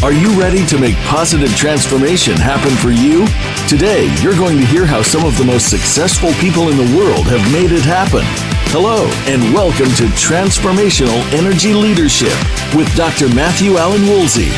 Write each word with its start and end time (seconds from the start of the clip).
Are 0.00 0.12
you 0.12 0.30
ready 0.40 0.64
to 0.66 0.78
make 0.78 0.94
positive 1.06 1.54
transformation 1.56 2.36
happen 2.36 2.70
for 2.76 2.90
you? 2.90 3.26
Today, 3.66 4.06
you're 4.22 4.36
going 4.36 4.56
to 4.58 4.64
hear 4.64 4.86
how 4.86 5.02
some 5.02 5.24
of 5.24 5.36
the 5.36 5.44
most 5.44 5.68
successful 5.68 6.30
people 6.34 6.68
in 6.68 6.76
the 6.76 6.96
world 6.96 7.26
have 7.26 7.42
made 7.52 7.72
it 7.72 7.82
happen. 7.82 8.22
Hello, 8.70 9.10
and 9.26 9.42
welcome 9.52 9.90
to 9.96 10.04
Transformational 10.14 11.18
Energy 11.32 11.74
Leadership 11.74 12.32
with 12.76 12.94
Dr. 12.94 13.26
Matthew 13.34 13.76
Allen 13.76 14.06
Woolsey. 14.06 14.50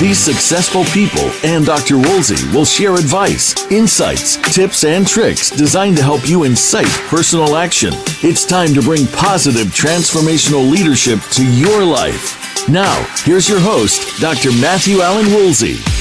These 0.00 0.18
successful 0.18 0.82
people 0.86 1.30
and 1.44 1.64
Dr. 1.64 1.96
Woolsey 1.96 2.48
will 2.52 2.64
share 2.64 2.94
advice, 2.94 3.54
insights, 3.70 4.36
tips, 4.52 4.82
and 4.82 5.06
tricks 5.06 5.48
designed 5.50 5.96
to 5.98 6.02
help 6.02 6.28
you 6.28 6.42
incite 6.42 6.90
personal 7.06 7.54
action. 7.54 7.92
It's 8.24 8.44
time 8.44 8.74
to 8.74 8.82
bring 8.82 9.06
positive 9.06 9.68
transformational 9.68 10.68
leadership 10.68 11.20
to 11.34 11.46
your 11.46 11.84
life. 11.84 12.47
Now, 12.70 13.02
here's 13.24 13.48
your 13.48 13.60
host, 13.60 14.20
Dr. 14.20 14.50
Matthew 14.60 15.00
Allen 15.00 15.26
Woolsey. 15.32 15.97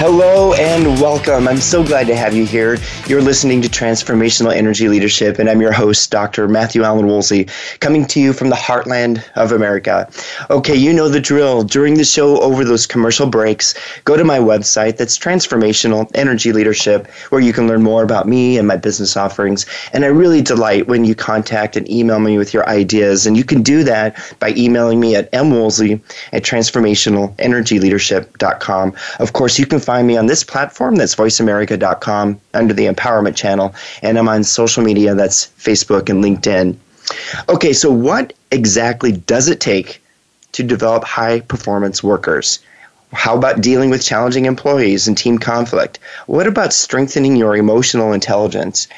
Hello 0.00 0.54
and 0.54 0.86
welcome. 1.00 1.48
I'm 1.48 1.56
so 1.56 1.82
glad 1.82 2.06
to 2.06 2.14
have 2.14 2.32
you 2.32 2.46
here. 2.46 2.78
You're 3.08 3.20
listening 3.20 3.60
to 3.62 3.68
Transformational 3.68 4.54
Energy 4.54 4.88
Leadership, 4.88 5.40
and 5.40 5.50
I'm 5.50 5.60
your 5.60 5.72
host, 5.72 6.12
Dr. 6.12 6.46
Matthew 6.46 6.84
Allen 6.84 7.08
Woolsey, 7.08 7.48
coming 7.80 8.06
to 8.06 8.20
you 8.20 8.32
from 8.32 8.48
the 8.48 8.54
heartland 8.54 9.24
of 9.34 9.50
America. 9.50 10.08
Okay, 10.50 10.76
you 10.76 10.92
know 10.92 11.08
the 11.08 11.18
drill. 11.18 11.64
During 11.64 11.94
the 11.94 12.04
show, 12.04 12.40
over 12.40 12.64
those 12.64 12.86
commercial 12.86 13.26
breaks, 13.26 13.74
go 14.04 14.16
to 14.16 14.22
my 14.22 14.38
website 14.38 14.98
that's 14.98 15.18
Transformational 15.18 16.08
Energy 16.14 16.52
Leadership, 16.52 17.08
where 17.30 17.40
you 17.40 17.52
can 17.52 17.66
learn 17.66 17.82
more 17.82 18.04
about 18.04 18.28
me 18.28 18.56
and 18.56 18.68
my 18.68 18.76
business 18.76 19.16
offerings. 19.16 19.66
And 19.92 20.04
I 20.04 20.08
really 20.08 20.42
delight 20.42 20.86
when 20.86 21.04
you 21.04 21.16
contact 21.16 21.76
and 21.76 21.90
email 21.90 22.20
me 22.20 22.38
with 22.38 22.54
your 22.54 22.68
ideas. 22.68 23.26
And 23.26 23.36
you 23.36 23.42
can 23.42 23.62
do 23.62 23.82
that 23.82 24.16
by 24.38 24.50
emailing 24.50 25.00
me 25.00 25.16
at 25.16 25.32
mwoolsey 25.32 26.00
at 26.32 26.44
transformationalenergyleadership.com. 26.44 28.94
Of 29.18 29.32
course, 29.32 29.58
you 29.58 29.66
can 29.66 29.80
find 29.88 30.06
me 30.06 30.18
on 30.18 30.26
this 30.26 30.44
platform 30.44 30.96
that's 30.96 31.14
voiceamerica.com 31.14 32.38
under 32.52 32.74
the 32.74 32.84
empowerment 32.84 33.34
channel. 33.34 33.74
And 34.02 34.18
I'm 34.18 34.28
on 34.28 34.44
social 34.44 34.84
media 34.84 35.14
that's 35.14 35.46
Facebook 35.46 36.10
and 36.10 36.22
LinkedIn. 36.22 36.76
Okay, 37.48 37.72
so 37.72 37.90
what 37.90 38.34
exactly 38.50 39.12
does 39.12 39.48
it 39.48 39.60
take 39.60 40.02
to 40.52 40.62
develop 40.62 41.04
high 41.04 41.40
performance 41.40 42.02
workers? 42.02 42.58
How 43.14 43.34
about 43.34 43.62
dealing 43.62 43.88
with 43.88 44.04
challenging 44.04 44.44
employees 44.44 45.08
and 45.08 45.16
team 45.16 45.38
conflict? 45.38 45.98
What 46.26 46.46
about 46.46 46.74
strengthening 46.74 47.34
your 47.34 47.56
emotional 47.56 48.12
intelligence? 48.12 48.88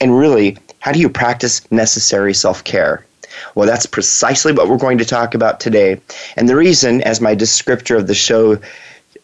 And 0.00 0.18
really, 0.18 0.58
how 0.80 0.90
do 0.90 0.98
you 0.98 1.08
practice 1.08 1.62
necessary 1.70 2.34
self 2.34 2.64
care? 2.64 3.06
Well, 3.54 3.68
that's 3.68 3.86
precisely 3.86 4.52
what 4.52 4.68
we're 4.68 4.78
going 4.78 4.98
to 4.98 5.04
talk 5.04 5.36
about 5.36 5.60
today. 5.60 6.00
And 6.34 6.48
the 6.48 6.56
reason, 6.56 7.02
as 7.02 7.20
my 7.20 7.36
descriptor 7.36 7.96
of 7.96 8.08
the 8.08 8.14
show 8.14 8.58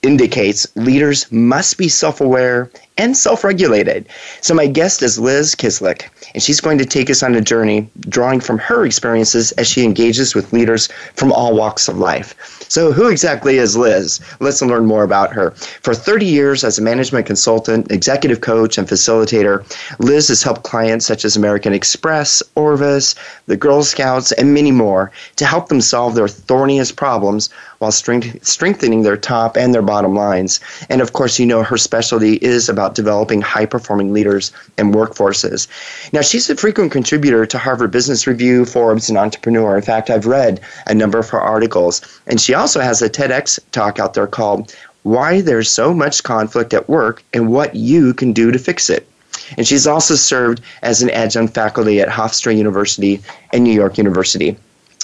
indicates 0.07 0.67
leaders 0.77 1.31
must 1.33 1.77
be 1.79 1.89
self 1.89 2.21
aware 2.21 2.71
and 2.99 3.17
self 3.17 3.45
regulated. 3.45 4.07
So, 4.41 4.55
my 4.55 4.67
guest 4.67 5.03
is 5.03 5.19
Liz 5.19 5.55
Kislik, 5.55 6.09
and 6.35 6.43
she's 6.43 6.61
going 6.61 6.79
to 6.79 6.85
take 6.85 7.11
us 7.11 7.23
on 7.23 7.35
a 7.35 7.41
journey 7.41 7.89
drawing 8.09 8.41
from 8.41 8.59
her 8.59 8.85
experiences 8.85 9.53
as 9.53 9.67
she 9.67 9.85
engages 9.85 10.35
with 10.35 10.53
leaders 10.53 10.89
from 11.15 11.33
all 11.33 11.55
walks 11.55 11.89
of 11.89 11.99
life. 11.99 12.35
So, 12.69 12.93
who 12.93 13.09
exactly 13.09 13.59
is 13.59 13.77
Liz? 13.77 14.21
Let's 14.41 14.63
learn 14.63 14.87
more 14.87 15.05
about 15.05 15.33
her. 15.33 15.51
For 15.83 15.95
30 15.95 16.27
years 16.27 16.65
as 16.65 16.79
a 16.79 16.83
management 16.83 17.27
consultant, 17.27 17.91
executive 17.93 18.41
coach, 18.41 18.79
and 18.79 18.89
facilitator, 18.89 19.65
Liz 19.99 20.29
has 20.29 20.43
helped 20.43 20.63
clients 20.63 21.07
such 21.07 21.25
as 21.25 21.37
American 21.37 21.73
Express, 21.73 22.43
Orvis, 22.55 23.15
the 23.47 23.57
Girl 23.57 23.83
Scouts, 23.83 24.33
and 24.33 24.55
many 24.55 24.73
more 24.73 25.13
to 25.37 25.45
help 25.45 25.69
them 25.69 25.81
solve 25.81 26.15
their 26.15 26.29
thorniest 26.29 26.97
problems 26.97 27.51
while 27.79 27.93
strengthening 27.93 29.03
their 29.03 29.17
top 29.17 29.57
and 29.57 29.75
their 29.75 29.83
bottom 29.83 30.15
lines. 30.15 30.61
And 30.89 31.01
of 31.01 31.13
course, 31.13 31.39
you 31.39 31.47
know 31.47 31.63
her 31.63 31.77
specialty 31.77 32.35
is 32.37 32.69
about 32.69 32.86
developing 32.95 33.41
high 33.41 33.67
performing 33.67 34.13
leaders 34.13 34.53
and 34.79 34.95
workforces. 34.95 35.67
Now, 36.13 36.21
she's 36.21 36.49
a 36.51 36.57
frequent 36.57 36.93
contributor 36.93 37.47
to 37.47 37.59
Harvard 37.59 37.91
Business 37.91 38.27
Review, 38.27 38.65
Forbes, 38.65 39.09
and 39.09 39.19
Entrepreneur. 39.19 39.77
In 39.77 39.83
fact, 39.83 40.11
I've 40.11 40.27
read 40.27 40.61
a 40.87 40.95
number 40.95 41.19
of 41.19 41.29
her 41.31 41.41
articles. 41.41 42.01
And 42.27 42.41
she 42.41 42.55
also 42.55 42.81
has 42.81 43.03
a 43.03 43.11
TEDx 43.11 43.59
talk 43.73 43.99
out 43.99 44.15
there 44.15 44.27
called 44.27 44.75
Why 45.03 45.41
There's 45.41 45.71
So 45.71 45.93
Much 45.93 46.23
Conflict 46.23 46.75
at 46.75 46.89
Work 46.89 47.23
and 47.33 47.49
What 47.49 47.75
You 47.75 48.15
Can 48.15 48.33
Do 48.33 48.51
to 48.51 48.59
Fix 48.59 48.91
It. 48.91 49.09
And 49.57 49.67
she's 49.67 49.87
also 49.87 50.15
served 50.15 50.61
as 50.83 51.03
an 51.03 51.11
adjunct 51.11 51.55
faculty 51.55 52.01
at 52.01 52.09
Hofstra 52.09 52.57
University 52.57 53.23
and 53.53 53.63
New 53.63 53.73
York 53.73 53.99
University. 53.99 54.57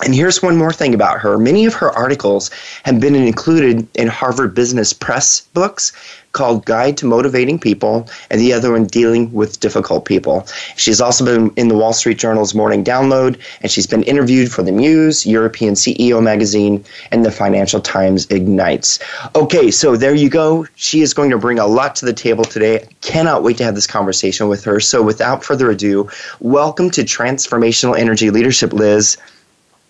And 0.02 0.14
here's 0.14 0.42
one 0.42 0.56
more 0.56 0.72
thing 0.72 0.94
about 0.94 1.20
her. 1.20 1.36
Many 1.36 1.66
of 1.66 1.74
her 1.74 1.92
articles 1.92 2.50
have 2.84 2.98
been 2.98 3.14
included 3.14 3.86
in 3.94 4.08
Harvard 4.08 4.54
Business 4.54 4.92
Press 4.92 5.42
books 5.52 5.92
called 6.32 6.64
Guide 6.64 6.96
to 6.96 7.06
Motivating 7.06 7.58
People, 7.58 8.08
and 8.30 8.40
the 8.40 8.54
other 8.54 8.72
one, 8.72 8.86
Dealing 8.86 9.30
with 9.32 9.60
Difficult 9.60 10.06
People. 10.06 10.46
She's 10.76 11.00
also 11.00 11.24
been 11.24 11.52
in 11.56 11.68
the 11.68 11.76
Wall 11.76 11.92
Street 11.92 12.18
Journal's 12.18 12.54
Morning 12.54 12.82
Download, 12.82 13.38
and 13.60 13.70
she's 13.70 13.86
been 13.86 14.02
interviewed 14.04 14.50
for 14.50 14.62
the 14.62 14.72
Muse, 14.72 15.26
European 15.26 15.74
CEO 15.74 16.22
magazine, 16.22 16.84
and 17.10 17.24
the 17.24 17.30
Financial 17.30 17.80
Times 17.80 18.26
Ignites. 18.30 18.98
Okay, 19.34 19.70
so 19.70 19.94
there 19.96 20.14
you 20.14 20.30
go. 20.30 20.66
She 20.74 21.02
is 21.02 21.12
going 21.12 21.30
to 21.30 21.38
bring 21.38 21.58
a 21.58 21.66
lot 21.66 21.94
to 21.96 22.06
the 22.06 22.14
table 22.14 22.44
today. 22.44 22.88
Cannot 23.02 23.42
wait 23.42 23.58
to 23.58 23.64
have 23.64 23.74
this 23.74 23.86
conversation 23.86 24.48
with 24.48 24.64
her. 24.64 24.80
So 24.80 25.02
without 25.02 25.44
further 25.44 25.70
ado, 25.70 26.08
welcome 26.40 26.90
to 26.92 27.02
Transformational 27.02 27.98
Energy 27.98 28.30
Leadership, 28.30 28.72
Liz. 28.72 29.18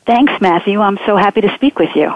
Thanks, 0.06 0.32
Matthew. 0.40 0.80
I'm 0.80 0.98
so 1.06 1.16
happy 1.16 1.40
to 1.42 1.54
speak 1.54 1.78
with 1.78 1.94
you. 1.94 2.12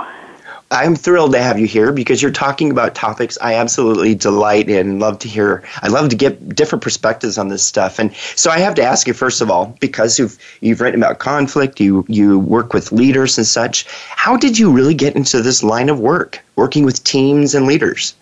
I'm 0.71 0.97
thrilled 0.97 1.33
to 1.33 1.41
have 1.41 1.61
you 1.61 1.67
here 1.69 1.93
because 1.93 2.21
you're 2.21 2.33
talking 2.33 2.73
about 2.73 2.97
topics 2.97 3.39
I 3.41 3.55
absolutely 3.55 4.17
delight 4.17 4.69
in. 4.69 4.99
Love 4.99 5.21
to 5.21 5.29
hear. 5.29 5.63
I 5.81 5.89
love 5.89 6.09
to 6.09 6.17
get 6.17 6.57
different 6.57 6.83
perspectives 6.83 7.39
on 7.39 7.49
this 7.49 7.65
stuff. 7.65 8.01
And 8.01 8.13
so 8.35 8.51
I 8.51 8.59
have 8.59 8.75
to 8.75 8.83
ask 8.83 9.07
you 9.07 9.15
first 9.15 9.41
of 9.41 9.49
all, 9.49 9.77
because 9.79 10.19
you've 10.19 10.37
you've 10.61 10.81
written 10.81 11.01
about 11.01 11.21
conflict, 11.21 11.79
you 11.79 12.05
you 12.09 12.41
work 12.41 12.73
with 12.73 12.91
leaders 12.91 13.39
and 13.39 13.47
such. 13.47 13.87
How 14.11 14.37
did 14.37 14.59
you 14.59 14.73
really 14.73 14.95
get 14.95 15.15
into 15.15 15.41
this 15.41 15.63
line 15.63 15.89
of 15.89 16.01
work, 16.01 16.41
working 16.57 16.85
with 16.85 17.05
teams 17.05 17.55
and 17.55 17.67
leaders? 17.67 18.17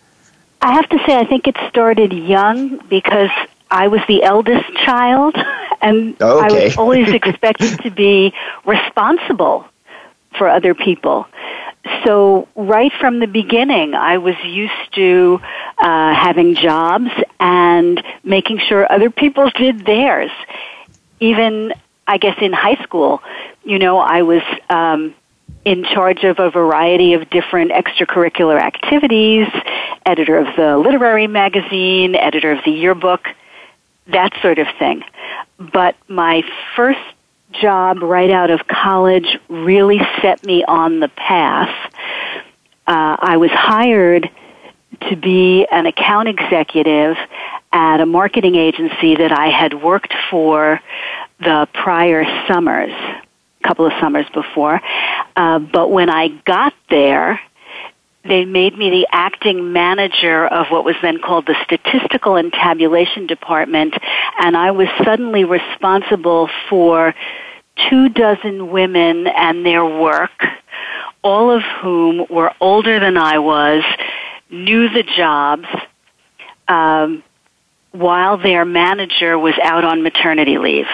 I 0.60 0.72
have 0.72 0.88
to 0.90 0.98
say, 1.06 1.16
I 1.16 1.24
think 1.24 1.46
it 1.46 1.56
started 1.70 2.12
young 2.12 2.78
because 2.88 3.30
I 3.70 3.88
was 3.88 4.00
the 4.06 4.22
eldest 4.22 4.66
child, 4.84 5.34
and 5.84 6.20
okay. 6.20 6.62
I 6.62 6.64
was 6.64 6.76
always 6.76 7.08
expected 7.12 7.80
to 7.82 7.90
be 7.90 8.32
responsible 8.64 9.66
for 10.36 10.48
other 10.48 10.74
people. 10.74 11.26
So 12.04 12.48
right 12.56 12.92
from 12.98 13.20
the 13.20 13.26
beginning, 13.26 13.94
I 13.94 14.18
was 14.18 14.36
used 14.42 14.94
to 14.94 15.40
uh, 15.78 16.14
having 16.14 16.54
jobs 16.54 17.10
and 17.38 18.02
making 18.22 18.58
sure 18.58 18.90
other 18.90 19.10
people 19.10 19.50
did 19.50 19.84
theirs. 19.84 20.30
Even, 21.20 21.74
I 22.06 22.16
guess, 22.16 22.38
in 22.40 22.52
high 22.52 22.82
school, 22.82 23.22
you 23.64 23.78
know, 23.78 23.98
I 23.98 24.22
was 24.22 24.42
um, 24.70 25.14
in 25.64 25.84
charge 25.84 26.24
of 26.24 26.38
a 26.38 26.50
variety 26.50 27.12
of 27.12 27.28
different 27.28 27.70
extracurricular 27.70 28.58
activities, 28.58 29.48
editor 30.06 30.38
of 30.38 30.56
the 30.56 30.78
literary 30.78 31.26
magazine, 31.26 32.14
editor 32.14 32.52
of 32.52 32.64
the 32.64 32.70
yearbook 32.70 33.28
that 34.08 34.32
sort 34.42 34.58
of 34.58 34.66
thing. 34.78 35.02
But 35.58 35.96
my 36.08 36.42
first 36.76 37.00
job 37.52 38.02
right 38.02 38.30
out 38.30 38.50
of 38.50 38.66
college 38.66 39.38
really 39.48 40.00
set 40.20 40.44
me 40.44 40.64
on 40.64 41.00
the 41.00 41.08
path. 41.08 41.74
Uh, 42.86 43.16
I 43.18 43.36
was 43.36 43.50
hired 43.50 44.28
to 45.08 45.16
be 45.16 45.66
an 45.70 45.86
account 45.86 46.28
executive 46.28 47.16
at 47.72 48.00
a 48.00 48.06
marketing 48.06 48.54
agency 48.54 49.16
that 49.16 49.32
I 49.32 49.48
had 49.48 49.82
worked 49.82 50.14
for 50.30 50.80
the 51.40 51.68
prior 51.72 52.24
summers, 52.46 52.92
a 52.92 53.66
couple 53.66 53.86
of 53.86 53.92
summers 54.00 54.26
before. 54.32 54.80
Uh, 55.36 55.58
but 55.58 55.90
when 55.90 56.08
I 56.08 56.28
got 56.28 56.74
there, 56.90 57.40
they 58.26 58.44
made 58.44 58.76
me 58.76 58.90
the 58.90 59.06
acting 59.12 59.72
manager 59.72 60.46
of 60.46 60.68
what 60.70 60.84
was 60.84 60.96
then 61.02 61.20
called 61.20 61.46
the 61.46 61.56
statistical 61.64 62.36
and 62.36 62.52
tabulation 62.52 63.26
department 63.26 63.94
and 64.38 64.56
I 64.56 64.70
was 64.70 64.88
suddenly 65.04 65.44
responsible 65.44 66.48
for 66.68 67.14
two 67.88 68.08
dozen 68.08 68.70
women 68.70 69.26
and 69.26 69.64
their 69.64 69.84
work, 69.84 70.44
all 71.22 71.50
of 71.50 71.62
whom 71.80 72.26
were 72.30 72.52
older 72.60 73.00
than 73.00 73.16
I 73.16 73.38
was, 73.38 73.82
knew 74.50 74.88
the 74.88 75.02
jobs, 75.02 75.66
um, 76.68 77.22
while 77.92 78.38
their 78.38 78.64
manager 78.64 79.38
was 79.38 79.54
out 79.62 79.84
on 79.84 80.02
maternity 80.02 80.58
leave. 80.58 80.86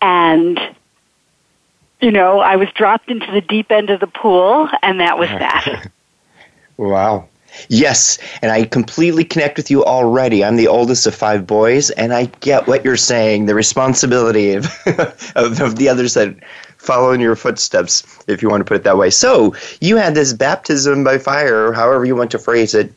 And 0.00 0.58
you 2.00 2.10
know, 2.10 2.40
I 2.40 2.56
was 2.56 2.68
dropped 2.72 3.10
into 3.10 3.30
the 3.30 3.40
deep 3.40 3.70
end 3.70 3.90
of 3.90 4.00
the 4.00 4.06
pool, 4.06 4.68
and 4.82 5.00
that 5.00 5.18
was 5.18 5.28
that. 5.28 5.90
wow. 6.76 7.28
Yes, 7.68 8.18
and 8.42 8.52
I 8.52 8.64
completely 8.64 9.24
connect 9.24 9.56
with 9.56 9.70
you 9.70 9.84
already. 9.84 10.44
I'm 10.44 10.56
the 10.56 10.68
oldest 10.68 11.06
of 11.06 11.14
five 11.14 11.46
boys, 11.46 11.90
and 11.90 12.12
I 12.12 12.26
get 12.40 12.66
what 12.66 12.84
you're 12.84 12.96
saying 12.96 13.46
the 13.46 13.54
responsibility 13.54 14.52
of, 14.54 14.66
of, 15.34 15.60
of 15.60 15.76
the 15.76 15.88
others 15.88 16.14
that 16.14 16.36
follow 16.76 17.10
in 17.12 17.20
your 17.20 17.34
footsteps, 17.34 18.22
if 18.28 18.42
you 18.42 18.48
want 18.48 18.60
to 18.60 18.64
put 18.64 18.76
it 18.76 18.84
that 18.84 18.96
way. 18.96 19.10
So 19.10 19.56
you 19.80 19.96
had 19.96 20.14
this 20.14 20.32
baptism 20.32 21.04
by 21.04 21.18
fire, 21.18 21.72
however 21.72 22.04
you 22.04 22.14
want 22.14 22.30
to 22.32 22.38
phrase 22.38 22.74
it, 22.74 22.92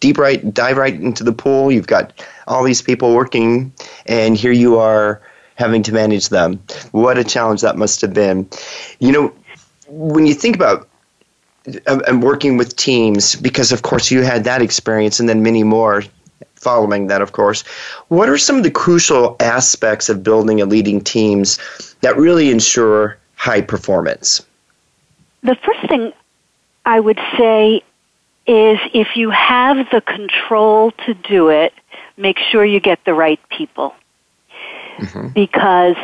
deep 0.00 0.18
right, 0.18 0.52
dive 0.52 0.76
right 0.76 0.94
into 0.94 1.22
the 1.22 1.32
pool. 1.32 1.70
You've 1.70 1.86
got 1.86 2.12
all 2.48 2.64
these 2.64 2.82
people 2.82 3.14
working, 3.14 3.72
and 4.06 4.36
here 4.36 4.52
you 4.52 4.78
are 4.78 5.22
having 5.60 5.82
to 5.84 5.92
manage 5.92 6.30
them. 6.30 6.58
What 6.90 7.18
a 7.18 7.24
challenge 7.24 7.60
that 7.60 7.76
must 7.76 8.00
have 8.00 8.14
been. 8.14 8.48
You 8.98 9.12
know, 9.12 9.32
when 9.88 10.26
you 10.26 10.34
think 10.34 10.56
about 10.56 10.88
uh, 11.86 12.00
and 12.08 12.22
working 12.22 12.56
with 12.56 12.74
teams, 12.76 13.36
because 13.36 13.70
of 13.70 13.82
course 13.82 14.10
you 14.10 14.22
had 14.22 14.44
that 14.44 14.62
experience, 14.62 15.20
and 15.20 15.28
then 15.28 15.42
many 15.42 15.62
more 15.62 16.02
following 16.54 17.06
that, 17.08 17.22
of 17.22 17.32
course. 17.32 17.62
What 18.08 18.28
are 18.28 18.38
some 18.38 18.56
of 18.56 18.62
the 18.62 18.70
crucial 18.70 19.36
aspects 19.40 20.08
of 20.08 20.22
building 20.22 20.60
and 20.60 20.70
leading 20.70 21.00
teams 21.02 21.58
that 22.00 22.16
really 22.16 22.50
ensure 22.50 23.18
high 23.36 23.60
performance? 23.60 24.44
The 25.42 25.56
first 25.56 25.88
thing 25.88 26.12
I 26.84 27.00
would 27.00 27.20
say 27.38 27.82
is 28.46 28.78
if 28.92 29.16
you 29.16 29.30
have 29.30 29.86
the 29.90 30.00
control 30.00 30.92
to 31.06 31.14
do 31.14 31.48
it, 31.48 31.72
make 32.16 32.38
sure 32.38 32.64
you 32.64 32.80
get 32.80 33.04
the 33.04 33.14
right 33.14 33.40
people. 33.48 33.94
Mm-hmm. 35.00 35.28
Because 35.28 35.96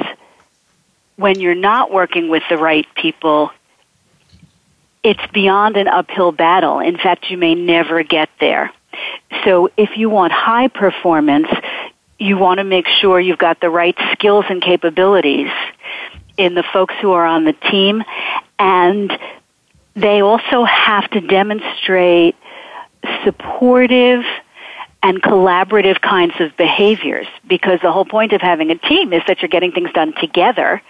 when 1.16 1.40
you're 1.40 1.54
not 1.54 1.90
working 1.90 2.28
with 2.28 2.42
the 2.48 2.56
right 2.56 2.86
people, 2.94 3.50
it's 5.02 5.24
beyond 5.32 5.76
an 5.76 5.88
uphill 5.88 6.32
battle. 6.32 6.80
In 6.80 6.96
fact, 6.96 7.30
you 7.30 7.38
may 7.38 7.54
never 7.54 8.02
get 8.02 8.28
there. 8.40 8.72
So 9.44 9.70
if 9.76 9.96
you 9.96 10.10
want 10.10 10.32
high 10.32 10.68
performance, 10.68 11.48
you 12.18 12.38
want 12.38 12.58
to 12.58 12.64
make 12.64 12.86
sure 12.88 13.20
you've 13.20 13.38
got 13.38 13.60
the 13.60 13.70
right 13.70 13.96
skills 14.12 14.46
and 14.48 14.62
capabilities 14.62 15.50
in 16.36 16.54
the 16.54 16.64
folks 16.72 16.94
who 17.00 17.12
are 17.12 17.24
on 17.24 17.44
the 17.44 17.52
team 17.52 18.02
and 18.58 19.12
they 19.94 20.20
also 20.20 20.64
have 20.64 21.10
to 21.10 21.20
demonstrate 21.20 22.36
supportive 23.24 24.24
and 25.06 25.22
collaborative 25.22 26.00
kinds 26.00 26.34
of 26.40 26.56
behaviors 26.56 27.28
because 27.46 27.78
the 27.80 27.92
whole 27.92 28.04
point 28.04 28.32
of 28.32 28.40
having 28.40 28.72
a 28.72 28.74
team 28.74 29.12
is 29.12 29.22
that 29.28 29.40
you're 29.40 29.48
getting 29.48 29.70
things 29.70 29.92
done 29.92 30.12
together. 30.20 30.82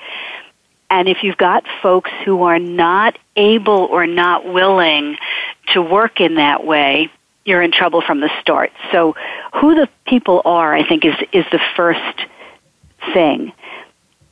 And 0.89 1.07
if 1.07 1.23
you've 1.23 1.37
got 1.37 1.65
folks 1.83 2.11
who 2.25 2.45
are 2.45 2.59
not 2.59 3.19
able 3.37 3.75
or 3.91 4.07
not 4.07 4.51
willing 4.51 5.19
to 5.75 5.83
work 5.83 6.19
in 6.19 6.37
that 6.37 6.65
way, 6.65 7.11
you're 7.45 7.61
in 7.61 7.73
trouble 7.73 8.01
from 8.01 8.21
the 8.21 8.31
start. 8.41 8.73
So 8.91 9.15
who 9.53 9.75
the 9.75 9.87
people 10.07 10.41
are, 10.47 10.75
I 10.75 10.89
think, 10.89 11.05
is, 11.05 11.15
is 11.33 11.45
the 11.53 11.61
first 11.77 12.27
thing. 13.13 13.53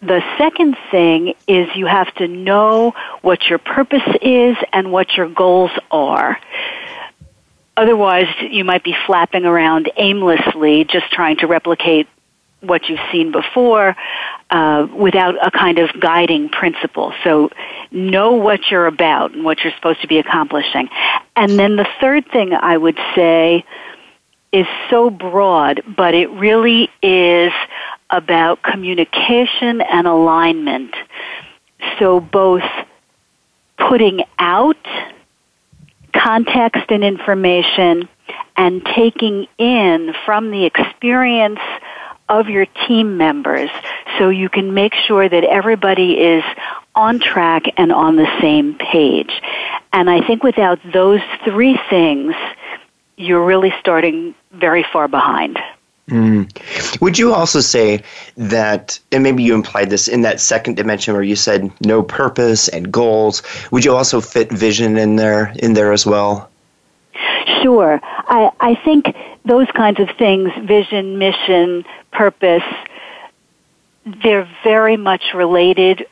The 0.01 0.23
second 0.39 0.79
thing 0.91 1.35
is 1.47 1.69
you 1.77 1.85
have 1.85 2.13
to 2.15 2.27
know 2.27 2.95
what 3.21 3.51
your 3.51 3.59
purpose 3.59 4.17
is 4.23 4.57
and 4.73 4.93
what 4.93 5.15
your 5.19 5.29
goals 5.29 5.73
are. 5.91 6.39
Otherwise, 7.77 8.29
you 8.41 8.65
might 8.65 8.85
be 8.85 8.95
flapping 9.07 9.45
around 9.45 9.91
aimlessly, 9.97 10.85
just 10.85 11.11
trying 11.11 11.37
to 11.39 11.47
replicate 11.47 12.07
what 12.61 12.89
you've 12.89 13.01
seen 13.13 13.33
before 13.33 13.97
uh, 14.51 14.87
without 14.97 15.35
a 15.47 15.51
kind 15.51 15.79
of 15.79 15.91
guiding 16.01 16.49
principle. 16.49 17.13
So 17.23 17.51
know 17.91 18.35
what 18.35 18.71
you're 18.71 18.87
about 18.87 19.33
and 19.33 19.45
what 19.45 19.63
you're 19.63 19.73
supposed 19.75 20.01
to 20.03 20.09
be 20.09 20.19
accomplishing. 20.19 20.89
And 21.37 21.59
then 21.59 21.77
the 21.77 21.87
third 22.01 22.31
thing 22.31 22.55
I 22.55 22.77
would 22.77 22.99
say 23.15 23.65
is 24.53 24.67
so 24.89 25.11
broad, 25.11 25.83
but 25.97 26.15
it 26.15 26.31
really 26.31 26.89
is 27.03 27.53
about 28.09 28.63
communication 28.63 29.81
and 29.81 30.07
alignment. 30.07 30.95
So 31.99 32.21
both 32.21 32.63
putting 33.77 34.23
out 34.39 34.77
context 36.23 36.85
and 36.91 37.05
information 37.05 38.09
and 38.57 38.85
taking 38.85 39.47
in 39.59 40.15
from 40.25 40.51
the 40.51 40.65
experience 40.65 41.61
of 42.29 42.49
your 42.49 42.67
team 42.87 43.17
members 43.17 43.71
so 44.19 44.31
you 44.31 44.49
can 44.49 44.73
make 44.75 44.95
sure 44.95 45.29
that 45.29 45.45
everybody 45.45 46.13
is 46.19 46.45
on 46.95 47.19
track 47.19 47.65
and 47.77 47.93
on 47.93 48.17
the 48.17 48.29
same 48.41 48.75
page. 48.75 49.43
And 49.93 50.09
I 50.09 50.27
think 50.27 50.43
without 50.43 50.79
those 50.93 51.21
three 51.45 51.79
things, 51.91 52.35
you're 53.17 53.45
really 53.45 53.73
starting 53.81 54.35
very 54.53 54.85
far 54.93 55.09
behind. 55.09 55.59
Mm. 56.09 57.01
Would 57.01 57.19
you 57.19 57.33
also 57.33 57.61
say 57.61 58.03
that, 58.37 59.01
and 59.11 59.23
maybe 59.23 59.43
you 59.43 59.55
implied 59.55 59.89
this 59.89 60.07
in 60.07 60.21
that 60.23 60.39
second 60.39 60.77
dimension 60.77 61.15
where 61.15 61.23
you 61.23 61.37
said 61.37 61.73
know 61.81 62.03
purpose 62.03 62.69
and 62.69 62.93
goals? 62.93 63.43
Would 63.71 63.85
you 63.87 63.97
also 63.97 64.21
fit 64.21 64.53
vision 64.53 64.99
in 64.99 65.17
there 65.17 65.55
in 65.57 65.73
there 65.73 65.93
as 65.93 66.05
well? 66.05 66.51
Sure. 67.63 68.01
I, 68.03 68.51
I 68.61 68.75
think 68.75 69.17
those 69.47 69.71
kinds 69.71 69.99
of 69.99 70.11
things, 70.19 70.53
vision, 70.63 71.17
mission, 71.19 71.87
purpose, 72.13 72.63
they're 74.05 74.49
very 74.63 74.99
much 74.99 75.33
related. 75.35 76.07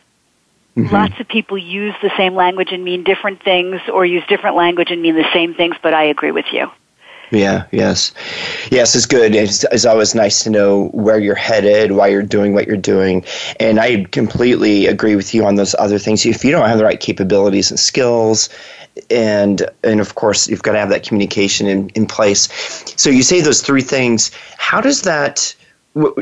Mm-hmm. 0.75 0.95
Lots 0.95 1.21
of 1.21 1.29
people 1.29 1.59
use 1.59 1.95
the 2.01 2.11
same 2.17 2.35
language 2.35 2.73
and 2.73 2.83
mean 2.83 3.05
different 3.05 3.43
things, 3.43 3.83
or 3.93 4.07
use 4.07 4.25
different 4.27 4.57
language 4.57 4.91
and 4.91 5.03
mean 5.03 5.17
the 5.17 5.31
same 5.35 5.53
things, 5.53 5.77
but 5.83 5.93
I 5.93 6.05
agree 6.05 6.31
with 6.33 6.47
you. 6.51 6.71
Yeah, 7.33 7.65
yes. 7.71 8.13
Yes, 8.71 8.95
it's 8.95 9.07
good. 9.07 9.35
It's, 9.35 9.65
it's, 9.65 9.87
always 9.87 10.15
nice 10.15 10.45
to 10.45 10.51
know 10.51 10.89
where 10.89 11.19
you're 11.19 11.35
headed, 11.35 11.93
why 11.93 12.09
you're 12.09 12.23
doing 12.23 12.53
what 12.53 12.67
you're 12.67 12.77
doing. 12.77 13.25
And 13.59 13.81
I 13.81 14.05
completely 14.13 14.87
agree 14.87 15.17
with 15.17 15.33
you 15.33 15.47
on 15.47 15.55
those 15.55 15.75
other 15.79 15.99
things. 15.99 16.27
If 16.27 16.45
you 16.45 16.51
don't 16.51 16.69
have 16.69 16.77
the 16.77 16.85
right 16.85 17.01
capabilities 17.01 17.71
and 17.71 17.81
skills, 17.81 18.51
and 19.09 19.67
and 19.83 20.01
of 20.01 20.15
course 20.17 20.47
you've 20.47 20.63
got 20.63 20.73
to 20.73 20.79
have 20.79 20.91
that 20.91 21.07
communication 21.07 21.67
in, 21.67 21.89
in 21.91 22.05
place. 22.05 22.51
So 22.97 23.09
you 23.09 23.23
say 23.23 23.41
those 23.41 23.63
three 23.63 23.81
things. 23.81 24.31
How 24.59 24.83
does 24.83 25.01
that 25.03 25.55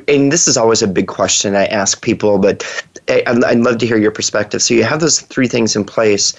and 0.07 0.31
this 0.33 0.47
is 0.47 0.57
always 0.57 0.81
a 0.81 0.89
big 0.89 1.09
question 1.09 1.57
I 1.57 1.67
ask 1.67 2.03
people, 2.03 2.39
but 2.39 2.65
eh, 3.09 3.23
I'd 3.27 3.59
love 3.59 3.79
to 3.79 3.87
hear 3.87 3.99
your 3.99 4.11
perspective. 4.13 4.63
So 4.63 4.75
you 4.75 4.85
have 4.85 5.01
those 5.01 5.21
three 5.21 5.49
things 5.49 5.75
in 5.75 5.85
place. 5.85 6.35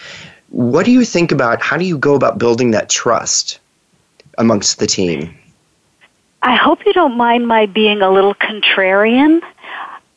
What 0.49 0.85
do 0.85 0.91
you 0.91 1.03
think 1.03 1.33
about 1.33 1.61
how 1.61 1.77
do 1.77 1.83
you 1.85 1.97
go 1.97 2.15
about 2.15 2.37
building 2.37 2.71
that 2.71 2.89
trust 2.89 3.59
amongst 4.37 4.79
the 4.79 4.87
team? 4.87 5.35
I 6.41 6.55
hope 6.55 6.85
you 6.85 6.93
don't 6.93 7.17
mind 7.17 7.47
my 7.47 7.65
being 7.67 8.01
a 8.01 8.09
little 8.09 8.33
contrarian. 8.33 9.41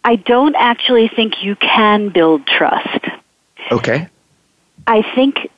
I 0.05 0.17
don't 0.17 0.55
actually 0.57 1.09
think 1.09 1.43
you 1.43 1.57
can 1.57 2.09
build 2.11 2.47
trust. 2.47 3.05
Okay. 3.71 4.09
I 4.87 5.03
think 5.15 5.51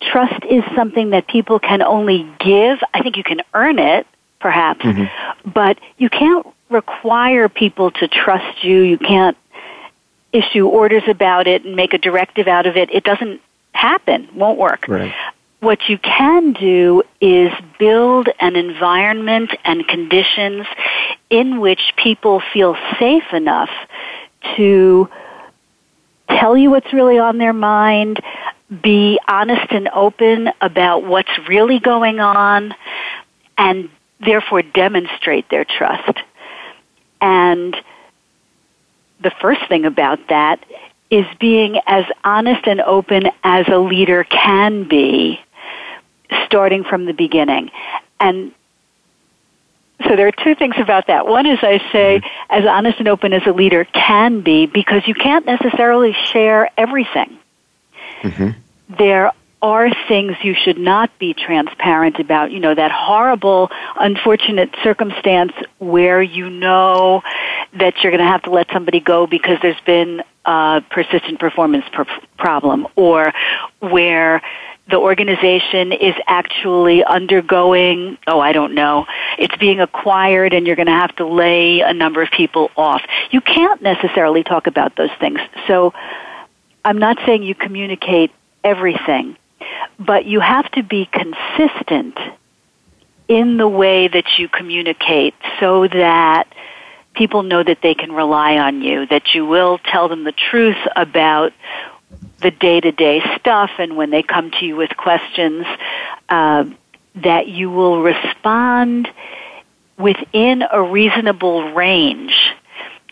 trust 0.00 0.44
is 0.44 0.62
something 0.74 1.10
that 1.10 1.26
people 1.26 1.58
can 1.58 1.82
only 1.82 2.28
give. 2.40 2.78
I 2.92 3.02
think 3.02 3.16
you 3.16 3.24
can 3.24 3.40
earn 3.54 3.78
it, 3.78 4.06
perhaps, 4.40 4.80
mm-hmm. 4.84 5.50
but 5.50 5.78
you 5.96 6.10
can't 6.10 6.46
require 6.70 7.48
people 7.48 7.90
to 7.92 8.08
trust 8.08 8.64
you. 8.64 8.80
You 8.80 8.98
can't 8.98 9.36
issue 10.32 10.66
orders 10.66 11.02
about 11.06 11.46
it 11.46 11.64
and 11.64 11.76
make 11.76 11.92
a 11.92 11.98
directive 11.98 12.48
out 12.48 12.66
of 12.66 12.76
it. 12.76 12.90
It 12.90 13.04
doesn't 13.04 13.40
happen, 13.72 14.28
won't 14.34 14.58
work. 14.58 14.86
Right. 14.88 15.14
What 15.62 15.88
you 15.88 15.96
can 15.96 16.54
do 16.54 17.04
is 17.20 17.52
build 17.78 18.28
an 18.40 18.56
environment 18.56 19.52
and 19.64 19.86
conditions 19.86 20.66
in 21.30 21.60
which 21.60 21.92
people 21.94 22.42
feel 22.52 22.76
safe 22.98 23.32
enough 23.32 23.70
to 24.56 25.08
tell 26.28 26.56
you 26.56 26.68
what's 26.68 26.92
really 26.92 27.20
on 27.20 27.38
their 27.38 27.52
mind, 27.52 28.20
be 28.82 29.20
honest 29.28 29.70
and 29.70 29.88
open 29.90 30.48
about 30.60 31.04
what's 31.04 31.30
really 31.46 31.78
going 31.78 32.18
on, 32.18 32.74
and 33.56 33.88
therefore 34.18 34.62
demonstrate 34.62 35.48
their 35.48 35.64
trust. 35.64 36.18
And 37.20 37.76
the 39.20 39.30
first 39.40 39.60
thing 39.68 39.84
about 39.84 40.18
that 40.28 40.58
is 41.08 41.24
being 41.38 41.78
as 41.86 42.04
honest 42.24 42.66
and 42.66 42.80
open 42.80 43.30
as 43.44 43.68
a 43.68 43.78
leader 43.78 44.24
can 44.24 44.88
be, 44.88 45.38
starting 46.46 46.84
from 46.84 47.04
the 47.04 47.12
beginning. 47.12 47.70
And 48.20 48.52
so 50.08 50.16
there 50.16 50.26
are 50.26 50.32
two 50.32 50.54
things 50.54 50.74
about 50.78 51.06
that. 51.06 51.26
One 51.26 51.46
is 51.46 51.58
I 51.62 51.78
say 51.92 52.20
mm-hmm. 52.20 52.54
as 52.54 52.66
honest 52.66 52.98
and 52.98 53.08
open 53.08 53.32
as 53.32 53.42
a 53.46 53.52
leader 53.52 53.84
can 53.84 54.40
be 54.40 54.66
because 54.66 55.02
you 55.06 55.14
can't 55.14 55.46
necessarily 55.46 56.14
share 56.32 56.70
everything. 56.76 57.38
Mm-hmm. 58.22 58.50
There 58.96 59.32
are 59.60 59.90
things 60.08 60.36
you 60.42 60.54
should 60.54 60.78
not 60.78 61.16
be 61.18 61.34
transparent 61.34 62.18
about. 62.18 62.50
You 62.50 62.58
know, 62.58 62.74
that 62.74 62.90
horrible, 62.90 63.70
unfortunate 63.98 64.74
circumstance 64.82 65.52
where 65.78 66.20
you 66.20 66.50
know 66.50 67.22
that 67.74 68.02
you're 68.02 68.10
going 68.10 68.24
to 68.24 68.30
have 68.30 68.42
to 68.42 68.50
let 68.50 68.68
somebody 68.72 68.98
go 68.98 69.26
because 69.26 69.58
there's 69.62 69.80
been 69.86 70.22
a 70.44 70.82
persistent 70.90 71.38
performance 71.38 71.84
problem 72.36 72.88
or 72.96 73.32
where 73.78 74.42
the 74.92 74.98
organization 74.98 75.90
is 75.90 76.14
actually 76.26 77.02
undergoing, 77.02 78.18
oh, 78.26 78.38
I 78.38 78.52
don't 78.52 78.74
know, 78.74 79.06
it's 79.38 79.56
being 79.56 79.80
acquired 79.80 80.52
and 80.52 80.66
you're 80.66 80.76
going 80.76 80.86
to 80.86 80.92
have 80.92 81.16
to 81.16 81.26
lay 81.26 81.80
a 81.80 81.94
number 81.94 82.20
of 82.20 82.30
people 82.30 82.70
off. 82.76 83.00
You 83.30 83.40
can't 83.40 83.80
necessarily 83.80 84.44
talk 84.44 84.66
about 84.66 84.94
those 84.94 85.10
things. 85.18 85.40
So 85.66 85.94
I'm 86.84 86.98
not 86.98 87.16
saying 87.24 87.42
you 87.42 87.54
communicate 87.54 88.32
everything, 88.62 89.38
but 89.98 90.26
you 90.26 90.40
have 90.40 90.70
to 90.72 90.82
be 90.82 91.08
consistent 91.10 92.18
in 93.28 93.56
the 93.56 93.68
way 93.68 94.08
that 94.08 94.38
you 94.38 94.46
communicate 94.46 95.34
so 95.58 95.88
that 95.88 96.52
people 97.14 97.42
know 97.42 97.62
that 97.62 97.78
they 97.82 97.94
can 97.94 98.12
rely 98.12 98.58
on 98.58 98.82
you, 98.82 99.06
that 99.06 99.34
you 99.34 99.46
will 99.46 99.78
tell 99.78 100.08
them 100.08 100.24
the 100.24 100.32
truth 100.32 100.76
about 100.94 101.54
the 102.42 102.50
day 102.50 102.80
to 102.80 102.92
day 102.92 103.22
stuff, 103.38 103.70
and 103.78 103.96
when 103.96 104.10
they 104.10 104.22
come 104.22 104.50
to 104.50 104.64
you 104.64 104.76
with 104.76 104.96
questions, 104.96 105.66
uh, 106.28 106.64
that 107.16 107.48
you 107.48 107.70
will 107.70 108.02
respond 108.02 109.08
within 109.98 110.64
a 110.70 110.82
reasonable 110.82 111.72
range. 111.72 112.34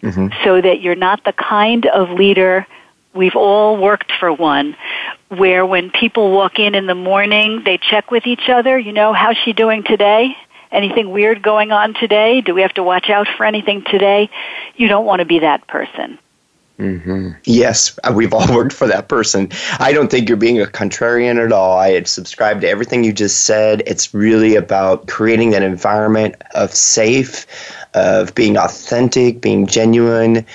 Mm-hmm. 0.02 0.28
so 0.42 0.58
that 0.58 0.80
you're 0.80 0.94
not 0.94 1.24
the 1.24 1.34
kind 1.34 1.84
of 1.84 2.08
leader 2.08 2.66
we've 3.12 3.36
all 3.36 3.76
worked 3.76 4.10
for 4.18 4.32
one 4.32 4.74
where 5.28 5.66
when 5.66 5.90
people 5.90 6.32
walk 6.32 6.58
in 6.58 6.74
in 6.74 6.86
the 6.86 6.94
morning 6.94 7.60
they 7.66 7.76
check 7.76 8.10
with 8.10 8.26
each 8.26 8.48
other 8.48 8.78
you 8.78 8.92
know 8.92 9.12
how's 9.12 9.36
she 9.36 9.52
doing 9.52 9.82
today? 9.82 10.34
Anything 10.72 11.10
weird 11.10 11.42
going 11.42 11.70
on 11.70 11.92
today? 11.92 12.40
Do 12.40 12.54
we 12.54 12.62
have 12.62 12.72
to 12.74 12.82
watch 12.82 13.10
out 13.10 13.28
for 13.36 13.44
anything 13.44 13.82
today? 13.82 14.30
You 14.76 14.88
don't 14.88 15.04
want 15.04 15.18
to 15.18 15.26
be 15.26 15.40
that 15.40 15.66
person 15.66 16.18
Mm-hmm. 16.80 17.32
Yes, 17.44 17.98
uh, 18.04 18.12
we've 18.14 18.32
all 18.32 18.48
worked 18.54 18.72
for 18.72 18.86
that 18.86 19.08
person. 19.08 19.50
I 19.78 19.92
don't 19.92 20.10
think 20.10 20.28
you're 20.28 20.38
being 20.38 20.60
a 20.60 20.66
contrarian 20.66 21.44
at 21.44 21.52
all. 21.52 21.78
I 21.78 22.02
subscribe 22.04 22.62
to 22.62 22.68
everything 22.68 23.04
you 23.04 23.12
just 23.12 23.44
said. 23.44 23.82
It's 23.86 24.14
really 24.14 24.56
about 24.56 25.06
creating 25.06 25.50
that 25.50 25.62
environment 25.62 26.36
of 26.54 26.74
safe, 26.74 27.46
of 27.92 28.34
being 28.34 28.56
authentic, 28.56 29.42
being 29.42 29.66
genuine, 29.66 30.46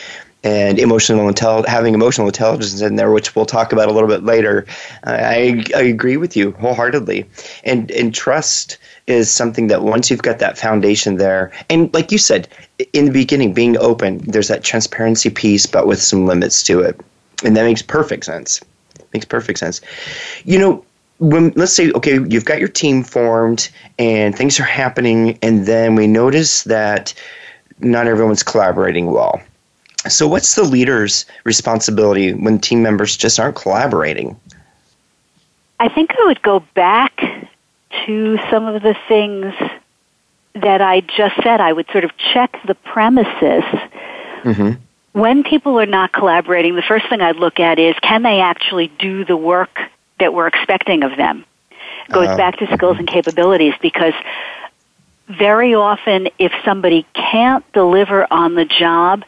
and 0.45 0.77
emotional 0.77 1.27
intelligence, 1.27 1.67
having 1.67 1.95
emotional 1.95 2.27
intelligence 2.27 2.79
in 2.79 2.95
there, 2.95 3.11
which 3.11 3.35
we'll 3.35 3.47
talk 3.47 3.73
about 3.73 3.89
a 3.89 3.91
little 3.91 4.07
bit 4.07 4.23
later. 4.23 4.65
I, 5.03 5.65
I 5.75 5.81
agree 5.81 6.17
with 6.17 6.37
you 6.37 6.51
wholeheartedly, 6.51 7.25
and 7.63 7.89
and 7.91 8.13
trust 8.13 8.77
is 9.07 9.29
something 9.29 9.67
that 9.67 9.81
once 9.81 10.09
you've 10.09 10.21
got 10.21 10.37
that 10.39 10.57
foundation 10.57 11.17
there, 11.17 11.51
and 11.69 11.91
like 11.95 12.11
you 12.11 12.19
said 12.19 12.47
in 12.93 13.05
the 13.05 13.11
beginning, 13.11 13.53
being 13.53 13.75
open, 13.77 14.19
there's 14.19 14.47
that 14.47 14.63
transparency 14.63 15.31
piece, 15.31 15.65
but 15.65 15.87
with 15.87 16.01
some 16.01 16.27
limits 16.27 16.61
to 16.63 16.79
it, 16.79 16.99
and 17.43 17.57
that 17.57 17.63
makes 17.63 17.81
perfect 17.81 18.25
sense. 18.25 18.61
Makes 19.13 19.25
perfect 19.25 19.57
sense. 19.57 19.81
You 20.43 20.59
know, 20.59 20.85
when 21.17 21.53
let's 21.55 21.73
say 21.73 21.91
okay, 21.91 22.19
you've 22.29 22.45
got 22.45 22.59
your 22.59 22.67
team 22.67 23.03
formed 23.03 23.69
and 23.97 24.37
things 24.37 24.59
are 24.59 24.63
happening, 24.63 25.39
and 25.41 25.65
then 25.65 25.95
we 25.95 26.05
notice 26.05 26.65
that 26.65 27.15
not 27.79 28.05
everyone's 28.05 28.43
collaborating 28.43 29.07
well. 29.07 29.41
So, 30.07 30.27
what's 30.27 30.55
the 30.55 30.63
leader's 30.63 31.25
responsibility 31.43 32.33
when 32.33 32.59
team 32.59 32.83
members 32.83 33.17
just 33.17 33.39
aren't 33.39 33.55
collaborating? 33.55 34.39
I 35.79 35.89
think 35.89 36.11
I 36.11 36.25
would 36.27 36.41
go 36.41 36.61
back 36.73 37.19
to 38.05 38.37
some 38.49 38.65
of 38.67 38.81
the 38.81 38.95
things 39.07 39.53
that 40.53 40.81
I 40.81 41.01
just 41.01 41.35
said. 41.43 41.59
I 41.59 41.73
would 41.73 41.87
sort 41.91 42.03
of 42.03 42.11
check 42.17 42.57
the 42.65 42.75
premises. 42.75 43.63
Mm-hmm. 44.43 44.71
When 45.13 45.43
people 45.43 45.79
are 45.79 45.85
not 45.85 46.11
collaborating, 46.11 46.75
the 46.75 46.81
first 46.81 47.07
thing 47.09 47.21
I'd 47.21 47.37
look 47.37 47.59
at 47.59 47.79
is 47.79 47.95
can 48.01 48.23
they 48.23 48.41
actually 48.41 48.87
do 48.99 49.25
the 49.25 49.37
work 49.37 49.79
that 50.19 50.33
we're 50.33 50.47
expecting 50.47 51.03
of 51.03 51.17
them? 51.17 51.45
It 52.07 52.11
goes 52.11 52.27
uh, 52.27 52.37
back 52.37 52.57
to 52.59 52.73
skills 52.75 52.97
and 52.97 53.07
capabilities 53.07 53.73
because 53.81 54.13
very 55.27 55.73
often 55.73 56.29
if 56.37 56.51
somebody 56.63 57.05
can't 57.13 57.69
deliver 57.73 58.27
on 58.31 58.55
the 58.55 58.65
job, 58.65 59.23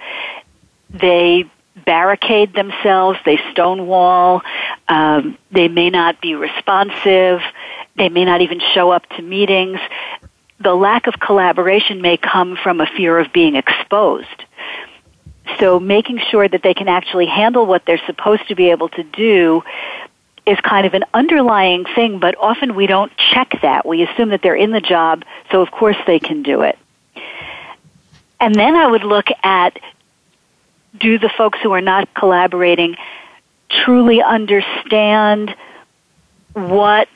they 0.89 1.49
barricade 1.85 2.53
themselves, 2.53 3.19
they 3.25 3.39
stonewall, 3.51 4.41
um, 4.87 5.37
they 5.51 5.67
may 5.67 5.89
not 5.89 6.21
be 6.21 6.35
responsive, 6.35 7.41
they 7.95 8.09
may 8.09 8.25
not 8.25 8.41
even 8.41 8.59
show 8.73 8.91
up 8.91 9.07
to 9.09 9.21
meetings. 9.21 9.79
The 10.59 10.73
lack 10.73 11.07
of 11.07 11.19
collaboration 11.19 12.01
may 12.01 12.17
come 12.17 12.57
from 12.61 12.81
a 12.81 12.87
fear 12.87 13.19
of 13.19 13.31
being 13.31 13.55
exposed. 13.55 14.43
So 15.59 15.79
making 15.79 16.19
sure 16.29 16.47
that 16.47 16.61
they 16.61 16.73
can 16.73 16.87
actually 16.87 17.27
handle 17.27 17.65
what 17.65 17.85
they're 17.85 18.01
supposed 18.05 18.47
to 18.49 18.55
be 18.55 18.71
able 18.71 18.89
to 18.89 19.03
do 19.03 19.63
is 20.45 20.57
kind 20.61 20.85
of 20.85 20.93
an 20.93 21.03
underlying 21.13 21.85
thing, 21.95 22.19
but 22.19 22.35
often 22.37 22.75
we 22.75 22.87
don't 22.87 23.11
check 23.17 23.59
that. 23.61 23.85
We 23.85 24.03
assume 24.03 24.29
that 24.29 24.41
they're 24.41 24.55
in 24.55 24.71
the 24.71 24.81
job, 24.81 25.23
so 25.51 25.61
of 25.61 25.71
course 25.71 25.97
they 26.05 26.19
can 26.19 26.41
do 26.41 26.61
it. 26.61 26.77
And 28.39 28.55
then 28.55 28.75
I 28.75 28.87
would 28.87 29.03
look 29.03 29.27
at 29.43 29.79
do 30.99 31.19
the 31.19 31.29
folks 31.37 31.59
who 31.61 31.71
are 31.73 31.81
not 31.81 32.13
collaborating 32.13 32.95
truly 33.69 34.21
understand 34.21 35.55
what 36.53 37.07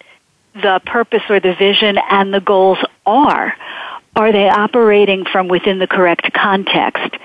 the 0.53 0.81
purpose 0.85 1.23
or 1.29 1.39
the 1.39 1.55
vision 1.55 1.97
and 1.97 2.33
the 2.33 2.41
goals 2.41 2.77
are? 3.05 3.55
Are 4.15 4.31
they 4.31 4.49
operating 4.49 5.25
from 5.25 5.47
within 5.47 5.79
the 5.79 5.87
correct 5.87 6.33
context? 6.33 7.15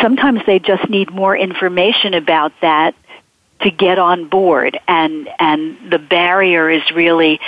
Sometimes 0.00 0.40
they 0.46 0.58
just 0.58 0.88
need 0.88 1.10
more 1.10 1.36
information 1.36 2.14
about 2.14 2.52
that 2.62 2.94
to 3.60 3.70
get 3.70 3.98
on 3.98 4.28
board 4.28 4.78
and 4.88 5.28
and 5.38 5.92
the 5.92 5.98
barrier 5.98 6.68
is 6.68 6.82
really 6.92 7.38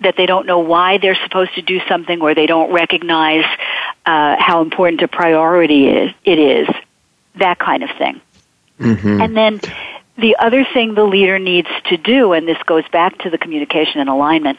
that 0.00 0.14
they 0.16 0.26
don't 0.26 0.46
know 0.46 0.60
why 0.60 0.98
they're 0.98 1.18
supposed 1.24 1.52
to 1.56 1.62
do 1.62 1.80
something 1.88 2.20
or 2.20 2.32
they 2.32 2.46
don't 2.46 2.72
recognize 2.72 3.44
uh, 4.06 4.36
how 4.38 4.62
important 4.62 5.02
a 5.02 5.08
priority 5.08 5.88
is, 5.88 6.14
it 6.24 6.38
is 6.38 6.68
that 7.38 7.58
kind 7.58 7.82
of 7.82 7.90
thing 7.96 8.20
mm-hmm. 8.78 9.20
and 9.20 9.36
then 9.36 9.60
the 10.18 10.36
other 10.36 10.66
thing 10.74 10.94
the 10.94 11.04
leader 11.04 11.38
needs 11.38 11.68
to 11.84 11.96
do, 11.96 12.32
and 12.32 12.46
this 12.46 12.58
goes 12.66 12.86
back 12.88 13.18
to 13.18 13.30
the 13.30 13.38
communication 13.38 14.00
and 14.00 14.10
alignment, 14.10 14.58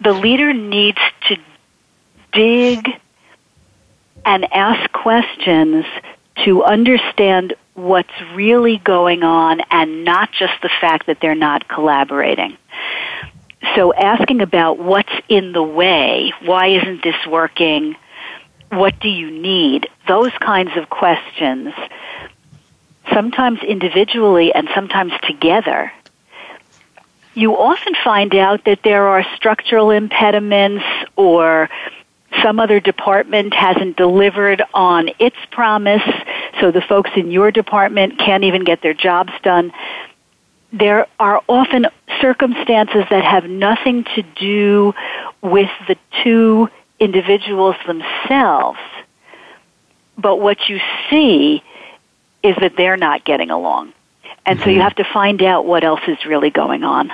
the 0.00 0.12
leader 0.12 0.52
needs 0.52 1.00
to 1.28 1.36
dig 2.32 2.86
and 4.24 4.46
ask 4.52 4.90
questions 4.92 5.84
to 6.44 6.62
understand 6.62 7.54
what's 7.74 8.08
really 8.34 8.78
going 8.78 9.24
on 9.24 9.60
and 9.70 10.04
not 10.04 10.30
just 10.32 10.52
the 10.62 10.70
fact 10.80 11.06
that 11.06 11.18
they're 11.20 11.34
not 11.34 11.66
collaborating. 11.66 12.56
So 13.74 13.92
asking 13.92 14.42
about 14.42 14.78
what's 14.78 15.12
in 15.28 15.52
the 15.52 15.62
way, 15.62 16.32
why 16.42 16.68
isn't 16.68 17.02
this 17.02 17.26
working, 17.26 17.96
what 18.70 18.98
do 19.00 19.08
you 19.08 19.30
need, 19.30 19.88
those 20.06 20.32
kinds 20.40 20.76
of 20.76 20.88
questions 20.90 21.72
sometimes 23.12 23.60
individually 23.62 24.52
and 24.52 24.68
sometimes 24.74 25.12
together, 25.22 25.92
you 27.34 27.56
often 27.56 27.94
find 28.02 28.34
out 28.34 28.64
that 28.64 28.82
there 28.82 29.06
are 29.06 29.24
structural 29.36 29.90
impediments 29.90 30.84
or 31.16 31.68
some 32.42 32.58
other 32.58 32.80
department 32.80 33.54
hasn't 33.54 33.96
delivered 33.96 34.62
on 34.74 35.10
its 35.18 35.36
promise, 35.50 36.02
so 36.60 36.70
the 36.70 36.80
folks 36.80 37.10
in 37.16 37.30
your 37.30 37.50
department 37.50 38.18
can't 38.18 38.44
even 38.44 38.64
get 38.64 38.82
their 38.82 38.94
jobs 38.94 39.32
done. 39.42 39.72
There 40.72 41.06
are 41.20 41.42
often 41.48 41.86
circumstances 42.20 43.04
that 43.10 43.24
have 43.24 43.48
nothing 43.48 44.04
to 44.16 44.22
do 44.22 44.94
with 45.42 45.70
the 45.88 45.96
two 46.24 46.68
individuals 46.98 47.76
themselves. 47.86 48.78
But 50.18 50.40
what 50.40 50.68
you 50.68 50.80
see 51.10 51.62
is 52.42 52.56
that 52.60 52.76
they're 52.76 52.96
not 52.96 53.24
getting 53.24 53.50
along. 53.50 53.92
And 54.44 54.58
mm-hmm. 54.58 54.64
so 54.64 54.70
you 54.70 54.76
mm-hmm. 54.76 54.82
have 54.84 54.94
to 54.96 55.04
find 55.04 55.42
out 55.42 55.66
what 55.66 55.84
else 55.84 56.00
is 56.06 56.24
really 56.24 56.50
going 56.50 56.84
on. 56.84 57.12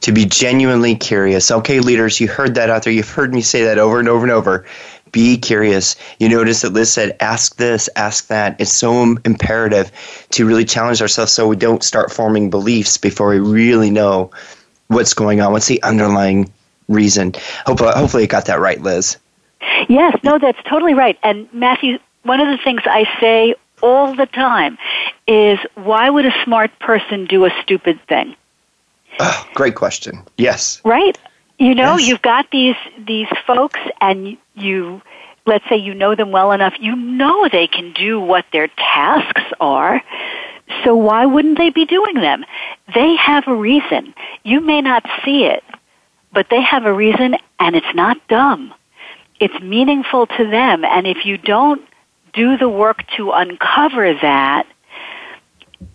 To 0.00 0.12
be 0.12 0.24
genuinely 0.24 0.94
curious. 0.94 1.50
Okay, 1.50 1.80
leaders, 1.80 2.20
you 2.20 2.28
heard 2.28 2.54
that 2.54 2.70
out 2.70 2.84
there. 2.84 2.92
You've 2.92 3.08
heard 3.08 3.34
me 3.34 3.40
say 3.40 3.64
that 3.64 3.78
over 3.78 3.98
and 3.98 4.08
over 4.08 4.24
and 4.24 4.30
over. 4.30 4.64
Be 5.12 5.38
curious. 5.38 5.96
You 6.18 6.28
notice 6.28 6.62
that 6.62 6.72
Liz 6.72 6.92
said, 6.92 7.16
ask 7.20 7.56
this, 7.56 7.88
ask 7.96 8.26
that. 8.26 8.60
It's 8.60 8.72
so 8.72 9.16
imperative 9.24 9.90
to 10.32 10.46
really 10.46 10.64
challenge 10.64 11.00
ourselves 11.00 11.32
so 11.32 11.48
we 11.48 11.56
don't 11.56 11.82
start 11.82 12.12
forming 12.12 12.50
beliefs 12.50 12.98
before 12.98 13.30
we 13.30 13.38
really 13.38 13.90
know 13.90 14.30
what's 14.88 15.14
going 15.14 15.40
on. 15.40 15.52
What's 15.52 15.68
the 15.68 15.82
underlying 15.82 16.52
reason? 16.88 17.34
Hopefully, 17.64 17.92
hopefully 17.94 18.22
I 18.24 18.26
got 18.26 18.46
that 18.46 18.60
right, 18.60 18.80
Liz. 18.80 19.16
Yes, 19.88 20.18
no, 20.22 20.38
that's 20.38 20.62
totally 20.68 20.94
right. 20.94 21.18
And 21.22 21.52
Matthew, 21.52 21.98
one 22.22 22.40
of 22.40 22.48
the 22.48 22.62
things 22.62 22.82
I 22.84 23.06
say 23.20 23.54
all 23.82 24.14
the 24.14 24.26
time 24.26 24.78
is 25.26 25.58
why 25.74 26.08
would 26.08 26.26
a 26.26 26.44
smart 26.44 26.78
person 26.78 27.26
do 27.26 27.44
a 27.44 27.50
stupid 27.62 28.00
thing? 28.08 28.34
Oh, 29.18 29.48
great 29.54 29.74
question. 29.74 30.22
Yes. 30.36 30.80
Right? 30.84 31.16
You 31.58 31.74
know, 31.74 31.96
yes. 31.96 32.08
you've 32.08 32.22
got 32.22 32.50
these 32.50 32.76
these 33.06 33.28
folks 33.46 33.80
and 34.00 34.36
you 34.54 35.00
let's 35.46 35.64
say 35.68 35.76
you 35.76 35.94
know 35.94 36.14
them 36.14 36.32
well 36.32 36.52
enough, 36.52 36.74
you 36.80 36.94
know 36.94 37.48
they 37.48 37.66
can 37.66 37.92
do 37.92 38.20
what 38.20 38.44
their 38.52 38.68
tasks 38.68 39.42
are. 39.60 40.02
So 40.84 40.96
why 40.96 41.24
wouldn't 41.24 41.58
they 41.58 41.70
be 41.70 41.86
doing 41.86 42.16
them? 42.16 42.44
They 42.92 43.14
have 43.16 43.46
a 43.46 43.54
reason. 43.54 44.12
You 44.42 44.60
may 44.60 44.82
not 44.82 45.04
see 45.24 45.44
it, 45.44 45.62
but 46.36 46.50
they 46.50 46.60
have 46.60 46.84
a 46.84 46.92
reason 46.92 47.34
and 47.58 47.74
it's 47.74 47.94
not 47.94 48.18
dumb. 48.28 48.74
It's 49.40 49.58
meaningful 49.62 50.26
to 50.26 50.44
them 50.44 50.84
and 50.84 51.06
if 51.06 51.24
you 51.24 51.38
don't 51.38 51.82
do 52.34 52.58
the 52.58 52.68
work 52.68 53.06
to 53.16 53.30
uncover 53.30 54.12
that, 54.20 54.66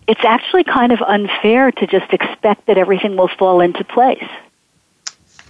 it's 0.08 0.24
actually 0.24 0.64
kind 0.64 0.90
of 0.90 1.00
unfair 1.00 1.70
to 1.70 1.86
just 1.86 2.12
expect 2.12 2.66
that 2.66 2.76
everything 2.76 3.16
will 3.16 3.30
fall 3.38 3.60
into 3.60 3.84
place 3.84 4.28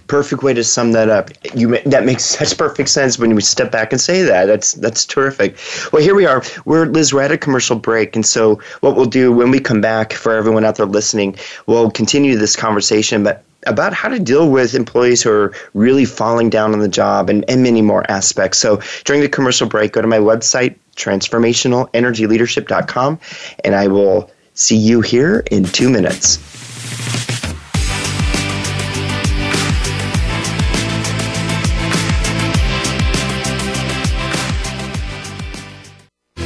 perfect 0.07 0.43
way 0.43 0.53
to 0.53 0.63
sum 0.63 0.91
that 0.91 1.09
up. 1.09 1.31
You 1.55 1.79
that 1.85 2.05
makes 2.05 2.23
such 2.37 2.55
perfect 2.55 2.89
sense 2.89 3.17
when 3.17 3.33
we 3.33 3.41
step 3.41 3.71
back 3.71 3.91
and 3.91 3.99
say 3.99 4.21
that. 4.21 4.45
That's 4.45 4.73
that's 4.73 5.05
terrific. 5.05 5.57
Well, 5.91 6.03
here 6.03 6.13
we 6.13 6.27
are. 6.27 6.43
We're 6.65 6.85
Liz. 6.85 7.13
We're 7.13 7.23
at 7.23 7.31
a 7.31 7.37
commercial 7.37 7.77
break, 7.77 8.15
and 8.15 8.23
so 8.23 8.61
what 8.81 8.95
we'll 8.95 9.05
do 9.05 9.31
when 9.31 9.49
we 9.49 9.59
come 9.59 9.81
back 9.81 10.13
for 10.13 10.33
everyone 10.33 10.65
out 10.65 10.75
there 10.75 10.85
listening, 10.85 11.35
we'll 11.65 11.89
continue 11.89 12.37
this 12.37 12.55
conversation, 12.55 13.23
but 13.23 13.43
about 13.67 13.93
how 13.93 14.09
to 14.09 14.19
deal 14.19 14.49
with 14.49 14.73
employees 14.75 15.23
who 15.23 15.31
are 15.31 15.53
really 15.73 16.05
falling 16.05 16.49
down 16.49 16.71
on 16.73 16.79
the 16.79 16.87
job 16.87 17.29
and, 17.29 17.43
and 17.49 17.63
many 17.63 17.81
more 17.81 18.09
aspects. 18.09 18.57
So 18.57 18.81
during 19.05 19.21
the 19.21 19.29
commercial 19.29 19.67
break, 19.67 19.93
go 19.93 20.01
to 20.01 20.07
my 20.07 20.19
website, 20.19 20.75
transformationalenergyleadership.com, 20.95 23.19
and 23.63 23.75
I 23.75 23.87
will 23.87 24.29
see 24.53 24.77
you 24.77 25.01
here 25.01 25.43
in 25.51 25.65
two 25.65 25.89
minutes. 25.89 26.52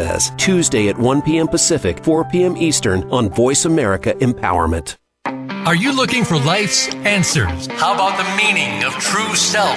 Says, 0.00 0.32
Tuesday 0.38 0.88
at 0.88 0.96
1 0.96 1.20
p.m. 1.20 1.46
Pacific, 1.46 2.02
4 2.02 2.24
p.m. 2.30 2.56
Eastern 2.56 3.02
on 3.10 3.28
Voice 3.28 3.66
America 3.66 4.14
Empowerment. 4.14 4.96
Are 5.66 5.74
you 5.74 5.94
looking 5.94 6.24
for 6.24 6.38
life's 6.38 6.88
answers? 7.04 7.66
How 7.66 7.92
about 7.92 8.16
the 8.16 8.24
meaning 8.34 8.82
of 8.84 8.94
true 8.94 9.34
self? 9.36 9.76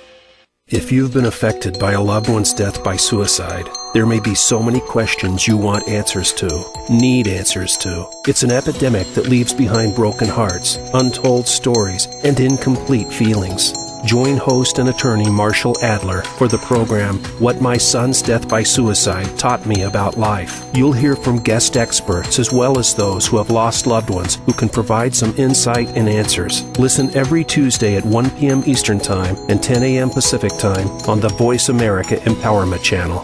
If 0.71 0.89
you've 0.89 1.11
been 1.11 1.25
affected 1.25 1.77
by 1.79 1.91
a 1.91 2.01
loved 2.01 2.29
one's 2.29 2.53
death 2.53 2.81
by 2.81 2.95
suicide, 2.95 3.67
there 3.93 4.05
may 4.05 4.21
be 4.21 4.33
so 4.33 4.63
many 4.63 4.79
questions 4.79 5.45
you 5.45 5.57
want 5.57 5.85
answers 5.89 6.31
to, 6.35 6.65
need 6.89 7.27
answers 7.27 7.75
to. 7.79 8.09
It's 8.25 8.43
an 8.43 8.51
epidemic 8.51 9.05
that 9.15 9.27
leaves 9.27 9.53
behind 9.53 9.95
broken 9.95 10.29
hearts, 10.29 10.77
untold 10.93 11.45
stories, 11.45 12.05
and 12.23 12.39
incomplete 12.39 13.11
feelings. 13.11 13.73
Join 14.05 14.37
host 14.37 14.79
and 14.79 14.89
attorney 14.89 15.29
Marshall 15.29 15.77
Adler 15.81 16.23
for 16.23 16.47
the 16.47 16.57
program 16.57 17.19
What 17.39 17.61
My 17.61 17.77
Son's 17.77 18.21
Death 18.21 18.47
by 18.47 18.63
Suicide 18.63 19.37
Taught 19.37 19.67
Me 19.67 19.83
About 19.83 20.17
Life. 20.17 20.65
You'll 20.73 20.91
hear 20.91 21.15
from 21.15 21.39
guest 21.41 21.77
experts 21.77 22.39
as 22.39 22.51
well 22.51 22.79
as 22.79 22.95
those 22.95 23.27
who 23.27 23.37
have 23.37 23.51
lost 23.51 23.85
loved 23.85 24.09
ones 24.09 24.39
who 24.45 24.53
can 24.53 24.69
provide 24.69 25.13
some 25.13 25.35
insight 25.37 25.87
and 25.89 26.09
answers. 26.09 26.63
Listen 26.79 27.15
every 27.15 27.43
Tuesday 27.43 27.95
at 27.95 28.03
1 28.05 28.31
p.m. 28.31 28.63
Eastern 28.65 28.99
Time 28.99 29.35
and 29.49 29.61
10 29.61 29.83
a.m. 29.83 30.09
Pacific 30.09 30.57
Time 30.57 30.87
on 31.07 31.19
the 31.19 31.29
Voice 31.29 31.69
America 31.69 32.15
Empowerment 32.17 32.83
Channel. 32.83 33.23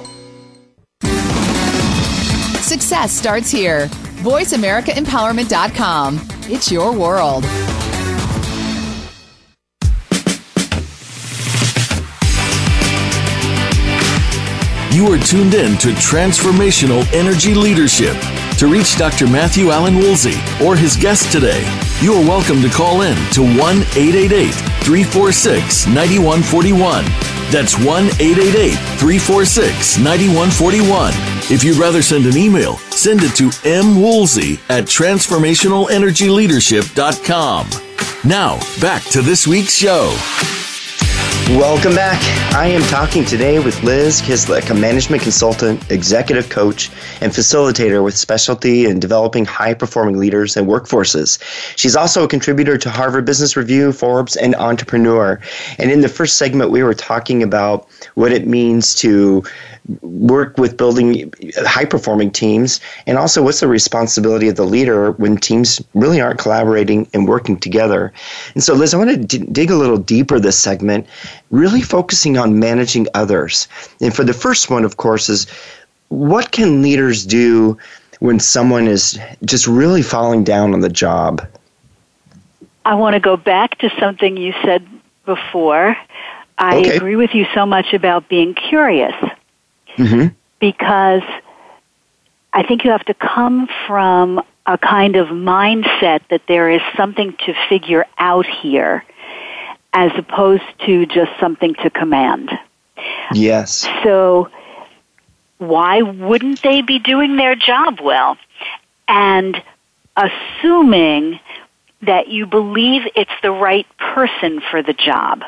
Success 2.62 3.12
starts 3.12 3.50
here. 3.50 3.88
VoiceAmericaEmpowerment.com. 4.22 6.22
It's 6.50 6.72
your 6.72 6.94
world. 6.94 7.44
You 14.98 15.06
are 15.14 15.20
tuned 15.20 15.54
in 15.54 15.78
to 15.78 15.90
Transformational 15.90 17.06
Energy 17.14 17.54
Leadership. 17.54 18.18
To 18.58 18.66
reach 18.66 18.98
Dr. 18.98 19.28
Matthew 19.28 19.70
Allen 19.70 19.98
Woolsey 19.98 20.40
or 20.60 20.76
his 20.76 20.98
guest 20.98 21.32
today, 21.32 21.62
you 22.02 22.16
are 22.16 22.28
welcome 22.28 22.64
to 22.64 22.70
call 22.70 23.02
in 23.02 23.16
to 23.34 23.44
1 23.44 23.60
888 23.60 24.52
346 24.52 25.86
9141. 25.86 27.06
That's 27.52 27.78
1 27.78 27.86
888 27.86 28.74
346 28.98 30.00
9141. 30.00 31.14
If 31.54 31.64
you'd 31.64 31.78
rather 31.78 32.02
send 32.02 32.26
an 32.26 32.36
email, 32.36 32.78
send 32.90 33.22
it 33.22 33.36
to 33.36 33.50
mwoolsey 33.50 34.60
at 34.68 34.86
transformationalenergyleadership.com. 34.86 37.70
Now, 38.28 38.60
back 38.82 39.04
to 39.12 39.22
this 39.22 39.46
week's 39.46 39.76
show. 39.76 40.18
Welcome 41.52 41.96
back. 41.96 42.22
I 42.54 42.68
am 42.68 42.82
talking 42.90 43.24
today 43.24 43.60
with 43.60 43.82
Liz 43.82 44.22
Kislik, 44.22 44.70
a 44.70 44.74
management 44.74 45.24
consultant, 45.24 45.90
executive 45.90 46.50
coach, 46.50 46.92
and 47.22 47.32
facilitator 47.32 48.04
with 48.04 48.18
specialty 48.18 48.86
in 48.86 49.00
developing 49.00 49.46
high 49.46 49.74
performing 49.74 50.18
leaders 50.18 50.58
and 50.58 50.68
workforces. 50.68 51.42
She's 51.78 51.96
also 51.96 52.26
a 52.26 52.28
contributor 52.28 52.78
to 52.78 52.90
Harvard 52.90 53.24
Business 53.24 53.56
Review, 53.56 53.94
Forbes, 53.94 54.36
and 54.36 54.56
Entrepreneur. 54.56 55.40
And 55.80 55.90
in 55.90 56.02
the 56.02 56.10
first 56.10 56.38
segment, 56.38 56.70
we 56.70 56.84
were 56.84 56.94
talking 56.94 57.42
about 57.42 57.88
what 58.16 58.34
it 58.34 58.46
means 58.46 58.94
to 58.96 59.42
work 60.02 60.58
with 60.58 60.76
building 60.78 61.34
high 61.58 61.86
performing 61.86 62.32
teams 62.32 62.80
and 63.06 63.17
also 63.17 63.41
what's 63.41 63.62
the 63.62 63.67
responsibility 63.67 64.50
of 64.50 64.56
the 64.56 64.65
leader 64.65 65.12
when 65.13 65.38
teams 65.38 65.82
really 65.93 66.19
aren't 66.19 66.39
collaborating 66.39 67.08
and 67.13 67.28
working 67.28 67.58
together? 67.58 68.12
And 68.54 68.63
so 68.63 68.73
liz 68.73 68.93
i 68.93 68.97
want 68.97 69.10
to 69.10 69.17
d- 69.17 69.45
dig 69.52 69.71
a 69.71 69.76
little 69.76 69.97
deeper 69.97 70.39
this 70.39 70.60
segment 70.60 71.08
really 71.52 71.82
focusing 71.82 72.38
on 72.38 72.60
managing 72.60 73.08
others. 73.13 73.67
And 74.02 74.15
for 74.15 74.23
the 74.23 74.34
first 74.34 74.69
one 74.69 74.84
of 74.84 74.97
course 74.97 75.30
is 75.30 75.47
what 76.10 76.52
can 76.52 76.82
leaders 76.82 77.26
do 77.26 77.78
when 78.19 78.39
someone 78.39 78.88
is 78.88 79.19
just 79.45 79.67
really 79.67 80.02
falling 80.02 80.43
down 80.43 80.73
on 80.73 80.82
the 80.82 80.89
job? 80.89 81.45
I 82.86 82.95
want 82.95 83.13
to 83.15 83.19
go 83.19 83.38
back 83.38 83.78
to 83.80 83.89
something 84.00 84.38
you 84.38 84.54
said 84.63 84.88
before. 85.26 85.95
I 86.58 86.78
okay. 86.78 86.95
agree 86.95 87.15
with 87.15 87.36
you 87.36 87.45
so 87.54 87.65
much 87.65 87.93
about 87.93 88.30
being 88.30 88.56
curious 88.56 89.13
mm-hmm. 89.98 90.28
because 90.60 91.24
I 92.54 92.64
think 92.64 92.84
you 92.84 92.92
have 92.92 93.06
to 93.06 93.14
come 93.14 93.68
from 93.86 94.42
a 94.66 94.78
kind 94.78 95.16
of 95.16 95.28
mindset 95.28 96.22
that 96.30 96.42
there 96.48 96.70
is 96.70 96.82
something 96.96 97.34
to 97.46 97.54
figure 97.70 98.06
out 98.18 98.46
here 98.46 99.04
as 99.94 100.12
opposed 100.18 100.64
to 100.86 101.06
just 101.06 101.32
something 101.40 101.74
to 101.76 101.90
command. 101.90 102.52
Yes. 103.34 103.88
So 104.04 104.50
why 105.58 106.02
wouldn't 106.02 106.62
they 106.62 106.82
be 106.82 107.00
doing 107.00 107.36
their 107.36 107.56
job 107.56 108.00
well? 108.02 108.38
And 109.08 109.62
assuming 110.16 111.40
that 112.02 112.28
you 112.28 112.46
believe 112.46 113.04
it's 113.16 113.32
the 113.42 113.52
right 113.52 113.88
person 113.98 114.62
for 114.70 114.84
the 114.84 114.94
job 114.94 115.44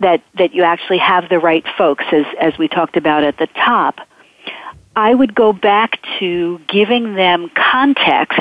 that 0.00 0.22
that 0.34 0.54
you 0.54 0.62
actually 0.62 0.98
have 0.98 1.28
the 1.28 1.38
right 1.38 1.64
folks 1.78 2.04
as 2.12 2.26
as 2.40 2.58
we 2.58 2.68
talked 2.68 2.96
about 2.96 3.24
at 3.24 3.38
the 3.38 3.46
top 3.48 4.00
I 4.96 5.12
would 5.12 5.34
go 5.34 5.52
back 5.52 5.98
to 6.20 6.60
giving 6.68 7.14
them 7.14 7.50
context 7.54 8.40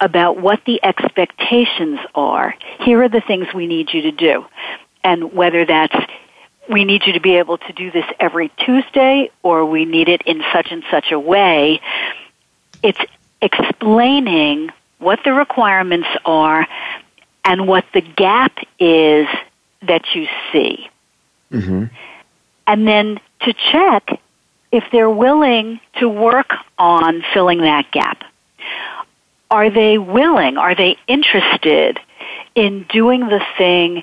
about 0.00 0.40
what 0.40 0.64
the 0.64 0.78
expectations 0.84 1.98
are. 2.14 2.54
Here 2.80 3.02
are 3.02 3.08
the 3.08 3.20
things 3.20 3.48
we 3.52 3.66
need 3.66 3.92
you 3.92 4.02
to 4.02 4.12
do. 4.12 4.46
And 5.02 5.32
whether 5.32 5.64
that's 5.64 5.96
we 6.68 6.84
need 6.84 7.06
you 7.06 7.14
to 7.14 7.20
be 7.20 7.36
able 7.36 7.58
to 7.58 7.72
do 7.72 7.90
this 7.90 8.04
every 8.20 8.50
Tuesday 8.64 9.30
or 9.42 9.64
we 9.64 9.86
need 9.86 10.08
it 10.08 10.22
in 10.22 10.42
such 10.52 10.68
and 10.70 10.84
such 10.90 11.10
a 11.10 11.18
way, 11.18 11.80
it's 12.82 13.00
explaining 13.40 14.70
what 14.98 15.18
the 15.24 15.32
requirements 15.32 16.08
are 16.24 16.66
and 17.44 17.66
what 17.66 17.86
the 17.94 18.02
gap 18.02 18.52
is 18.78 19.26
that 19.82 20.14
you 20.14 20.26
see. 20.52 20.88
Mm-hmm. 21.52 21.84
And 22.66 22.86
then 22.86 23.20
to 23.42 23.54
check 23.72 24.20
if 24.70 24.84
they're 24.92 25.10
willing 25.10 25.80
to 25.98 26.08
work 26.08 26.52
on 26.78 27.24
filling 27.32 27.62
that 27.62 27.90
gap, 27.90 28.22
are 29.50 29.70
they 29.70 29.96
willing, 29.96 30.58
are 30.58 30.74
they 30.74 30.96
interested 31.06 31.98
in 32.54 32.84
doing 32.90 33.20
the 33.20 33.44
thing 33.56 34.02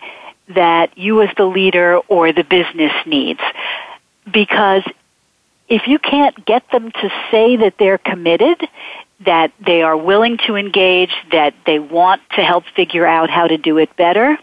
that 0.49 0.97
you 0.97 1.21
as 1.21 1.29
the 1.37 1.45
leader 1.45 1.97
or 2.07 2.31
the 2.31 2.43
business 2.43 2.93
needs? 3.05 3.41
Because 4.31 4.83
if 5.69 5.87
you 5.87 5.99
can't 5.99 6.45
get 6.45 6.69
them 6.71 6.91
to 6.91 7.09
say 7.29 7.57
that 7.57 7.75
they're 7.77 7.97
committed, 7.97 8.67
that 9.21 9.51
they 9.59 9.81
are 9.81 9.97
willing 9.97 10.37
to 10.45 10.55
engage, 10.55 11.13
that 11.31 11.53
they 11.65 11.79
want 11.79 12.21
to 12.35 12.43
help 12.43 12.65
figure 12.75 13.05
out 13.05 13.29
how 13.29 13.47
to 13.47 13.57
do 13.57 13.77
it 13.77 13.95
better, 13.95 14.37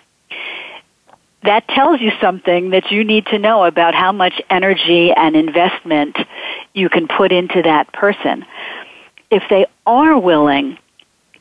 that 1.45 1.67
tells 1.69 2.01
you 2.01 2.13
something 2.21 2.71
that 2.71 2.91
you 2.91 3.05
need 3.05 3.27
to 3.27 3.39
know 3.39 3.65
about 3.65 3.95
how 3.95 4.13
much 4.13 4.41
energy 4.49 5.13
and 5.13 5.35
investment 5.35 6.17
you 6.73 6.89
can 6.89 7.09
put 7.09 7.33
into 7.33 7.63
that 7.63 7.93
person. 7.93 8.45
If 9.31 9.43
they 9.51 9.67
are 9.87 10.19
willing, 10.19 10.79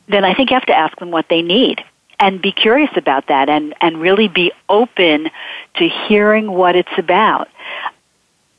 then 0.08 0.24
I 0.24 0.34
think 0.34 0.50
you 0.50 0.54
have 0.54 0.66
to 0.66 0.76
ask 0.76 0.98
them 0.98 1.10
what 1.10 1.26
they 1.28 1.42
need 1.42 1.84
and 2.18 2.40
be 2.40 2.52
curious 2.52 2.90
about 2.96 3.28
that 3.28 3.48
and, 3.48 3.74
and 3.80 4.00
really 4.00 4.28
be 4.28 4.52
open 4.68 5.28
to 5.76 5.88
hearing 5.88 6.50
what 6.50 6.76
it's 6.76 6.98
about. 6.98 7.48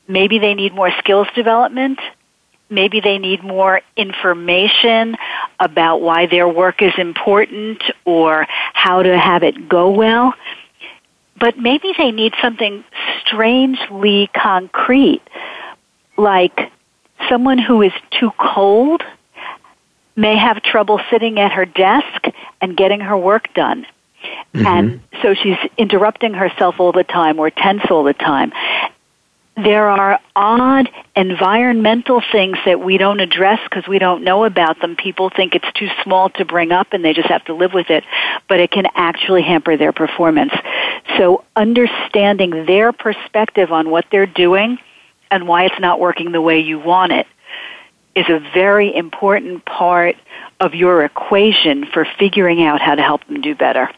Maybe 0.06 0.38
they 0.38 0.54
need 0.54 0.74
more 0.74 0.92
skills 0.98 1.28
development. 1.34 1.98
Maybe 2.70 3.00
they 3.00 3.18
need 3.18 3.42
more 3.42 3.80
information 3.96 5.16
about 5.60 6.00
why 6.00 6.26
their 6.26 6.48
work 6.48 6.82
is 6.82 6.92
important 6.98 7.82
or 8.04 8.46
how 8.72 9.02
to 9.02 9.18
have 9.18 9.42
it 9.42 9.68
go 9.68 9.90
well. 9.90 10.34
But 11.38 11.58
maybe 11.58 11.92
they 11.96 12.10
need 12.10 12.34
something 12.40 12.84
strangely 13.24 14.30
concrete, 14.34 15.22
like 16.16 16.72
someone 17.28 17.58
who 17.58 17.82
is 17.82 17.92
too 18.10 18.30
cold 18.38 19.02
may 20.16 20.36
have 20.36 20.62
trouble 20.62 21.00
sitting 21.10 21.40
at 21.40 21.52
her 21.52 21.64
desk 21.64 22.26
and 22.60 22.76
getting 22.76 23.00
her 23.00 23.16
work 23.16 23.52
done. 23.54 23.86
Mm-hmm. 24.54 24.66
And 24.66 25.00
so 25.22 25.34
she's 25.34 25.58
interrupting 25.76 26.34
herself 26.34 26.76
all 26.78 26.92
the 26.92 27.04
time 27.04 27.38
or 27.38 27.50
tense 27.50 27.82
all 27.90 28.04
the 28.04 28.14
time. 28.14 28.52
There 29.56 29.88
are 29.88 30.18
odd 30.34 30.90
environmental 31.14 32.20
things 32.32 32.58
that 32.66 32.80
we 32.80 32.98
don't 32.98 33.20
address 33.20 33.60
because 33.68 33.86
we 33.86 34.00
don't 34.00 34.24
know 34.24 34.44
about 34.44 34.80
them. 34.80 34.96
People 34.96 35.30
think 35.30 35.54
it's 35.54 35.72
too 35.74 35.88
small 36.02 36.28
to 36.30 36.44
bring 36.44 36.72
up 36.72 36.92
and 36.92 37.04
they 37.04 37.12
just 37.12 37.28
have 37.28 37.44
to 37.44 37.54
live 37.54 37.72
with 37.72 37.88
it, 37.88 38.02
but 38.48 38.58
it 38.58 38.72
can 38.72 38.86
actually 38.96 39.42
hamper 39.42 39.76
their 39.76 39.92
performance. 39.92 40.52
So 41.16 41.44
understanding 41.54 42.66
their 42.66 42.92
perspective 42.92 43.70
on 43.70 43.90
what 43.90 44.06
they're 44.10 44.26
doing 44.26 44.78
and 45.30 45.46
why 45.46 45.66
it's 45.66 45.78
not 45.78 46.00
working 46.00 46.32
the 46.32 46.40
way 46.42 46.58
you 46.60 46.80
want 46.80 47.12
it 47.12 47.26
is 48.16 48.28
a 48.28 48.40
very 48.54 48.94
important 48.94 49.64
part 49.64 50.16
of 50.60 50.74
your 50.74 51.04
equation 51.04 51.86
for 51.86 52.06
figuring 52.18 52.62
out 52.64 52.80
how 52.80 52.94
to 52.94 53.02
help 53.02 53.24
them 53.26 53.40
do 53.40 53.54
better. 53.54 53.90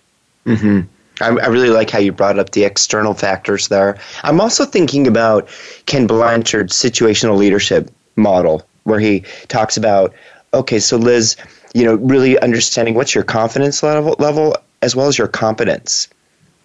Mm-hmm. 0.44 0.80
I, 1.20 1.28
I 1.28 1.46
really 1.46 1.70
like 1.70 1.90
how 1.90 1.98
you 1.98 2.12
brought 2.12 2.38
up 2.38 2.50
the 2.50 2.64
external 2.64 3.14
factors 3.14 3.68
there. 3.68 3.98
I'm 4.22 4.40
also 4.40 4.64
thinking 4.64 5.06
about 5.06 5.48
Ken 5.86 6.06
Blanchard's 6.06 6.74
situational 6.74 7.36
leadership 7.36 7.90
model, 8.16 8.62
where 8.84 9.00
he 9.00 9.20
talks 9.48 9.76
about, 9.76 10.14
okay, 10.54 10.78
so 10.78 10.96
Liz, 10.96 11.36
you 11.74 11.84
know, 11.84 11.94
really 11.96 12.38
understanding 12.40 12.94
what's 12.94 13.14
your 13.14 13.24
confidence 13.24 13.82
level, 13.82 14.16
level 14.18 14.56
as 14.82 14.94
well 14.94 15.08
as 15.08 15.18
your 15.18 15.28
competence. 15.28 16.08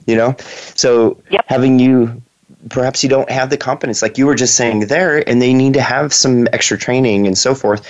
You 0.08 0.16
know, 0.16 0.36
so 0.76 1.22
yep. 1.30 1.46
having 1.48 1.78
you 1.78 2.22
perhaps 2.69 3.04
you 3.04 3.10
don't 3.10 3.30
have 3.30 3.50
the 3.50 3.58
confidence 3.58 4.02
like 4.02 4.17
you 4.17 4.26
were 4.26 4.36
just 4.36 4.56
saying 4.56 4.82
there 4.88 5.28
and 5.28 5.41
they 5.41 5.54
need 5.54 5.74
to 5.74 5.82
have 5.82 6.13
some 6.13 6.47
extra 6.54 6.78
training 6.78 7.26
and 7.26 7.38
so 7.38 7.56
forth 7.56 7.88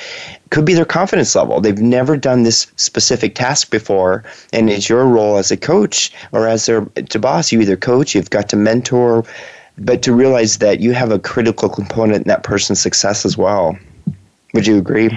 could 0.49 0.65
be 0.65 0.73
their 0.73 0.85
confidence 0.85 1.35
level. 1.35 1.61
They've 1.61 1.77
never 1.77 2.17
done 2.17 2.43
this 2.43 2.67
specific 2.75 3.35
task 3.35 3.69
before 3.69 4.23
and 4.53 4.69
it's 4.69 4.89
your 4.89 5.05
role 5.05 5.37
as 5.37 5.51
a 5.51 5.57
coach 5.57 6.11
or 6.31 6.47
as 6.47 6.65
their 6.65 6.81
to 6.85 7.19
boss 7.19 7.51
you 7.51 7.61
either 7.61 7.77
coach 7.77 8.15
you've 8.15 8.29
got 8.29 8.49
to 8.49 8.55
mentor 8.55 9.25
but 9.77 10.01
to 10.03 10.13
realize 10.13 10.57
that 10.59 10.79
you 10.79 10.93
have 10.93 11.11
a 11.11 11.19
critical 11.19 11.67
component 11.67 12.23
in 12.23 12.27
that 12.27 12.43
person's 12.43 12.79
success 12.79 13.25
as 13.25 13.37
well. 13.37 13.77
Would 14.53 14.67
you 14.67 14.77
agree? 14.77 15.09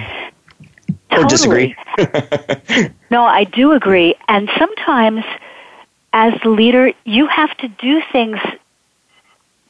Totally. 1.11 1.25
or 1.25 1.27
disagree? 1.27 1.75
No 3.11 3.23
i 3.23 3.45
do 3.45 3.71
agree. 3.71 4.15
And 4.27 4.49
sometimes 4.57 5.23
as 6.11 6.33
the 6.43 6.49
leader 6.49 6.91
you 7.05 7.27
have 7.27 7.55
to 7.57 7.67
do 7.67 8.01
things 8.11 8.39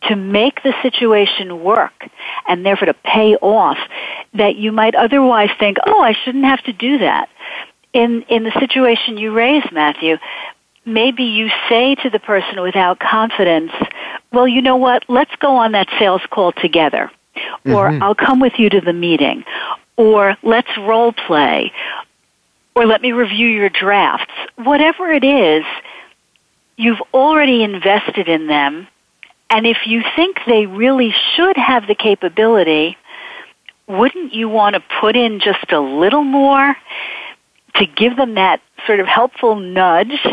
to 0.08 0.16
make 0.16 0.62
the 0.64 0.74
situation 0.82 1.64
work 1.64 2.10
and 2.48 2.66
therefore 2.66 2.88
to 2.88 2.94
pay 2.94 3.36
off 3.36 3.78
that 4.34 4.56
you 4.56 4.72
might 4.72 4.96
otherwise 4.96 5.50
think, 5.60 5.78
oh, 5.86 6.02
I 6.02 6.14
shouldn't 6.14 6.46
have 6.46 6.64
to 6.64 6.74
do 6.74 7.00
that. 7.00 7.30
In, 7.94 8.24
in 8.24 8.44
the 8.44 8.52
situation 8.60 9.18
you 9.18 9.32
raise, 9.32 9.64
Matthew, 9.72 10.18
maybe 10.86 11.24
you 11.24 11.50
say 11.70 11.96
to 11.96 12.10
the 12.10 12.20
person 12.20 12.62
without 12.62 13.00
confidence, 13.00 13.72
well, 14.32 14.48
you 14.48 14.62
know 14.62 14.76
what, 14.76 15.04
let's 15.08 15.36
go 15.38 15.56
on 15.56 15.72
that 15.72 15.88
sales 15.98 16.22
call 16.30 16.52
together. 16.52 17.12
Mm-hmm. 17.36 17.74
Or 17.74 17.88
I'll 18.04 18.16
come 18.16 18.40
with 18.40 18.54
you 18.58 18.70
to 18.70 18.82
the 18.82 18.94
meeting. 18.94 19.44
Or 19.98 20.38
let's 20.44 20.70
role 20.78 21.14
play. 21.14 21.72
Or 22.76 22.86
let 22.86 23.02
me 23.02 23.14
review 23.14 23.48
your 23.48 23.70
drafts. 23.70 24.34
Whatever 24.58 25.10
it 25.12 25.24
is, 25.24 25.64
you've 26.76 27.02
already 27.14 27.64
invested 27.64 28.28
in 28.28 28.48
them 28.48 28.88
and 29.50 29.66
if 29.66 29.78
you 29.86 30.04
think 30.16 30.38
they 30.48 30.66
really 30.66 31.14
should 31.36 31.58
have 31.58 31.88
the 31.88 31.96
capability, 31.96 32.98
wouldn't 33.88 34.34
you 34.34 34.50
want 34.50 34.76
to 34.76 34.84
put 35.00 35.16
in 35.16 35.40
just 35.40 35.72
a 35.72 35.80
little 35.80 36.24
more 36.24 36.76
to 37.76 37.86
give 37.86 38.16
them 38.16 38.36
that 38.36 38.62
sort 38.88 39.00
of 39.00 39.08
helpful 39.08 39.56
nudge 39.56 40.26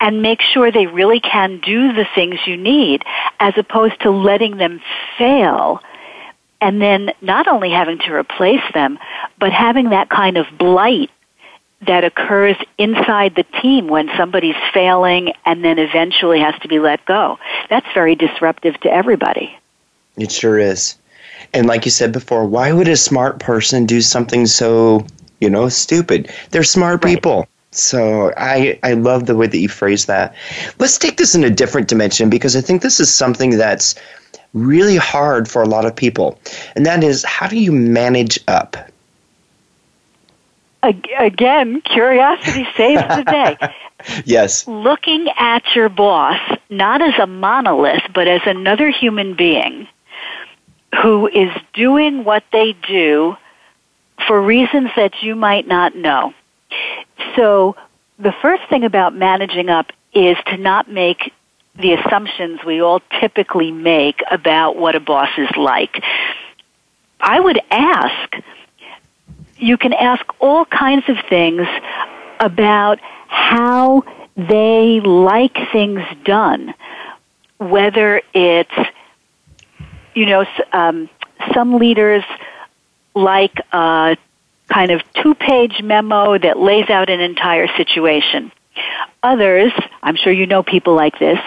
and 0.00 0.22
make 0.22 0.40
sure 0.40 0.72
they 0.72 0.86
really 0.86 1.20
can 1.20 1.60
do 1.60 1.92
the 1.92 2.06
things 2.14 2.38
you 2.46 2.56
need 2.56 3.04
as 3.38 3.54
opposed 3.56 4.00
to 4.00 4.10
letting 4.10 4.56
them 4.56 4.80
fail 5.18 5.80
and 6.60 6.80
then 6.80 7.10
not 7.20 7.48
only 7.48 7.70
having 7.70 7.98
to 7.98 8.12
replace 8.12 8.62
them, 8.72 8.98
but 9.38 9.52
having 9.52 9.90
that 9.90 10.08
kind 10.08 10.36
of 10.36 10.46
blight 10.58 11.10
that 11.86 12.04
occurs 12.04 12.56
inside 12.78 13.34
the 13.34 13.44
team 13.60 13.88
when 13.88 14.08
somebody's 14.16 14.56
failing 14.72 15.32
and 15.44 15.64
then 15.64 15.78
eventually 15.78 16.40
has 16.40 16.54
to 16.60 16.68
be 16.68 16.78
let 16.78 17.04
go. 17.06 17.38
That's 17.68 17.86
very 17.92 18.14
disruptive 18.14 18.78
to 18.80 18.92
everybody. 18.92 19.56
It 20.16 20.30
sure 20.30 20.58
is. 20.58 20.96
And 21.52 21.66
like 21.66 21.84
you 21.84 21.90
said 21.90 22.12
before, 22.12 22.46
why 22.46 22.72
would 22.72 22.88
a 22.88 22.96
smart 22.96 23.38
person 23.40 23.84
do 23.84 24.00
something 24.00 24.46
so, 24.46 25.06
you 25.40 25.50
know, 25.50 25.68
stupid? 25.68 26.30
They're 26.50 26.62
smart 26.62 27.04
right. 27.04 27.14
people. 27.14 27.46
So 27.72 28.32
I, 28.36 28.78
I 28.82 28.92
love 28.92 29.26
the 29.26 29.34
way 29.34 29.46
that 29.46 29.58
you 29.58 29.68
phrase 29.68 30.06
that. 30.06 30.34
Let's 30.78 30.98
take 30.98 31.16
this 31.16 31.34
in 31.34 31.42
a 31.42 31.50
different 31.50 31.88
dimension 31.88 32.30
because 32.30 32.54
I 32.54 32.60
think 32.60 32.82
this 32.82 33.00
is 33.00 33.12
something 33.12 33.56
that's 33.56 33.94
really 34.52 34.96
hard 34.96 35.48
for 35.48 35.62
a 35.62 35.68
lot 35.68 35.86
of 35.86 35.96
people. 35.96 36.38
And 36.76 36.84
that 36.84 37.02
is 37.02 37.24
how 37.24 37.48
do 37.48 37.58
you 37.58 37.72
manage 37.72 38.38
up? 38.46 38.76
Again, 40.82 41.80
curiosity 41.82 42.66
saves 42.76 43.02
the 43.02 43.24
day. 43.24 43.56
yes. 44.24 44.66
Looking 44.66 45.28
at 45.36 45.74
your 45.74 45.88
boss 45.88 46.40
not 46.70 47.02
as 47.02 47.14
a 47.20 47.26
monolith, 47.26 48.02
but 48.14 48.26
as 48.26 48.40
another 48.46 48.90
human 48.90 49.34
being 49.34 49.86
who 51.02 51.26
is 51.28 51.50
doing 51.72 52.24
what 52.24 52.44
they 52.52 52.74
do 52.86 53.36
for 54.26 54.40
reasons 54.40 54.90
that 54.96 55.22
you 55.22 55.34
might 55.34 55.66
not 55.66 55.96
know. 55.96 56.34
So, 57.36 57.76
the 58.18 58.32
first 58.42 58.62
thing 58.68 58.84
about 58.84 59.14
managing 59.14 59.68
up 59.68 59.90
is 60.14 60.36
to 60.46 60.56
not 60.56 60.90
make 60.90 61.32
the 61.74 61.94
assumptions 61.94 62.60
we 62.64 62.80
all 62.80 63.00
typically 63.20 63.70
make 63.70 64.20
about 64.30 64.76
what 64.76 64.94
a 64.94 65.00
boss 65.00 65.30
is 65.38 65.48
like. 65.56 66.02
I 67.20 67.40
would 67.40 67.60
ask, 67.70 68.34
you 69.62 69.78
can 69.78 69.92
ask 69.92 70.24
all 70.40 70.64
kinds 70.64 71.08
of 71.08 71.16
things 71.30 71.66
about 72.40 72.98
how 73.28 74.02
they 74.36 75.00
like 75.00 75.56
things 75.72 76.02
done, 76.24 76.74
whether 77.58 78.20
it's, 78.34 78.74
you 80.14 80.26
know, 80.26 80.44
um, 80.72 81.08
some 81.54 81.78
leaders 81.78 82.24
like 83.14 83.54
a 83.72 84.16
kind 84.68 84.90
of 84.90 85.00
two 85.22 85.34
page 85.36 85.80
memo 85.80 86.36
that 86.38 86.58
lays 86.58 86.90
out 86.90 87.08
an 87.08 87.20
entire 87.20 87.68
situation. 87.76 88.50
Others, 89.22 89.72
I'm 90.02 90.16
sure 90.16 90.32
you 90.32 90.46
know 90.46 90.64
people 90.64 90.96
like 90.96 91.20
this, 91.20 91.38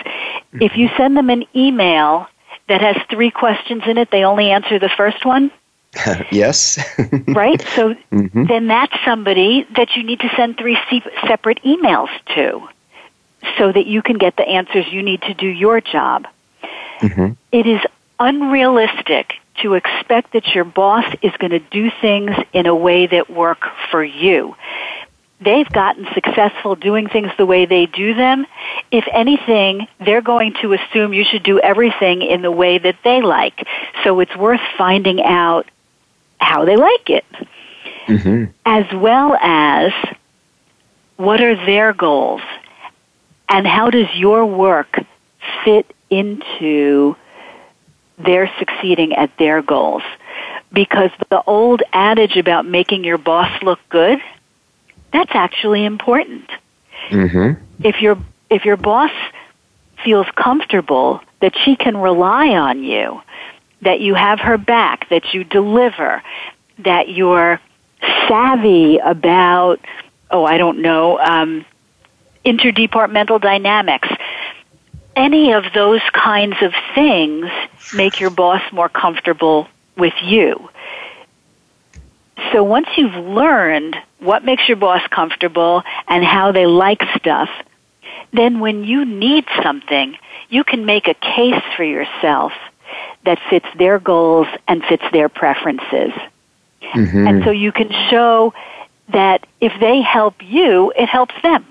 if 0.53 0.77
you 0.77 0.89
send 0.95 1.17
them 1.17 1.29
an 1.29 1.43
email 1.53 2.27
that 2.69 2.79
has 2.79 2.95
three 3.09 3.29
questions 3.29 3.83
in 3.85 3.97
it, 3.97 4.09
they 4.09 4.23
only 4.23 4.51
answer 4.51 4.79
the 4.79 4.89
first 4.95 5.25
one. 5.25 5.51
yes. 6.31 6.77
right? 7.27 7.61
So 7.75 7.93
mm-hmm. 8.11 8.45
then 8.45 8.67
that's 8.67 8.93
somebody 9.03 9.67
that 9.75 9.95
you 9.95 10.03
need 10.03 10.19
to 10.21 10.29
send 10.35 10.57
three 10.57 10.77
separate 11.27 11.61
emails 11.63 12.09
to 12.35 12.67
so 13.57 13.71
that 13.71 13.85
you 13.85 14.01
can 14.01 14.17
get 14.17 14.35
the 14.35 14.47
answers 14.47 14.85
you 14.91 15.03
need 15.03 15.21
to 15.23 15.33
do 15.33 15.47
your 15.47 15.81
job. 15.81 16.25
Mm-hmm. 16.99 17.33
It 17.51 17.67
is 17.67 17.81
unrealistic 18.19 19.33
to 19.61 19.73
expect 19.73 20.33
that 20.33 20.47
your 20.53 20.63
boss 20.63 21.05
is 21.21 21.31
going 21.37 21.51
to 21.51 21.59
do 21.59 21.89
things 22.01 22.31
in 22.53 22.65
a 22.65 22.75
way 22.75 23.07
that 23.07 23.29
work 23.29 23.63
for 23.91 24.03
you. 24.03 24.55
They've 25.41 25.69
gotten 25.69 26.07
successful 26.13 26.75
doing 26.75 27.07
things 27.07 27.29
the 27.37 27.45
way 27.45 27.65
they 27.65 27.85
do 27.85 28.13
them. 28.13 28.45
If 28.89 29.05
anything, 29.11 29.87
they're 29.99 30.21
going 30.21 30.55
to 30.61 30.73
assume 30.73 31.13
you 31.13 31.25
should 31.25 31.43
do 31.43 31.59
everything 31.59 32.21
in 32.21 32.41
the 32.41 32.51
way 32.51 32.77
that 32.77 32.97
they 33.03 33.21
like. 33.21 33.67
So 34.03 34.19
it's 34.21 34.35
worth 34.35 34.61
finding 34.77 35.21
out 35.21 35.67
how 36.39 36.65
they 36.65 36.75
like 36.75 37.09
it. 37.09 37.25
Mm-hmm. 38.07 38.51
As 38.65 38.85
well 38.93 39.35
as 39.35 39.91
what 41.17 41.41
are 41.41 41.55
their 41.65 41.93
goals 41.93 42.41
and 43.49 43.65
how 43.65 43.89
does 43.89 44.07
your 44.15 44.45
work 44.45 44.99
fit 45.63 45.91
into 46.09 47.15
their 48.17 48.51
succeeding 48.59 49.13
at 49.13 49.35
their 49.37 49.61
goals. 49.61 50.03
Because 50.71 51.11
the 51.29 51.41
old 51.43 51.83
adage 51.93 52.37
about 52.37 52.65
making 52.65 53.03
your 53.03 53.17
boss 53.17 53.61
look 53.63 53.79
good, 53.89 54.19
that's 55.13 55.31
actually 55.33 55.85
important. 55.85 56.49
Mm-hmm. 57.09 57.63
If 57.83 58.01
your 58.01 58.17
if 58.49 58.65
your 58.65 58.77
boss 58.77 59.11
feels 60.03 60.27
comfortable 60.35 61.21
that 61.39 61.53
she 61.63 61.75
can 61.75 61.97
rely 61.97 62.49
on 62.49 62.83
you, 62.83 63.21
that 63.85 64.01
you 64.01 64.15
have 64.15 64.39
her 64.39 64.57
back, 64.57 65.09
that 65.09 65.33
you 65.33 65.43
deliver, 65.43 66.21
that 66.79 67.07
you're 67.09 67.61
savvy 68.27 68.97
about, 68.97 69.79
oh, 70.29 70.43
I 70.43 70.57
don't 70.57 70.81
know, 70.81 71.19
um, 71.19 71.65
interdepartmental 72.43 73.41
dynamics, 73.41 74.09
any 75.15 75.53
of 75.53 75.63
those 75.73 76.01
kinds 76.11 76.57
of 76.61 76.73
things 76.93 77.49
make 77.93 78.19
your 78.19 78.29
boss 78.29 78.61
more 78.73 78.89
comfortable 78.89 79.67
with 79.97 80.13
you. 80.21 80.69
So 82.51 82.63
once 82.63 82.87
you've 82.97 83.15
learned 83.15 83.95
what 84.19 84.43
makes 84.43 84.67
your 84.67 84.77
boss 84.77 85.01
comfortable 85.09 85.83
and 86.07 86.23
how 86.23 86.51
they 86.51 86.65
like 86.65 87.01
stuff, 87.17 87.49
then 88.33 88.59
when 88.59 88.83
you 88.83 89.05
need 89.05 89.45
something, 89.63 90.17
you 90.49 90.63
can 90.63 90.85
make 90.85 91.07
a 91.07 91.13
case 91.13 91.61
for 91.77 91.83
yourself 91.83 92.51
that 93.23 93.39
fits 93.49 93.67
their 93.77 93.99
goals 93.99 94.47
and 94.67 94.83
fits 94.85 95.03
their 95.11 95.29
preferences. 95.29 96.13
Mm-hmm. 96.81 97.27
And 97.27 97.43
so 97.43 97.51
you 97.51 97.71
can 97.71 97.89
show 98.09 98.53
that 99.09 99.45
if 99.61 99.73
they 99.79 100.01
help 100.01 100.35
you, 100.41 100.93
it 100.97 101.07
helps 101.07 101.35
them. 101.41 101.65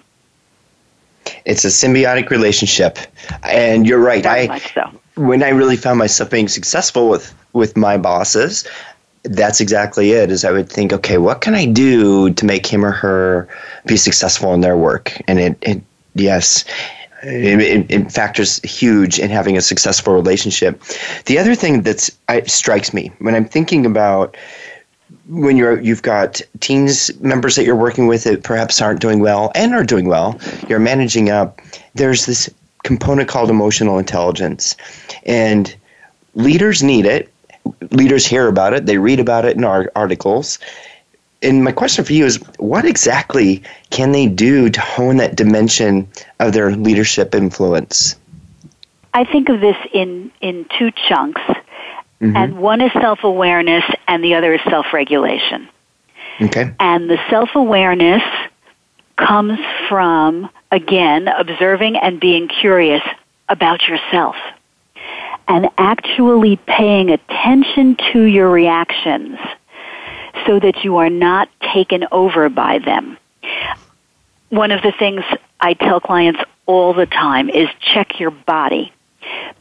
It's 1.45 1.65
a 1.65 1.69
symbiotic 1.69 2.31
relationship, 2.31 2.99
and 3.43 3.87
you're 3.87 3.99
right. 3.99 4.23
Very 4.23 4.43
I 4.43 4.47
much 4.47 4.75
so. 4.75 4.91
when 5.15 5.43
I 5.43 5.49
really 5.51 5.77
found 5.77 5.99
myself 5.99 6.31
being 6.31 6.49
successful 6.49 7.09
with 7.09 7.35
with 7.53 7.77
my 7.77 7.97
bosses, 7.97 8.67
that's 9.23 9.61
exactly 9.61 10.13
it. 10.13 10.31
Is 10.31 10.45
I 10.45 10.51
would 10.53 10.69
think, 10.69 10.93
okay, 10.93 11.19
what 11.19 11.41
can 11.41 11.55
I 11.55 11.67
do 11.67 12.31
to 12.31 12.45
make 12.45 12.67
him 12.67 12.85
or 12.85 12.91
her 12.91 13.49
be 13.87 13.97
successful 13.97 14.53
in 14.55 14.61
their 14.61 14.77
work? 14.77 15.21
And 15.27 15.39
it, 15.39 15.59
it 15.63 15.83
yes. 16.15 16.65
It, 17.27 17.91
it, 17.91 18.13
factors 18.13 18.61
huge 18.63 19.19
in 19.19 19.31
having 19.31 19.57
a 19.57 19.61
successful 19.61 20.15
relationship. 20.15 20.83
The 21.27 21.39
other 21.39 21.55
thing 21.55 21.83
that 21.83 22.11
strikes 22.47 22.93
me 22.93 23.11
when 23.19 23.35
I'm 23.35 23.47
thinking 23.47 23.87
about 23.87 24.37
when 25.29 25.57
you're 25.57 25.81
you've 25.81 26.03
got 26.03 26.41
teams 26.61 27.11
members 27.21 27.57
that 27.57 27.65
you're 27.65 27.77
working 27.77 28.07
with 28.07 28.25
that 28.25 28.43
perhaps 28.43 28.81
aren't 28.81 29.01
doing 29.01 29.21
well 29.21 29.51
and 29.55 29.73
are 29.75 29.85
doing 29.85 30.07
well, 30.07 30.39
you're 30.69 30.79
managing 30.79 31.31
up. 31.31 31.61
There's 31.95 32.27
this 32.27 32.51
component 32.83 33.29
called 33.29 33.51
emotional 33.51 33.99
intelligence, 33.99 34.77
and 35.25 35.75
leaders 36.35 36.83
need 36.83 37.07
it. 37.07 37.33
Leaders 37.91 38.27
hear 38.27 38.49
about 38.49 38.75
it. 38.75 38.87
They 38.87 38.99
read 38.99 39.21
about 39.21 39.45
it 39.45 39.57
in 39.57 39.65
our 39.65 39.91
articles. 39.97 40.59
And 41.45 41.63
my 41.63 41.73
question 41.73 42.05
for 42.05 42.13
you 42.13 42.25
is, 42.25 42.37
what 42.59 42.85
exactly 42.85 43.63
can 43.91 44.13
they 44.13 44.27
do 44.27 44.71
to 44.71 44.81
hone 44.81 45.19
that 45.19 45.37
dimension 45.37 46.09
of 46.41 46.53
their 46.53 46.75
leadership 46.75 47.35
influence? 47.35 48.17
I 49.13 49.25
think 49.25 49.49
of 49.49 49.61
this 49.61 49.77
in 49.93 50.33
in 50.41 50.67
two 50.79 50.91
chunks. 50.91 51.43
Mm-hmm. 52.21 52.37
And 52.37 52.59
one 52.59 52.81
is 52.81 52.93
self 52.93 53.23
awareness 53.23 53.85
and 54.09 54.25
the 54.25 54.35
other 54.35 54.55
is 54.55 54.61
self 54.69 54.87
regulation. 54.93 55.69
Okay. 56.41 56.75
And 56.81 57.09
the 57.09 57.19
self 57.31 57.51
awareness 57.55 58.23
comes 59.17 59.59
from, 59.89 60.51
again, 60.73 61.29
observing 61.29 61.97
and 61.97 62.19
being 62.19 62.49
curious 62.49 63.03
about 63.49 63.87
yourself 63.87 64.35
and 65.47 65.69
actually 65.79 66.57
paying 66.57 67.11
attention 67.11 67.97
to 68.13 68.23
your 68.23 68.51
reactions 68.51 69.39
so 70.47 70.59
that 70.59 70.85
you 70.85 70.99
are 70.99 71.11
not 71.11 71.49
taken 71.73 72.07
over 72.12 72.49
by 72.49 72.79
them. 72.79 73.16
One 74.51 74.70
of 74.70 74.83
the 74.83 74.92
things 74.92 75.23
I 75.61 75.75
tell 75.75 76.01
clients 76.01 76.40
all 76.66 76.94
the 76.94 77.07
time 77.07 77.49
is 77.49 77.68
check 77.81 78.20
your 78.20 78.31
body 78.31 78.92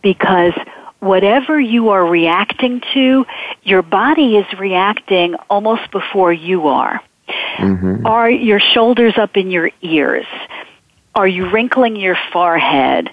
because 0.02 0.54
whatever 1.00 1.60
you 1.60 1.90
are 1.90 2.06
reacting 2.06 2.82
to, 2.94 3.26
your 3.64 3.82
body 3.82 4.38
is 4.38 4.46
reacting 4.58 5.36
almost 5.50 5.92
before 5.92 6.32
you 6.32 6.68
are. 6.68 7.02
Mm-hmm. 7.58 8.06
Are 8.06 8.30
your 8.30 8.60
shoulders 8.60 9.18
up 9.18 9.38
in 9.38 9.52
your 9.52 9.72
ears? 9.82 10.26
Are 11.16 11.28
you 11.28 11.50
wrinkling 11.50 11.96
your 11.96 12.18
forehead? 12.32 13.10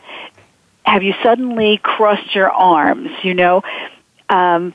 Have 0.84 1.02
you 1.02 1.14
suddenly 1.22 1.78
crossed 1.82 2.34
your 2.34 2.50
arms? 2.50 3.10
You 3.22 3.34
know, 3.34 3.62
um, 4.28 4.74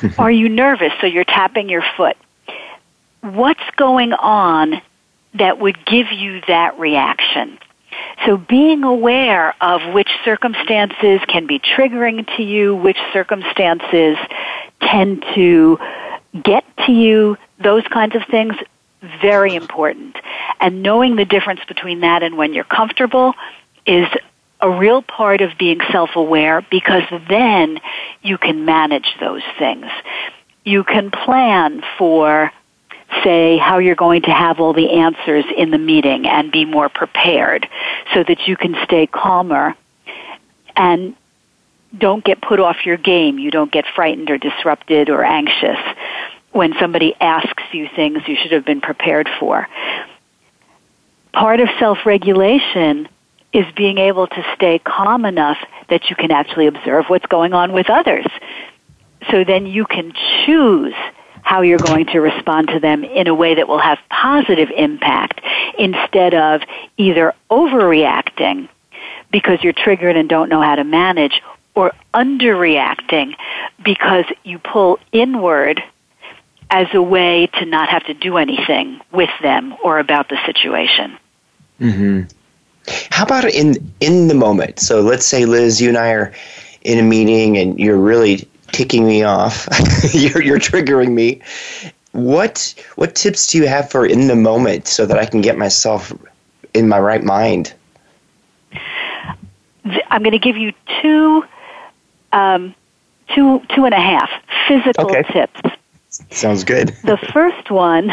are 0.18 0.30
you 0.30 0.48
nervous 0.48 0.92
so 1.00 1.06
you're 1.06 1.24
tapping 1.24 1.68
your 1.68 1.84
foot? 1.96 2.16
What's 3.20 3.62
going 3.76 4.12
on 4.12 4.80
that 5.34 5.58
would 5.58 5.84
give 5.86 6.12
you 6.12 6.40
that 6.48 6.78
reaction? 6.78 7.58
So 8.26 8.36
being 8.36 8.84
aware 8.84 9.54
of 9.60 9.92
which 9.92 10.10
circumstances 10.24 11.20
can 11.28 11.46
be 11.46 11.58
triggering 11.58 12.26
to 12.36 12.42
you, 12.42 12.74
which 12.74 12.98
circumstances 13.12 14.16
tend 14.80 15.24
to 15.34 15.78
get 16.42 16.64
to 16.86 16.92
you, 16.92 17.36
those 17.58 17.86
kinds 17.88 18.14
of 18.14 18.22
things, 18.30 18.54
very 19.20 19.54
important. 19.54 20.16
And 20.60 20.82
knowing 20.82 21.16
the 21.16 21.24
difference 21.24 21.60
between 21.66 22.00
that 22.00 22.22
and 22.22 22.36
when 22.36 22.54
you're 22.54 22.64
comfortable 22.64 23.34
is 23.86 24.06
a 24.62 24.70
real 24.70 25.02
part 25.02 25.40
of 25.40 25.50
being 25.58 25.80
self-aware 25.90 26.64
because 26.70 27.02
then 27.28 27.80
you 28.22 28.38
can 28.38 28.64
manage 28.64 29.16
those 29.20 29.42
things. 29.58 29.86
You 30.64 30.84
can 30.84 31.10
plan 31.10 31.82
for 31.98 32.52
say 33.24 33.58
how 33.58 33.78
you're 33.78 33.96
going 33.96 34.22
to 34.22 34.30
have 34.30 34.60
all 34.60 34.72
the 34.72 34.90
answers 34.92 35.44
in 35.56 35.70
the 35.70 35.78
meeting 35.78 36.26
and 36.26 36.50
be 36.50 36.64
more 36.64 36.88
prepared 36.88 37.68
so 38.14 38.22
that 38.22 38.46
you 38.46 38.56
can 38.56 38.74
stay 38.84 39.06
calmer 39.06 39.76
and 40.76 41.14
don't 41.98 42.24
get 42.24 42.40
put 42.40 42.58
off 42.58 42.86
your 42.86 42.96
game. 42.96 43.38
You 43.38 43.50
don't 43.50 43.70
get 43.70 43.84
frightened 43.94 44.30
or 44.30 44.38
disrupted 44.38 45.10
or 45.10 45.24
anxious 45.24 45.78
when 46.52 46.74
somebody 46.80 47.14
asks 47.20 47.62
you 47.72 47.88
things 47.94 48.22
you 48.26 48.36
should 48.40 48.52
have 48.52 48.64
been 48.64 48.80
prepared 48.80 49.28
for. 49.38 49.68
Part 51.32 51.60
of 51.60 51.68
self-regulation 51.78 53.08
is 53.52 53.66
being 53.76 53.98
able 53.98 54.26
to 54.26 54.44
stay 54.54 54.78
calm 54.78 55.24
enough 55.24 55.58
that 55.88 56.08
you 56.08 56.16
can 56.16 56.30
actually 56.30 56.66
observe 56.66 57.06
what's 57.08 57.26
going 57.26 57.52
on 57.52 57.72
with 57.72 57.90
others. 57.90 58.26
So 59.30 59.44
then 59.44 59.66
you 59.66 59.84
can 59.84 60.12
choose 60.44 60.94
how 61.42 61.62
you're 61.62 61.78
going 61.78 62.06
to 62.06 62.20
respond 62.20 62.68
to 62.68 62.80
them 62.80 63.04
in 63.04 63.26
a 63.26 63.34
way 63.34 63.54
that 63.56 63.68
will 63.68 63.78
have 63.78 63.98
positive 64.08 64.70
impact 64.70 65.40
instead 65.78 66.34
of 66.34 66.62
either 66.96 67.34
overreacting 67.50 68.68
because 69.30 69.58
you're 69.62 69.72
triggered 69.72 70.16
and 70.16 70.28
don't 70.28 70.48
know 70.48 70.62
how 70.62 70.76
to 70.76 70.84
manage 70.84 71.42
or 71.74 71.92
underreacting 72.14 73.34
because 73.84 74.24
you 74.44 74.58
pull 74.58 74.98
inward 75.10 75.82
as 76.70 76.86
a 76.94 77.02
way 77.02 77.48
to 77.58 77.66
not 77.66 77.88
have 77.88 78.04
to 78.04 78.14
do 78.14 78.36
anything 78.36 79.00
with 79.10 79.30
them 79.42 79.74
or 79.82 79.98
about 79.98 80.28
the 80.28 80.38
situation. 80.46 81.18
Mm-hmm. 81.80 82.28
How 83.10 83.24
about 83.24 83.44
in 83.44 83.92
in 84.00 84.28
the 84.28 84.34
moment? 84.34 84.80
So 84.80 85.00
let's 85.00 85.26
say 85.26 85.44
Liz, 85.44 85.80
you 85.80 85.88
and 85.88 85.98
I 85.98 86.10
are 86.12 86.32
in 86.82 86.98
a 86.98 87.02
meeting 87.02 87.56
and 87.56 87.78
you're 87.78 87.98
really 87.98 88.48
ticking 88.72 89.06
me 89.06 89.22
off. 89.22 89.68
you're, 90.12 90.42
you're 90.42 90.58
triggering 90.58 91.12
me. 91.12 91.40
What 92.12 92.74
what 92.96 93.14
tips 93.14 93.46
do 93.48 93.58
you 93.58 93.66
have 93.66 93.90
for 93.90 94.04
in 94.04 94.28
the 94.28 94.36
moment 94.36 94.86
so 94.86 95.06
that 95.06 95.18
I 95.18 95.24
can 95.24 95.40
get 95.40 95.56
myself 95.56 96.12
in 96.74 96.88
my 96.88 96.98
right 96.98 97.22
mind? 97.22 97.72
I'm 100.10 100.22
going 100.22 100.32
to 100.32 100.38
give 100.38 100.56
you 100.56 100.72
two, 101.00 101.44
um, 102.32 102.74
two, 103.34 103.62
two 103.74 103.84
and 103.84 103.94
a 103.94 104.00
half 104.00 104.30
physical 104.68 105.06
okay. 105.06 105.22
tips. 105.32 105.60
Sounds 106.30 106.64
good. 106.64 106.88
the 107.04 107.16
first 107.32 107.70
one 107.70 108.10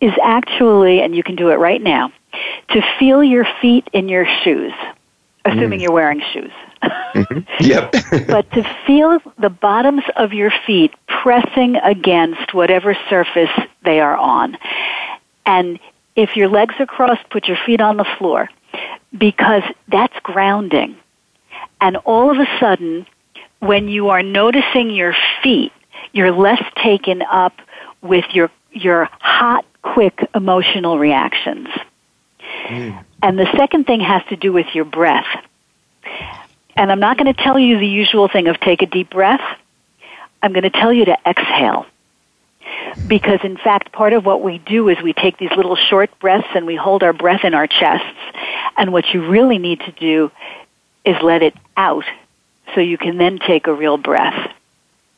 is 0.00 0.12
actually, 0.22 1.00
and 1.00 1.14
you 1.14 1.22
can 1.22 1.34
do 1.34 1.50
it 1.50 1.56
right 1.56 1.82
now, 1.82 2.12
to 2.70 2.82
feel 2.98 3.22
your 3.22 3.46
feet 3.60 3.88
in 3.92 4.08
your 4.08 4.26
shoes, 4.42 4.72
assuming 5.44 5.78
mm. 5.78 5.82
you're 5.82 5.92
wearing 5.92 6.22
shoes. 6.32 6.52
Mm-hmm. 6.82 7.38
Yep. 7.60 7.94
but 8.28 8.50
to 8.52 8.62
feel 8.86 9.18
the 9.38 9.48
bottoms 9.48 10.02
of 10.16 10.32
your 10.32 10.52
feet 10.66 10.92
pressing 11.08 11.76
against 11.76 12.52
whatever 12.52 12.96
surface 13.08 13.50
they 13.82 14.00
are 14.00 14.16
on. 14.16 14.58
And 15.44 15.78
if 16.14 16.36
your 16.36 16.48
legs 16.48 16.74
are 16.78 16.86
crossed, 16.86 17.28
put 17.30 17.46
your 17.46 17.58
feet 17.64 17.80
on 17.80 17.96
the 17.96 18.06
floor 18.18 18.48
because 19.16 19.62
that's 19.88 20.18
grounding. 20.22 20.96
And 21.80 21.96
all 21.98 22.30
of 22.30 22.38
a 22.38 22.46
sudden, 22.60 23.06
when 23.60 23.88
you 23.88 24.10
are 24.10 24.22
noticing 24.22 24.90
your 24.90 25.14
feet, 25.42 25.72
you're 26.12 26.32
less 26.32 26.62
taken 26.82 27.22
up 27.22 27.54
with 28.02 28.24
your 28.32 28.50
your 28.72 29.08
hot, 29.20 29.64
quick 29.82 30.28
emotional 30.34 30.98
reactions. 30.98 31.68
Mm. 32.66 33.04
And 33.22 33.38
the 33.38 33.46
second 33.56 33.86
thing 33.86 34.00
has 34.00 34.22
to 34.28 34.36
do 34.36 34.52
with 34.52 34.66
your 34.74 34.84
breath. 34.84 35.26
And 36.76 36.92
I'm 36.92 37.00
not 37.00 37.16
going 37.16 37.32
to 37.32 37.42
tell 37.42 37.58
you 37.58 37.78
the 37.78 37.86
usual 37.86 38.28
thing 38.28 38.48
of 38.48 38.60
take 38.60 38.82
a 38.82 38.86
deep 38.86 39.10
breath. 39.10 39.40
I'm 40.42 40.52
going 40.52 40.64
to 40.64 40.70
tell 40.70 40.92
you 40.92 41.06
to 41.06 41.16
exhale. 41.26 41.86
Because 43.06 43.40
in 43.44 43.56
fact, 43.56 43.92
part 43.92 44.12
of 44.12 44.26
what 44.26 44.42
we 44.42 44.58
do 44.58 44.88
is 44.88 45.00
we 45.00 45.12
take 45.12 45.38
these 45.38 45.52
little 45.56 45.76
short 45.76 46.10
breaths 46.18 46.48
and 46.54 46.66
we 46.66 46.76
hold 46.76 47.02
our 47.02 47.12
breath 47.12 47.44
in 47.44 47.54
our 47.54 47.66
chests. 47.66 48.06
And 48.76 48.92
what 48.92 49.14
you 49.14 49.26
really 49.26 49.58
need 49.58 49.80
to 49.80 49.92
do 49.92 50.30
is 51.04 51.16
let 51.22 51.42
it 51.42 51.54
out 51.76 52.04
so 52.74 52.80
you 52.80 52.98
can 52.98 53.16
then 53.16 53.38
take 53.38 53.66
a 53.68 53.72
real 53.72 53.96
breath. 53.96 54.52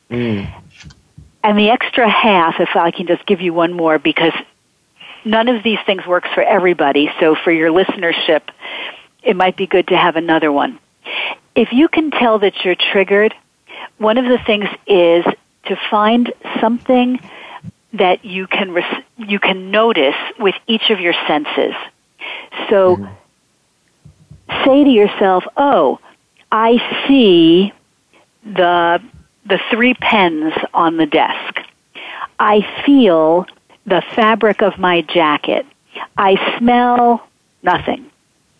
Mm. 0.09 0.47
And 1.43 1.57
the 1.57 1.69
extra 1.71 2.07
half, 2.07 2.59
if 2.59 2.75
I 2.75 2.91
can 2.91 3.07
just 3.07 3.25
give 3.25 3.41
you 3.41 3.53
one 3.53 3.73
more, 3.73 3.97
because 3.97 4.33
none 5.25 5.47
of 5.47 5.63
these 5.63 5.79
things 5.85 6.05
works 6.05 6.29
for 6.33 6.43
everybody. 6.43 7.09
So 7.19 7.35
for 7.35 7.51
your 7.51 7.71
listenership, 7.71 8.41
it 9.23 9.35
might 9.35 9.57
be 9.57 9.67
good 9.67 9.87
to 9.87 9.97
have 9.97 10.15
another 10.15 10.51
one. 10.51 10.79
If 11.55 11.73
you 11.73 11.87
can 11.87 12.11
tell 12.11 12.39
that 12.39 12.63
you're 12.63 12.75
triggered, 12.75 13.33
one 13.97 14.17
of 14.17 14.25
the 14.25 14.37
things 14.45 14.67
is 14.87 15.25
to 15.65 15.75
find 15.89 16.31
something 16.59 17.19
that 17.93 18.23
you 18.23 18.47
can 18.47 18.71
res- 18.71 19.03
you 19.17 19.39
can 19.39 19.71
notice 19.71 20.15
with 20.37 20.55
each 20.67 20.89
of 20.89 20.99
your 20.99 21.13
senses. 21.27 21.73
So 22.69 22.97
mm-hmm. 22.97 24.65
say 24.65 24.83
to 24.83 24.89
yourself, 24.89 25.43
"Oh, 25.57 25.99
I 26.51 27.05
see 27.07 27.73
the 28.43 29.01
the 29.45 29.59
three 29.71 29.95
pens 29.95 30.53
on 30.73 30.97
the 30.97 31.05
desk. 31.05 31.59
I 32.39 32.61
feel 32.85 33.45
the 33.85 34.03
fabric 34.15 34.61
of 34.61 34.77
my 34.77 35.01
jacket. 35.01 35.65
I 36.17 36.57
smell 36.57 37.27
nothing. 37.63 38.09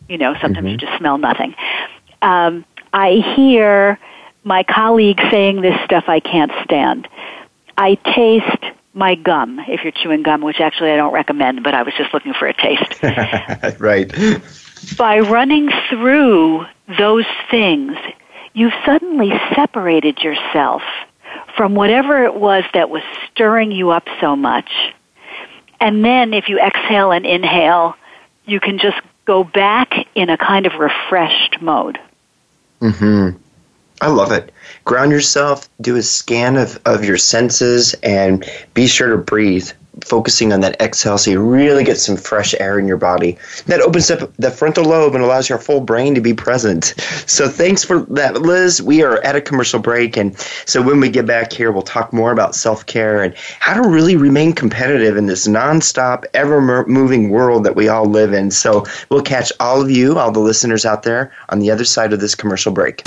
You 0.08 0.17
know, 0.17 0.34
sometimes 0.41 0.65
mm-hmm. 0.65 0.67
you 0.67 0.77
just 0.77 0.97
smell 0.97 1.17
nothing. 1.17 1.55
Um, 2.21 2.65
I 2.91 3.23
hear 3.36 3.99
my 4.43 4.63
colleague 4.63 5.19
saying 5.29 5.62
this 5.62 5.79
stuff 5.86 6.05
I 6.08 6.19
can't 6.19 6.51
stand. 6.63 7.08
I 7.77 7.95
taste 7.95 8.75
my 8.93 9.15
gum, 9.15 9.60
if 9.67 9.84
you're 9.84 9.91
chewing 9.91 10.23
gum, 10.23 10.41
which 10.41 10.60
actually 10.60 10.91
I 10.91 10.97
don't 10.97 11.13
recommend, 11.13 11.63
but 11.63 11.73
I 11.73 11.84
was 11.84 11.93
just 11.97 12.13
looking 12.13 12.34
for 12.34 12.47
a 12.47 12.53
taste. 12.53 13.01
right. 13.79 14.12
By 14.97 15.19
running 15.19 15.69
through 15.89 16.65
those 16.97 17.25
things, 17.51 17.95
you've 18.53 18.73
suddenly 18.86 19.32
separated 19.55 20.19
yourself 20.19 20.82
from 21.55 21.75
whatever 21.75 22.23
it 22.23 22.34
was 22.34 22.63
that 22.73 22.89
was 22.89 23.03
stirring 23.32 23.71
you 23.71 23.91
up 23.91 24.08
so 24.19 24.36
much. 24.36 24.69
And 25.81 26.03
then 26.03 26.33
if 26.33 26.49
you 26.49 26.59
exhale 26.59 27.11
and 27.11 27.25
inhale, 27.25 27.95
you 28.45 28.59
can 28.59 28.79
just 28.79 28.99
go 29.25 29.43
back 29.43 30.07
in 30.15 30.29
a 30.29 30.37
kind 30.37 30.65
of 30.65 30.73
refreshed 30.73 31.61
mode. 31.61 31.99
Mhm. 32.81 33.35
I 34.01 34.07
love 34.07 34.31
it. 34.31 34.53
Ground 34.85 35.11
yourself, 35.11 35.69
do 35.81 35.97
a 35.97 36.01
scan 36.01 36.55
of, 36.55 36.79
of 36.85 37.03
your 37.03 37.17
senses, 37.17 37.93
and 38.01 38.45
be 38.73 38.87
sure 38.87 39.09
to 39.09 39.17
breathe 39.17 39.69
focusing 40.04 40.54
on 40.54 40.62
that 40.62 40.80
exhale 40.82 41.17
so 41.17 41.32
you 41.32 41.41
really 41.41 41.84
get 41.84 41.97
some 41.97 42.15
fresh 42.15 42.54
air 42.60 42.80
in 42.80 42.88
your 42.88 42.97
body. 42.97 43.38
That 43.65 43.82
opens 43.82 44.10
up 44.12 44.32
the 44.38 44.52
frontal 44.52 44.86
lobe 44.86 45.15
and 45.15 45.23
allows 45.23 45.49
your 45.49 45.58
full 45.58 45.82
brain 45.82 46.15
to 46.15 46.21
be 46.21 46.34
present. 46.34 46.93
So 47.25 47.47
thanks 47.47 47.84
for 47.84 48.02
that, 48.02 48.41
Liz. 48.41 48.82
We 48.82 49.04
are 49.04 49.21
at 49.23 49.36
a 49.36 49.41
commercial 49.41 49.80
break. 49.80 50.17
And 50.17 50.38
so 50.65 50.82
when 50.82 50.99
we 50.99 51.10
get 51.10 51.25
back 51.25 51.52
here, 51.52 51.71
we'll 51.71 51.82
talk 51.82 52.13
more 52.13 52.32
about 52.32 52.56
self 52.56 52.86
care 52.86 53.23
and 53.23 53.36
how 53.60 53.82
to 53.82 53.88
really 53.88 54.15
remain 54.15 54.54
competitive 54.54 55.17
in 55.17 55.25
this 55.25 55.47
nonstop, 55.47 56.25
ever 56.34 56.86
moving 56.88 57.30
world 57.30 57.63
that 57.65 57.75
we 57.75 57.88
all 57.88 58.06
live 58.06 58.34
in. 58.34 58.52
So 58.52 58.86
we'll 59.10 59.21
catch 59.21 59.52
all 59.60 59.82
of 59.82 59.91
you, 59.91 60.17
all 60.17 60.32
the 60.32 60.39
listeners 60.39 60.86
out 60.86 61.04
there, 61.04 61.32
on 61.49 61.60
the 61.60 61.71
other 61.71 61.86
side 61.86 62.13
of 62.13 62.19
this 62.19 62.36
commercial 62.36 62.71
break. 62.71 63.04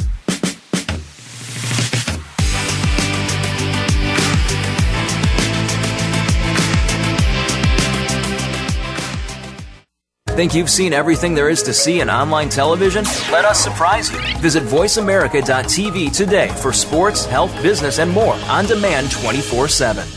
Think 10.34 10.54
you've 10.54 10.70
seen 10.70 10.94
everything 10.94 11.34
there 11.34 11.50
is 11.50 11.62
to 11.64 11.74
see 11.74 12.00
in 12.00 12.08
online 12.08 12.48
television? 12.48 13.04
Let 13.30 13.44
us 13.44 13.62
surprise 13.62 14.10
you. 14.10 14.18
Visit 14.38 14.62
VoiceAmerica.tv 14.62 16.16
today 16.16 16.48
for 16.48 16.72
sports, 16.72 17.26
health, 17.26 17.52
business, 17.62 17.98
and 17.98 18.10
more 18.10 18.32
on 18.48 18.64
demand 18.64 19.10
24 19.10 19.68
7. 19.68 20.08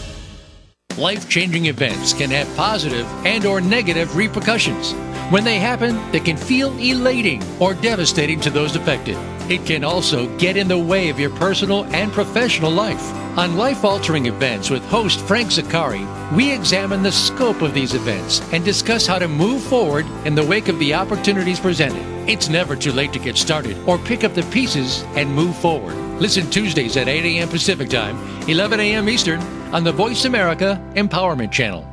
Life-changing 0.98 1.66
events 1.66 2.14
can 2.14 2.30
have 2.32 2.48
positive 2.56 3.06
and 3.26 3.46
or 3.46 3.60
negative 3.60 4.16
repercussions. 4.16 4.94
When 5.32 5.44
they 5.44 5.60
happen, 5.60 6.00
they 6.14 6.22
can 6.22 6.38
feel 6.38 6.72
elating 6.80 7.44
or 7.60 7.74
devastating 7.74 8.40
to 8.40 8.50
those 8.50 8.78
affected. 8.78 9.18
It 9.48 9.66
can 9.66 9.84
also 9.84 10.28
get 10.38 10.58
in 10.58 10.68
the 10.68 10.78
way 10.78 11.10
of 11.10 11.20
your 11.20 11.30
personal 11.30 11.86
and 11.94 12.12
professional 12.12 12.72
life. 12.72 13.14
On 13.38 13.58
Life 13.58 13.84
Altering 13.84 14.26
Events 14.26 14.72
with 14.72 14.84
host 14.86 15.20
Frank 15.20 15.50
Zaccari, 15.50 16.06
we 16.36 16.52
examine 16.52 17.04
the 17.04 17.12
scope 17.12 17.62
of 17.62 17.74
these 17.74 17.94
events 17.94 18.42
and 18.52 18.66
discuss 18.66 19.06
how 19.06 19.20
to 19.20 19.28
move 19.28 19.62
forward 19.62 20.06
in 20.26 20.34
the 20.34 20.44
wake 20.44 20.68
of 20.68 20.80
the 20.80 20.96
opportunities 20.96 21.60
presented. 21.60 22.04
It's 22.28 22.50
never 22.50 22.76
too 22.76 22.92
late 22.92 23.14
to 23.14 23.20
get 23.20 23.38
started 23.38 23.78
or 23.88 24.00
pick 24.00 24.24
up 24.24 24.34
the 24.34 24.44
pieces 24.44 25.04
and 25.16 25.32
move 25.32 25.56
forward. 25.58 25.96
Listen 26.20 26.50
Tuesdays 26.50 26.98
at 26.98 27.08
8 27.08 27.24
a.m. 27.24 27.50
Pacific 27.50 27.90
Time, 27.90 28.18
11 28.50 28.80
a.m. 28.80 29.08
Eastern 29.08 29.42
on 29.74 29.84
the 29.84 29.92
Voice 29.92 30.26
America 30.26 30.82
Empowerment 30.96 31.52
Channel. 31.52 31.88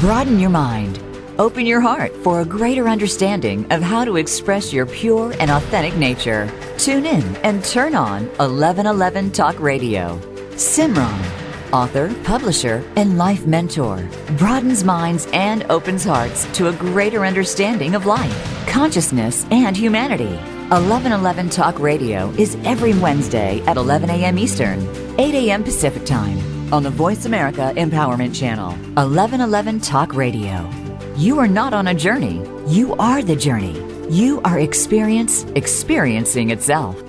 Broaden 0.00 0.40
your 0.40 0.50
mind. 0.50 1.07
Open 1.38 1.66
your 1.66 1.80
heart 1.80 2.12
for 2.16 2.40
a 2.40 2.44
greater 2.44 2.88
understanding 2.88 3.64
of 3.70 3.80
how 3.80 4.04
to 4.04 4.16
express 4.16 4.72
your 4.72 4.86
pure 4.86 5.32
and 5.38 5.52
authentic 5.52 5.96
nature. 5.96 6.50
Tune 6.78 7.06
in 7.06 7.22
and 7.44 7.62
turn 7.62 7.94
on 7.94 8.26
1111 8.38 9.30
Talk 9.30 9.60
Radio. 9.60 10.18
Simran, 10.54 11.72
author, 11.72 12.12
publisher, 12.24 12.82
and 12.96 13.18
life 13.18 13.46
mentor, 13.46 14.04
broadens 14.36 14.82
minds 14.82 15.28
and 15.32 15.62
opens 15.70 16.02
hearts 16.02 16.44
to 16.54 16.70
a 16.70 16.72
greater 16.72 17.24
understanding 17.24 17.94
of 17.94 18.04
life, 18.04 18.66
consciousness, 18.66 19.46
and 19.52 19.76
humanity. 19.76 20.34
1111 20.74 21.50
Talk 21.50 21.78
Radio 21.78 22.30
is 22.30 22.56
every 22.64 22.94
Wednesday 22.94 23.60
at 23.68 23.76
11 23.76 24.10
a.m. 24.10 24.40
Eastern, 24.40 24.80
8 25.20 25.34
a.m. 25.36 25.62
Pacific 25.62 26.04
Time 26.04 26.72
on 26.72 26.82
the 26.82 26.90
Voice 26.90 27.26
America 27.26 27.72
Empowerment 27.76 28.34
Channel. 28.34 28.72
1111 28.96 29.80
Talk 29.80 30.14
Radio. 30.14 30.87
You 31.18 31.40
are 31.40 31.48
not 31.48 31.74
on 31.74 31.88
a 31.88 31.94
journey. 31.94 32.46
You 32.68 32.94
are 32.94 33.24
the 33.24 33.34
journey. 33.34 33.74
You 34.08 34.40
are 34.44 34.60
experience 34.60 35.44
experiencing 35.56 36.50
itself. 36.50 37.02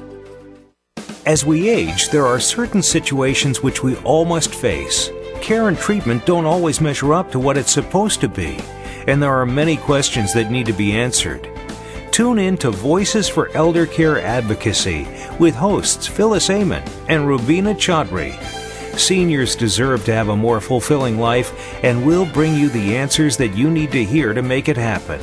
As 1.27 1.45
we 1.45 1.69
age, 1.69 2.09
there 2.09 2.25
are 2.25 2.39
certain 2.39 2.81
situations 2.81 3.61
which 3.61 3.83
we 3.83 3.97
all 3.97 4.25
must 4.25 4.55
face. 4.55 5.11
Care 5.41 5.67
and 5.67 5.77
treatment 5.77 6.25
don't 6.25 6.47
always 6.47 6.81
measure 6.81 7.13
up 7.13 7.31
to 7.33 7.39
what 7.39 7.55
it's 7.55 7.71
supposed 7.71 8.19
to 8.21 8.27
be, 8.27 8.57
and 9.05 9.21
there 9.21 9.35
are 9.35 9.45
many 9.45 9.77
questions 9.77 10.33
that 10.33 10.49
need 10.49 10.65
to 10.65 10.73
be 10.73 10.93
answered. 10.93 11.47
Tune 12.09 12.39
in 12.39 12.57
to 12.57 12.71
Voices 12.71 13.29
for 13.29 13.55
Elder 13.55 13.85
Care 13.85 14.19
Advocacy 14.19 15.07
with 15.39 15.53
hosts 15.53 16.07
Phyllis 16.07 16.49
Amon 16.49 16.81
and 17.09 17.27
Rubina 17.27 17.75
Chaudhry. 17.75 18.58
Seniors 18.99 19.55
deserve 19.55 20.03
to 20.05 20.13
have 20.13 20.29
a 20.29 20.35
more 20.35 20.59
fulfilling 20.59 21.17
life, 21.17 21.53
and 21.83 22.05
we'll 22.05 22.25
bring 22.25 22.53
you 22.53 22.67
the 22.69 22.97
answers 22.97 23.37
that 23.37 23.55
you 23.55 23.71
need 23.71 23.91
to 23.93 24.03
hear 24.03 24.33
to 24.33 24.41
make 24.41 24.67
it 24.67 24.77
happen. 24.77 25.21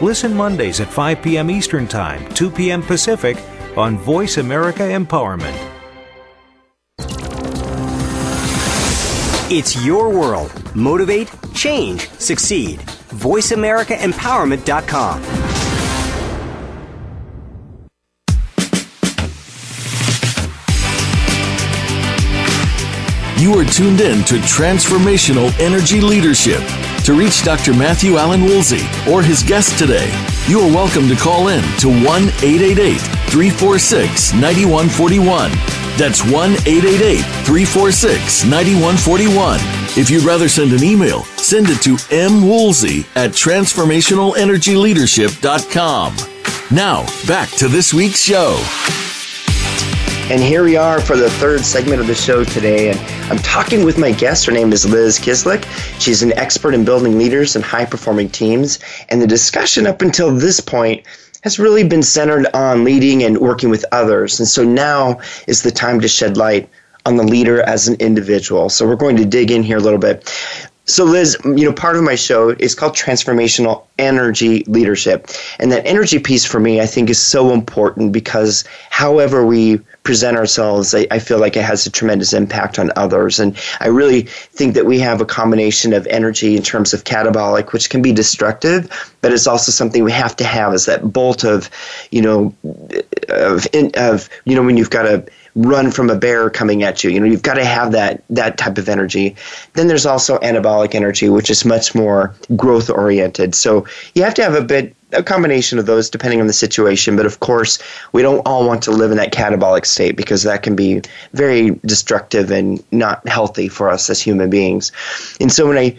Listen 0.00 0.34
Mondays 0.34 0.80
at 0.80 0.88
5 0.88 1.22
p.m. 1.22 1.50
Eastern 1.50 1.88
Time, 1.88 2.28
2 2.34 2.50
p.m. 2.50 2.82
Pacific 2.82 3.38
on 3.76 3.96
Voice 3.96 4.36
America 4.36 4.82
Empowerment. 4.82 5.56
It's 9.50 9.82
your 9.84 10.08
world. 10.10 10.52
Motivate, 10.74 11.30
change, 11.54 12.08
succeed. 12.10 12.80
VoiceAmericaEmpowerment.com. 12.80 15.43
You 23.44 23.52
are 23.60 23.66
tuned 23.66 24.00
in 24.00 24.24
to 24.24 24.36
Transformational 24.36 25.52
Energy 25.60 26.00
Leadership. 26.00 26.62
To 27.04 27.12
reach 27.12 27.42
Dr. 27.42 27.74
Matthew 27.74 28.16
Allen 28.16 28.44
Woolsey 28.44 28.86
or 29.06 29.22
his 29.22 29.42
guest 29.42 29.78
today, 29.78 30.10
you 30.46 30.60
are 30.60 30.74
welcome 30.74 31.06
to 31.08 31.14
call 31.14 31.48
in 31.48 31.62
to 31.80 31.90
1 31.90 32.02
888 32.02 32.98
346 33.28 34.32
9141. 34.32 35.50
That's 35.98 36.24
1 36.24 36.32
888 36.32 37.20
346 37.44 38.44
9141. 38.44 39.60
If 40.00 40.08
you'd 40.08 40.24
rather 40.24 40.48
send 40.48 40.72
an 40.72 40.82
email, 40.82 41.24
send 41.36 41.68
it 41.68 41.82
to 41.82 41.96
mwoolsey 41.96 43.04
at 43.14 43.32
transformationalenergyleadership.com. 43.32 46.16
Now, 46.70 47.04
back 47.28 47.50
to 47.58 47.68
this 47.68 47.92
week's 47.92 48.22
show. 48.22 48.58
And 50.30 50.42
here 50.42 50.64
we 50.64 50.74
are 50.74 51.02
for 51.02 51.18
the 51.18 51.28
third 51.28 51.66
segment 51.66 52.00
of 52.00 52.06
the 52.06 52.14
show 52.14 52.44
today. 52.44 52.88
And 52.88 52.98
I'm 53.30 53.36
talking 53.40 53.84
with 53.84 53.98
my 53.98 54.10
guest. 54.10 54.46
Her 54.46 54.52
name 54.52 54.72
is 54.72 54.86
Liz 54.86 55.18
Kislik. 55.18 55.64
She's 56.00 56.22
an 56.22 56.32
expert 56.38 56.72
in 56.72 56.82
building 56.82 57.18
leaders 57.18 57.56
and 57.56 57.64
high 57.64 57.84
performing 57.84 58.30
teams. 58.30 58.78
And 59.10 59.20
the 59.20 59.26
discussion 59.26 59.86
up 59.86 60.00
until 60.00 60.34
this 60.34 60.60
point 60.60 61.04
has 61.42 61.58
really 61.58 61.86
been 61.86 62.02
centered 62.02 62.46
on 62.54 62.84
leading 62.84 63.22
and 63.22 63.36
working 63.36 63.68
with 63.68 63.84
others. 63.92 64.40
And 64.40 64.48
so 64.48 64.64
now 64.64 65.20
is 65.46 65.62
the 65.62 65.70
time 65.70 66.00
to 66.00 66.08
shed 66.08 66.38
light 66.38 66.70
on 67.04 67.16
the 67.16 67.22
leader 67.22 67.60
as 67.60 67.86
an 67.86 67.96
individual. 67.96 68.70
So 68.70 68.86
we're 68.86 68.96
going 68.96 69.18
to 69.18 69.26
dig 69.26 69.50
in 69.50 69.62
here 69.62 69.76
a 69.76 69.82
little 69.82 69.98
bit. 69.98 70.32
So, 70.86 71.04
Liz, 71.04 71.36
you 71.44 71.64
know, 71.64 71.72
part 71.72 71.96
of 71.96 72.02
my 72.02 72.14
show 72.14 72.50
is 72.50 72.74
called 72.74 72.94
Transformational 72.94 73.86
Energy 73.98 74.64
Leadership. 74.64 75.28
And 75.58 75.72
that 75.72 75.86
energy 75.86 76.18
piece 76.18 76.44
for 76.44 76.60
me, 76.60 76.80
I 76.80 76.86
think, 76.86 77.08
is 77.08 77.18
so 77.18 77.52
important 77.52 78.12
because 78.12 78.64
however 78.90 79.46
we 79.46 79.78
present 80.02 80.36
ourselves, 80.36 80.94
I, 80.94 81.06
I, 81.10 81.18
feel 81.18 81.38
like 81.38 81.56
it 81.56 81.62
has 81.62 81.86
a 81.86 81.90
tremendous 81.90 82.34
impact 82.34 82.78
on 82.78 82.92
others. 82.96 83.40
And 83.40 83.56
I 83.80 83.88
really 83.88 84.22
think 84.22 84.74
that 84.74 84.84
we 84.84 84.98
have 84.98 85.22
a 85.22 85.24
combination 85.24 85.94
of 85.94 86.06
energy 86.08 86.54
in 86.54 86.62
terms 86.62 86.92
of 86.92 87.04
catabolic, 87.04 87.72
which 87.72 87.88
can 87.88 88.02
be 88.02 88.12
destructive, 88.12 89.16
but 89.22 89.32
it's 89.32 89.46
also 89.46 89.72
something 89.72 90.04
we 90.04 90.12
have 90.12 90.36
to 90.36 90.44
have 90.44 90.74
is 90.74 90.84
that 90.84 91.10
bolt 91.10 91.44
of, 91.44 91.70
you 92.10 92.20
know, 92.20 92.54
of, 93.30 93.66
of 93.94 94.28
you 94.44 94.54
know, 94.54 94.62
when 94.62 94.76
you've 94.76 94.90
got 94.90 95.06
a 95.06 95.24
run 95.56 95.90
from 95.90 96.10
a 96.10 96.16
bear 96.16 96.50
coming 96.50 96.82
at 96.82 97.04
you. 97.04 97.10
You 97.10 97.20
know, 97.20 97.26
you've 97.26 97.42
got 97.42 97.54
to 97.54 97.64
have 97.64 97.92
that 97.92 98.24
that 98.30 98.58
type 98.58 98.78
of 98.78 98.88
energy. 98.88 99.36
Then 99.74 99.88
there's 99.88 100.06
also 100.06 100.38
anabolic 100.38 100.94
energy, 100.94 101.28
which 101.28 101.50
is 101.50 101.64
much 101.64 101.94
more 101.94 102.34
growth 102.56 102.90
oriented. 102.90 103.54
So 103.54 103.86
you 104.14 104.22
have 104.24 104.34
to 104.34 104.42
have 104.42 104.54
a 104.54 104.62
bit 104.62 104.94
a 105.12 105.22
combination 105.22 105.78
of 105.78 105.86
those 105.86 106.10
depending 106.10 106.40
on 106.40 106.46
the 106.46 106.52
situation. 106.52 107.16
But 107.16 107.26
of 107.26 107.40
course, 107.40 107.78
we 108.12 108.22
don't 108.22 108.40
all 108.46 108.66
want 108.66 108.82
to 108.84 108.90
live 108.90 109.10
in 109.10 109.16
that 109.18 109.32
catabolic 109.32 109.86
state 109.86 110.16
because 110.16 110.42
that 110.42 110.62
can 110.62 110.74
be 110.74 111.02
very 111.32 111.78
destructive 111.86 112.50
and 112.50 112.82
not 112.92 113.26
healthy 113.28 113.68
for 113.68 113.88
us 113.88 114.10
as 114.10 114.20
human 114.20 114.50
beings. 114.50 114.92
And 115.40 115.52
so 115.52 115.68
when 115.68 115.78
I 115.78 115.96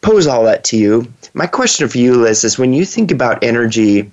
pose 0.00 0.26
all 0.26 0.44
that 0.44 0.62
to 0.64 0.76
you, 0.76 1.12
my 1.34 1.46
question 1.46 1.88
for 1.88 1.98
you, 1.98 2.14
Liz, 2.14 2.44
is 2.44 2.58
when 2.58 2.72
you 2.72 2.84
think 2.84 3.10
about 3.10 3.42
energy, 3.42 4.08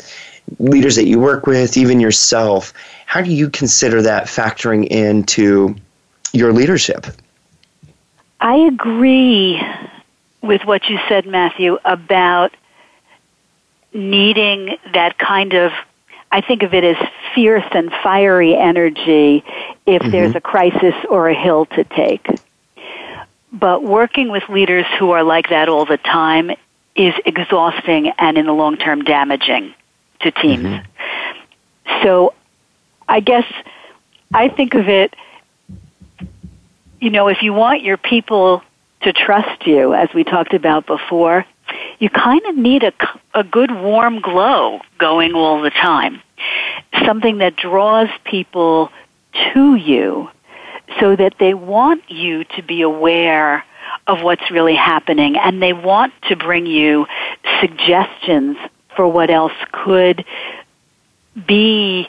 leaders 0.60 0.96
that 0.96 1.06
you 1.06 1.20
work 1.20 1.48
with, 1.48 1.78
even 1.78 2.00
yourself, 2.00 2.74
how 3.06 3.22
do 3.22 3.32
you 3.32 3.50
consider 3.50 4.02
that 4.02 4.26
factoring 4.26 4.88
into 4.88 5.76
your 6.32 6.54
leadership? 6.54 7.06
I 8.40 8.56
agree 8.56 9.62
with 10.42 10.66
what 10.66 10.90
you 10.90 11.00
said, 11.08 11.26
Matthew, 11.26 11.78
about 11.86 12.54
needing 13.94 14.78
that 14.94 15.18
kind 15.18 15.54
of 15.54 15.72
I 16.32 16.42
think 16.42 16.64
of 16.64 16.74
it 16.74 16.84
as 16.84 16.98
fierce 17.36 17.68
and 17.74 17.92
fiery 18.02 18.56
energy 18.56 19.44
if 19.86 20.02
mm-hmm. 20.02 20.10
there's 20.10 20.36
a 20.36 20.42
crisis 20.42 20.96
or 21.08 21.30
a 21.30 21.36
hill 21.36 21.68
to 21.68 21.84
take. 21.84 22.28
But 23.52 23.84
working 23.84 24.30
with 24.30 24.50
leaders 24.50 24.88
who 24.98 25.12
are 25.12 25.22
like 25.22 25.50
that 25.50 25.70
all 25.70 25.86
the 25.86 25.98
time 25.98 26.50
is 26.96 27.14
exhausting 27.24 28.12
and 28.18 28.40
in 28.40 28.48
the 28.48 28.52
long 28.52 28.78
term 28.78 29.04
damaging 29.04 29.76
to 30.24 30.32
teams. 30.32 30.64
Mm-hmm. 30.64 32.04
So 32.04 32.34
I 33.08 33.20
guess 33.20 33.46
I 34.34 34.50
think 34.50 34.74
of 34.74 34.88
it, 34.90 35.16
you 37.00 37.10
know, 37.10 37.28
if 37.28 37.42
you 37.42 37.54
want 37.54 37.84
your 37.84 37.98
people 37.98 38.64
to 39.02 39.14
trust 39.14 39.68
you, 39.68 39.94
as 39.94 40.10
we 40.14 40.24
talked 40.24 40.54
about 40.54 40.88
before, 40.88 41.46
you 42.00 42.10
kind 42.10 42.42
of 42.46 42.58
need 42.58 42.84
a, 42.84 42.94
a 43.34 43.44
good 43.44 43.72
warm 43.72 44.22
glow 44.22 44.80
going 44.98 45.34
all 45.34 45.62
the 45.62 45.70
time. 45.70 46.22
Something 47.06 47.40
that 47.40 47.56
draws 47.56 48.10
people 48.24 48.90
to 49.54 49.76
you 49.76 50.30
so 51.00 51.16
that 51.16 51.36
they 51.40 51.54
want 51.54 52.10
you 52.10 52.44
to 52.44 52.62
be 52.62 52.82
aware 52.82 53.64
of 54.08 54.22
what's 54.22 54.50
really 54.52 54.76
happening 54.76 55.38
and 55.38 55.62
they 55.62 55.74
want 55.74 56.14
to 56.30 56.36
bring 56.36 56.66
you 56.66 57.06
suggestions 57.62 58.58
for 58.96 59.08
what 59.08 59.30
else 59.30 59.54
could 59.72 60.26
be 61.48 62.08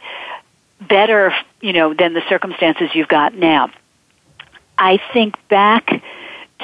better, 0.80 1.35
you 1.61 1.72
know, 1.72 1.95
than 1.95 2.14
the 2.14 2.22
circumstances 2.28 2.91
you've 2.95 3.09
got 3.09 3.35
now. 3.35 3.70
I 4.76 4.99
think 5.12 5.37
back 5.49 6.03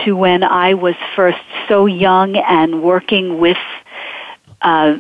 to 0.05 0.17
when 0.17 0.43
I 0.43 0.75
was 0.75 0.95
first 1.17 1.39
so 1.69 1.87
young 1.87 2.37
and 2.37 2.83
working 2.83 3.39
with 3.39 3.57
uh, 4.61 4.99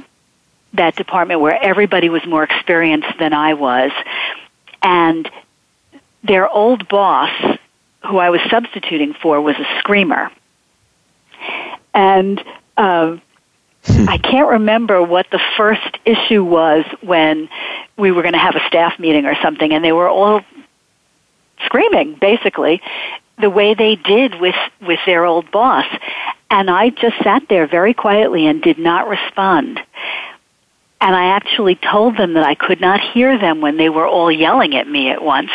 that 0.75 0.97
department 0.97 1.41
where 1.41 1.61
everybody 1.63 2.09
was 2.09 2.25
more 2.27 2.43
experienced 2.45 3.19
than 3.19 3.33
I 3.33 3.55
was, 3.55 3.91
and 4.83 5.31
their 6.23 6.49
old 6.49 6.89
boss, 6.89 7.31
who 8.07 8.19
I 8.19 8.31
was 8.31 8.41
substituting 8.51 9.15
for, 9.15 9.41
was 9.41 9.57
a 9.57 9.79
screamer, 9.79 10.31
and. 11.93 12.43
Uh, 12.77 13.19
I 13.89 14.19
can't 14.19 14.51
remember 14.51 15.03
what 15.03 15.27
the 15.31 15.41
first 15.57 15.99
issue 16.05 16.45
was 16.45 16.85
when 17.01 17.49
we 17.97 18.13
were 18.13 18.23
going 18.23 18.35
to 18.35 18.39
have 18.39 18.57
a 18.57 18.67
staff 18.67 18.99
meeting 18.99 19.27
or 19.27 19.35
something, 19.43 19.73
and 19.73 19.85
they 19.85 19.93
were 19.93 20.09
all 20.09 20.43
screaming, 21.65 22.15
basically, 22.21 22.83
the 23.41 23.51
way 23.51 23.75
they 23.75 23.97
did 23.97 24.41
with, 24.41 24.57
with 24.81 25.01
their 25.07 25.25
old 25.25 25.51
boss. 25.51 25.87
And 26.51 26.71
I 26.71 26.91
just 26.91 27.17
sat 27.23 27.49
there 27.49 27.67
very 27.67 27.95
quietly 27.95 28.47
and 28.47 28.63
did 28.63 28.79
not 28.79 29.09
respond. 29.09 29.81
And 31.01 31.17
I 31.17 31.27
actually 31.27 31.77
told 31.77 32.17
them 32.17 32.35
that 32.35 32.45
I 32.45 32.55
could 32.55 32.81
not 32.81 33.01
hear 33.01 33.39
them 33.39 33.61
when 33.61 33.79
they 33.79 33.89
were 33.89 34.07
all 34.07 34.31
yelling 34.31 34.77
at 34.77 34.87
me 34.87 35.11
at 35.11 35.23
once. 35.23 35.51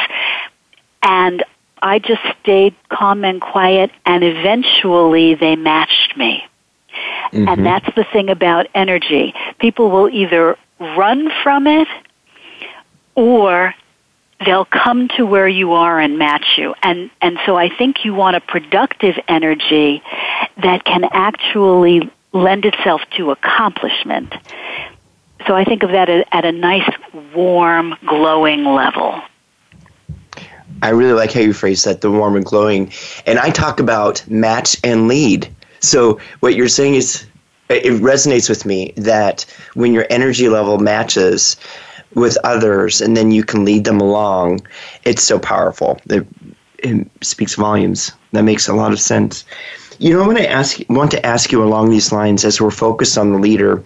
And 1.03 1.43
I 1.81 1.99
just 1.99 2.21
stayed 2.41 2.73
calm 2.89 3.23
and 3.23 3.39
quiet, 3.39 3.91
and 4.05 4.23
eventually 4.23 5.35
they 5.35 5.55
matched 5.55 6.17
me. 6.17 6.43
Mm-hmm. 7.31 7.47
And 7.47 7.65
that's 7.65 7.95
the 7.95 8.03
thing 8.03 8.29
about 8.29 8.67
energy. 8.73 9.33
People 9.59 9.89
will 9.89 10.09
either 10.09 10.57
run 10.79 11.31
from 11.43 11.67
it 11.67 11.87
or 13.15 13.73
they'll 14.45 14.65
come 14.65 15.07
to 15.17 15.25
where 15.25 15.47
you 15.47 15.73
are 15.73 15.99
and 15.99 16.17
match 16.17 16.45
you. 16.57 16.75
And, 16.83 17.09
and 17.21 17.39
so 17.45 17.57
I 17.57 17.69
think 17.69 18.03
you 18.03 18.13
want 18.13 18.35
a 18.35 18.41
productive 18.41 19.17
energy 19.27 20.03
that 20.57 20.83
can 20.83 21.05
actually 21.05 22.11
lend 22.33 22.65
itself 22.65 23.01
to 23.17 23.31
accomplishment. 23.31 24.33
So 25.47 25.55
I 25.55 25.63
think 25.63 25.83
of 25.83 25.91
that 25.91 26.09
at 26.09 26.45
a 26.45 26.51
nice, 26.51 26.89
warm, 27.33 27.95
glowing 28.05 28.65
level. 28.65 29.21
I 30.81 30.89
really 30.89 31.13
like 31.13 31.31
how 31.31 31.39
you 31.39 31.53
phrase 31.53 31.83
that, 31.85 32.01
the 32.01 32.11
warm 32.11 32.35
and 32.35 32.45
glowing. 32.45 32.91
And 33.25 33.39
I 33.39 33.49
talk 33.49 33.79
about 33.79 34.27
match 34.29 34.77
and 34.83 35.07
lead. 35.07 35.47
So 35.79 36.19
what 36.39 36.55
you're 36.55 36.67
saying 36.67 36.95
is 36.95 37.25
it 37.69 38.01
resonates 38.01 38.49
with 38.49 38.65
me 38.65 38.93
that 38.97 39.45
when 39.73 39.93
your 39.93 40.05
energy 40.09 40.49
level 40.49 40.77
matches 40.77 41.57
with 42.13 42.37
others 42.43 43.01
and 43.01 43.15
then 43.17 43.31
you 43.31 43.43
can 43.43 43.65
lead 43.65 43.83
them 43.83 43.99
along, 43.99 44.61
it's 45.03 45.23
so 45.23 45.39
powerful. 45.39 45.99
It, 46.09 46.25
it 46.79 47.07
speaks 47.21 47.55
volumes. 47.55 48.11
That 48.31 48.43
makes 48.43 48.67
a 48.67 48.73
lot 48.73 48.91
of 48.91 48.99
sense. 48.99 49.45
You 49.99 50.13
know, 50.13 50.23
I 50.23 50.27
want 50.27 50.39
to 50.39 50.49
ask 50.49 50.79
want 50.89 51.11
to 51.11 51.25
ask 51.25 51.51
you 51.51 51.63
along 51.63 51.89
these 51.89 52.11
lines 52.11 52.43
as 52.43 52.59
we're 52.59 52.71
focused 52.71 53.17
on 53.17 53.31
the 53.31 53.39
leader. 53.39 53.83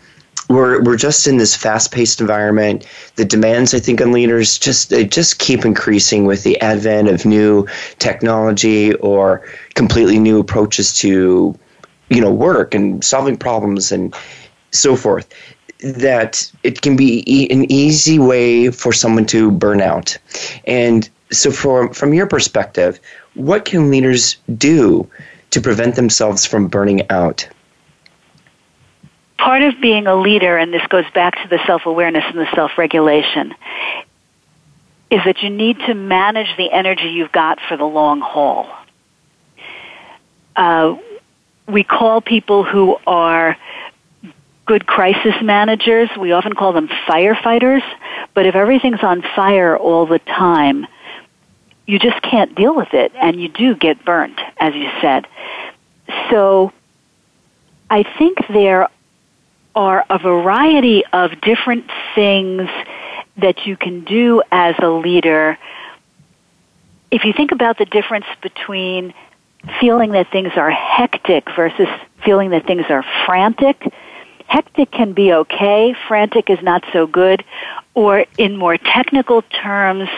We're 0.49 0.81
we're 0.81 0.97
just 0.97 1.27
in 1.27 1.37
this 1.37 1.55
fast-paced 1.55 2.19
environment. 2.19 2.87
The 3.15 3.25
demands, 3.25 3.75
I 3.75 3.79
think, 3.79 4.01
on 4.01 4.11
leaders 4.11 4.57
just 4.57 4.89
they 4.89 5.05
just 5.05 5.37
keep 5.37 5.65
increasing 5.65 6.25
with 6.25 6.43
the 6.43 6.59
advent 6.61 7.09
of 7.09 7.25
new 7.25 7.67
technology 7.99 8.95
or 8.95 9.45
completely 9.75 10.17
new 10.17 10.39
approaches 10.39 10.93
to 10.97 11.55
you 12.09 12.21
know 12.21 12.31
work 12.31 12.73
and 12.73 13.03
solving 13.03 13.37
problems 13.37 13.91
and 13.91 14.13
so 14.71 14.95
forth 14.95 15.27
that 15.81 16.51
it 16.63 16.81
can 16.81 16.95
be 16.95 17.23
e- 17.25 17.49
an 17.51 17.71
easy 17.71 18.19
way 18.19 18.69
for 18.69 18.91
someone 18.91 19.25
to 19.25 19.49
burn 19.49 19.79
out. 19.81 20.17
And 20.65 21.09
so 21.31 21.51
from 21.51 21.93
from 21.93 22.13
your 22.13 22.27
perspective 22.27 22.99
what 23.35 23.65
can 23.65 23.89
leaders 23.89 24.37
do 24.57 25.09
to 25.51 25.61
prevent 25.61 25.95
themselves 25.95 26.45
from 26.45 26.67
burning 26.67 27.09
out? 27.09 27.47
Part 29.37 29.61
of 29.61 29.79
being 29.79 30.07
a 30.07 30.15
leader 30.15 30.57
and 30.57 30.73
this 30.73 30.85
goes 30.87 31.09
back 31.13 31.41
to 31.43 31.47
the 31.47 31.59
self-awareness 31.65 32.25
and 32.27 32.39
the 32.39 32.51
self-regulation 32.53 33.55
is 35.09 35.21
that 35.25 35.41
you 35.41 35.49
need 35.49 35.79
to 35.87 35.93
manage 35.93 36.55
the 36.57 36.71
energy 36.71 37.07
you've 37.07 37.31
got 37.31 37.59
for 37.67 37.77
the 37.77 37.85
long 37.85 38.19
haul. 38.19 38.69
Uh, 40.55 40.97
we 41.69 41.83
call 41.83 42.21
people 42.21 42.63
who 42.63 42.97
are 43.05 43.57
good 44.65 44.85
crisis 44.85 45.35
managers, 45.41 46.09
we 46.17 46.31
often 46.31 46.53
call 46.53 46.73
them 46.73 46.87
firefighters, 47.07 47.81
but 48.33 48.45
if 48.45 48.55
everything's 48.55 49.03
on 49.03 49.23
fire 49.35 49.75
all 49.77 50.05
the 50.05 50.19
time, 50.19 50.85
you 51.87 51.97
just 51.97 52.21
can't 52.21 52.53
deal 52.53 52.75
with 52.75 52.93
it 52.93 53.11
and 53.15 53.41
you 53.41 53.49
do 53.49 53.75
get 53.75 54.05
burnt, 54.05 54.39
as 54.59 54.75
you 54.75 54.89
said. 55.01 55.25
So 56.29 56.71
I 57.89 58.03
think 58.03 58.37
there 58.47 58.89
are 59.75 60.05
a 60.09 60.19
variety 60.19 61.03
of 61.07 61.41
different 61.41 61.89
things 62.13 62.69
that 63.37 63.65
you 63.65 63.75
can 63.75 64.03
do 64.03 64.43
as 64.51 64.75
a 64.79 64.89
leader. 64.89 65.57
If 67.09 67.25
you 67.25 67.33
think 67.33 67.51
about 67.51 67.77
the 67.79 67.85
difference 67.85 68.25
between 68.41 69.13
feeling 69.79 70.11
that 70.11 70.31
things 70.31 70.51
are 70.55 70.71
hectic 70.71 71.49
versus 71.55 71.87
feeling 72.23 72.51
that 72.51 72.65
things 72.65 72.85
are 72.89 73.03
frantic, 73.25 73.91
hectic 74.47 74.91
can 74.91 75.13
be 75.13 75.31
okay, 75.33 75.95
frantic 76.07 76.49
is 76.49 76.61
not 76.61 76.83
so 76.91 77.05
good, 77.07 77.43
or 77.93 78.25
in 78.37 78.57
more 78.57 78.77
technical 78.77 79.41
terms, 79.43 80.09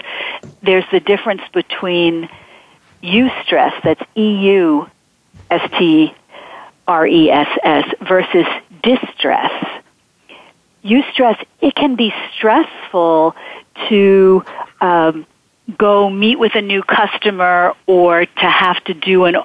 there's 0.61 0.85
the 0.91 0.99
difference 0.99 1.41
between 1.53 2.29
eustress, 3.03 3.73
that's 3.83 4.03
E-U, 4.15 4.87
S-T-R-E-S-S, 5.49 6.15
versus 8.01 8.45
distress. 8.83 9.81
Eustress, 10.83 11.43
it 11.59 11.75
can 11.75 11.95
be 11.95 12.13
stressful 12.35 13.35
to 13.89 14.43
um, 14.79 15.25
go 15.77 16.09
meet 16.09 16.39
with 16.39 16.55
a 16.55 16.61
new 16.61 16.83
customer 16.83 17.73
or 17.87 18.25
to 18.25 18.49
have 18.49 18.83
to 18.85 18.93
do 18.93 19.25
an 19.25 19.35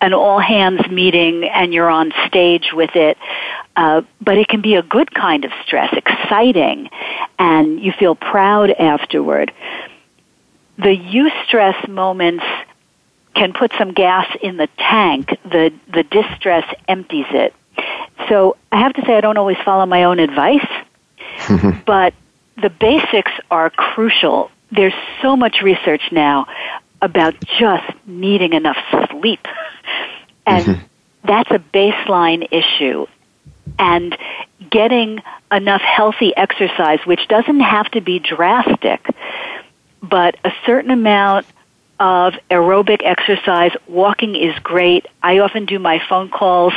an 0.00 0.14
all 0.14 0.38
hands 0.38 0.88
meeting 0.88 1.44
and 1.44 1.74
you're 1.74 1.90
on 1.90 2.12
stage 2.28 2.70
with 2.72 2.94
it. 2.94 3.18
Uh, 3.74 4.02
but 4.20 4.38
it 4.38 4.46
can 4.48 4.60
be 4.60 4.76
a 4.76 4.82
good 4.82 5.12
kind 5.12 5.44
of 5.44 5.50
stress, 5.64 5.92
exciting, 5.92 6.88
and 7.38 7.80
you 7.80 7.92
feel 7.92 8.14
proud 8.14 8.70
afterward. 8.70 9.52
The 10.76 10.96
eustress 10.96 11.88
moments 11.88 12.44
can 13.34 13.52
put 13.52 13.72
some 13.78 13.92
gas 13.92 14.26
in 14.42 14.56
the 14.56 14.68
tank. 14.78 15.30
The 15.44 15.72
the 15.92 16.02
distress 16.04 16.64
empties 16.86 17.26
it. 17.30 17.54
So 18.28 18.56
I 18.72 18.80
have 18.80 18.94
to 18.94 19.04
say 19.04 19.16
I 19.16 19.20
don't 19.20 19.36
always 19.36 19.58
follow 19.64 19.86
my 19.86 20.04
own 20.04 20.18
advice, 20.18 20.66
but 21.86 22.14
the 22.60 22.70
basics 22.70 23.32
are 23.50 23.70
crucial. 23.70 24.50
There's 24.70 24.94
so 25.22 25.36
much 25.36 25.62
research 25.62 26.02
now 26.12 26.46
about 27.00 27.34
just 27.58 27.90
needing 28.06 28.52
enough 28.52 28.78
sleep. 29.10 29.40
And 30.46 30.64
mm-hmm. 30.64 30.82
that's 31.24 31.50
a 31.50 31.58
baseline 31.58 32.48
issue. 32.50 33.06
And 33.78 34.16
getting 34.70 35.20
enough 35.52 35.82
healthy 35.82 36.34
exercise, 36.34 37.00
which 37.04 37.28
doesn't 37.28 37.60
have 37.60 37.90
to 37.90 38.00
be 38.00 38.18
drastic, 38.18 39.06
but 40.02 40.36
a 40.44 40.52
certain 40.64 40.90
amount 40.90 41.44
of 42.00 42.34
aerobic 42.50 43.00
exercise. 43.04 43.72
Walking 43.88 44.36
is 44.36 44.58
great. 44.60 45.06
I 45.22 45.38
often 45.40 45.66
do 45.66 45.78
my 45.78 46.00
phone 46.08 46.30
calls 46.30 46.72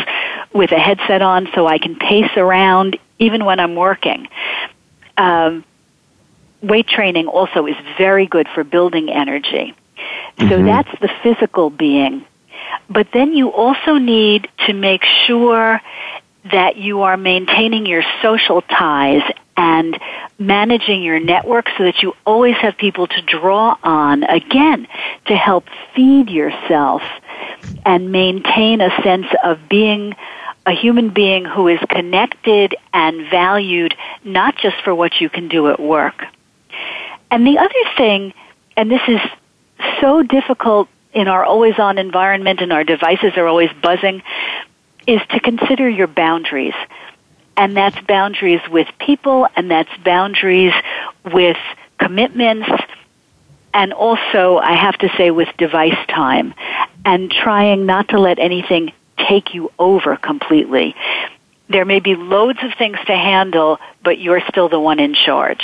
with 0.54 0.72
a 0.72 0.80
headset 0.80 1.22
on 1.22 1.48
so 1.54 1.68
I 1.68 1.78
can 1.78 1.96
pace 1.96 2.32
around 2.36 2.98
even 3.20 3.46
when 3.46 3.60
I'm 3.60 3.76
working. 3.76 4.28
Um, 5.18 5.64
weight 6.62 6.88
training 6.88 7.28
also 7.28 7.66
is 7.66 7.76
very 7.97 8.26
good 8.26 8.47
for 8.53 8.64
building 8.64 9.09
energy. 9.09 9.76
So 10.39 10.45
mm-hmm. 10.45 10.66
that's 10.66 10.89
the 10.99 11.09
physical 11.22 11.70
being. 11.70 12.26
But 12.89 13.07
then 13.14 13.34
you 13.34 13.51
also 13.51 13.97
need 13.97 14.47
to 14.68 14.74
make 14.74 15.03
sure 15.03 15.82
that 16.51 16.78
you 16.78 17.01
are 17.01 17.18
maintaining 17.18 17.86
your 17.86 18.03
social 18.22 18.62
ties 18.62 19.22
and 19.55 19.99
managing 20.39 21.03
your 21.03 21.20
network 21.20 21.68
so 21.78 21.84
that 21.84 22.01
you 22.01 22.14
always 22.26 22.55
have 22.55 22.78
people 22.78 23.07
to 23.07 23.22
draw 23.22 23.78
on, 23.84 24.24
again, 24.24 24.88
to 25.28 25.36
help 25.36 25.66
feed 25.95 26.30
yourself 26.30 27.03
and 27.86 28.12
maintain 28.12 28.82
a 28.82 28.89
sense 29.03 29.28
of 29.43 29.59
being 29.70 30.16
a 30.66 30.72
human 30.72 31.09
being 31.09 31.45
who 31.45 31.68
is 31.68 31.80
connected 31.89 32.76
and 32.93 33.30
valued 33.30 33.95
not 34.24 34.55
just 34.57 34.78
for 34.84 34.93
what 34.93 35.20
you 35.20 35.30
can 35.30 35.47
do 35.47 35.70
at 35.70 35.80
work. 35.80 36.26
And 37.32 37.48
the 37.48 37.58
other 37.58 37.96
thing, 37.98 38.34
and 38.78 38.92
this 38.92 39.02
is 39.08 39.20
so 40.00 40.22
difficult 40.22 40.88
in 41.14 41.28
our 41.28 41.44
always 41.44 41.80
on 41.80 41.98
environment 41.98 42.62
and 42.62 42.72
our 42.72 42.84
devices 42.84 43.34
are 43.38 43.48
always 43.48 43.72
buzzing, 43.82 44.22
is 45.08 45.22
to 45.30 45.40
consider 45.40 45.90
your 45.90 46.08
boundaries 46.08 46.76
and 47.58 47.76
that's 47.76 48.00
boundaries 48.08 48.62
with 48.70 48.88
people, 49.00 49.48
and 49.56 49.70
that's 49.70 49.96
boundaries 50.04 50.74
with 51.32 51.58
commitments, 52.00 52.68
and 53.74 53.94
also, 53.94 54.58
I 54.58 54.74
have 54.74 54.98
to 55.00 55.10
say, 55.16 55.32
with 55.32 55.48
device 55.58 55.98
time, 56.08 56.54
and 57.06 57.32
trying 57.32 57.86
not 57.86 58.10
to 58.10 58.20
let 58.20 58.40
anything 58.40 58.92
take 59.30 59.54
you 59.54 59.72
over 59.78 60.18
completely. 60.18 60.96
There 61.70 61.86
may 61.86 62.00
be 62.00 62.16
loads 62.16 62.60
of 62.64 62.74
things 62.74 62.98
to 63.06 63.16
handle, 63.16 63.80
but 64.04 64.18
you're 64.18 64.42
still 64.50 64.68
the 64.68 64.80
one 64.80 65.00
in 65.00 65.14
charge. 65.14 65.64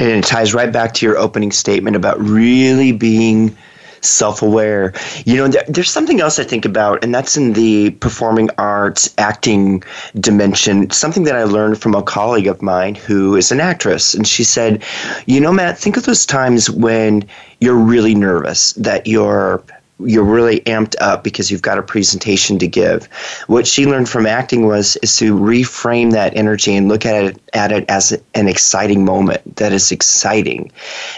And 0.00 0.08
it 0.08 0.24
ties 0.24 0.54
right 0.54 0.72
back 0.72 0.94
to 0.94 1.06
your 1.06 1.18
opening 1.18 1.52
statement 1.52 1.94
about 1.94 2.18
really 2.18 2.90
being 2.90 3.54
self 4.00 4.40
aware. 4.40 4.94
You 5.26 5.36
know, 5.36 5.48
there, 5.48 5.62
there's 5.68 5.90
something 5.90 6.22
else 6.22 6.38
I 6.38 6.44
think 6.44 6.64
about, 6.64 7.04
and 7.04 7.14
that's 7.14 7.36
in 7.36 7.52
the 7.52 7.90
performing 7.90 8.48
arts 8.56 9.12
acting 9.18 9.82
dimension. 10.18 10.88
Something 10.88 11.24
that 11.24 11.36
I 11.36 11.44
learned 11.44 11.82
from 11.82 11.94
a 11.94 12.02
colleague 12.02 12.46
of 12.46 12.62
mine 12.62 12.94
who 12.94 13.36
is 13.36 13.52
an 13.52 13.60
actress. 13.60 14.14
And 14.14 14.26
she 14.26 14.42
said, 14.42 14.82
You 15.26 15.38
know, 15.38 15.52
Matt, 15.52 15.78
think 15.78 15.98
of 15.98 16.06
those 16.06 16.24
times 16.24 16.70
when 16.70 17.28
you're 17.60 17.76
really 17.76 18.14
nervous, 18.14 18.72
that 18.72 19.06
you're 19.06 19.62
you're 20.04 20.24
really 20.24 20.60
amped 20.60 20.94
up 21.00 21.24
because 21.24 21.50
you've 21.50 21.62
got 21.62 21.78
a 21.78 21.82
presentation 21.82 22.58
to 22.58 22.66
give. 22.66 23.06
What 23.46 23.66
she 23.66 23.86
learned 23.86 24.08
from 24.08 24.26
acting 24.26 24.66
was 24.66 24.96
is 24.96 25.16
to 25.16 25.36
reframe 25.36 26.12
that 26.12 26.36
energy 26.36 26.74
and 26.74 26.88
look 26.88 27.06
at 27.06 27.24
it 27.24 27.42
at 27.54 27.72
it 27.72 27.84
as 27.88 28.12
an 28.34 28.48
exciting 28.48 29.04
moment 29.04 29.56
that 29.56 29.72
is 29.72 29.92
exciting. 29.92 30.70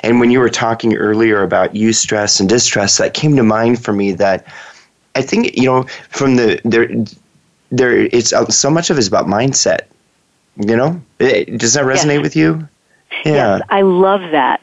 And 0.02 0.20
when 0.20 0.30
you 0.30 0.40
were 0.40 0.50
talking 0.50 0.96
earlier 0.96 1.42
about 1.42 1.74
eustress 1.74 2.40
and 2.40 2.48
distress, 2.48 2.98
that 2.98 3.14
came 3.14 3.36
to 3.36 3.42
mind 3.42 3.84
for 3.84 3.92
me 3.92 4.12
that 4.12 4.46
I 5.14 5.22
think 5.22 5.56
you 5.56 5.66
know 5.66 5.84
from 6.10 6.36
the 6.36 6.60
there 6.64 6.88
there 7.70 7.96
it's 7.96 8.32
uh, 8.32 8.46
so 8.46 8.70
much 8.70 8.90
of 8.90 8.96
it 8.96 9.00
is 9.00 9.08
about 9.08 9.26
mindset. 9.26 9.82
You 10.56 10.76
know, 10.76 11.00
does 11.18 11.74
that 11.74 11.84
resonate 11.84 12.16
yes. 12.16 12.22
with 12.22 12.36
you? 12.36 12.68
Yeah, 13.24 13.56
yes, 13.56 13.62
I 13.70 13.82
love 13.82 14.20
that. 14.32 14.60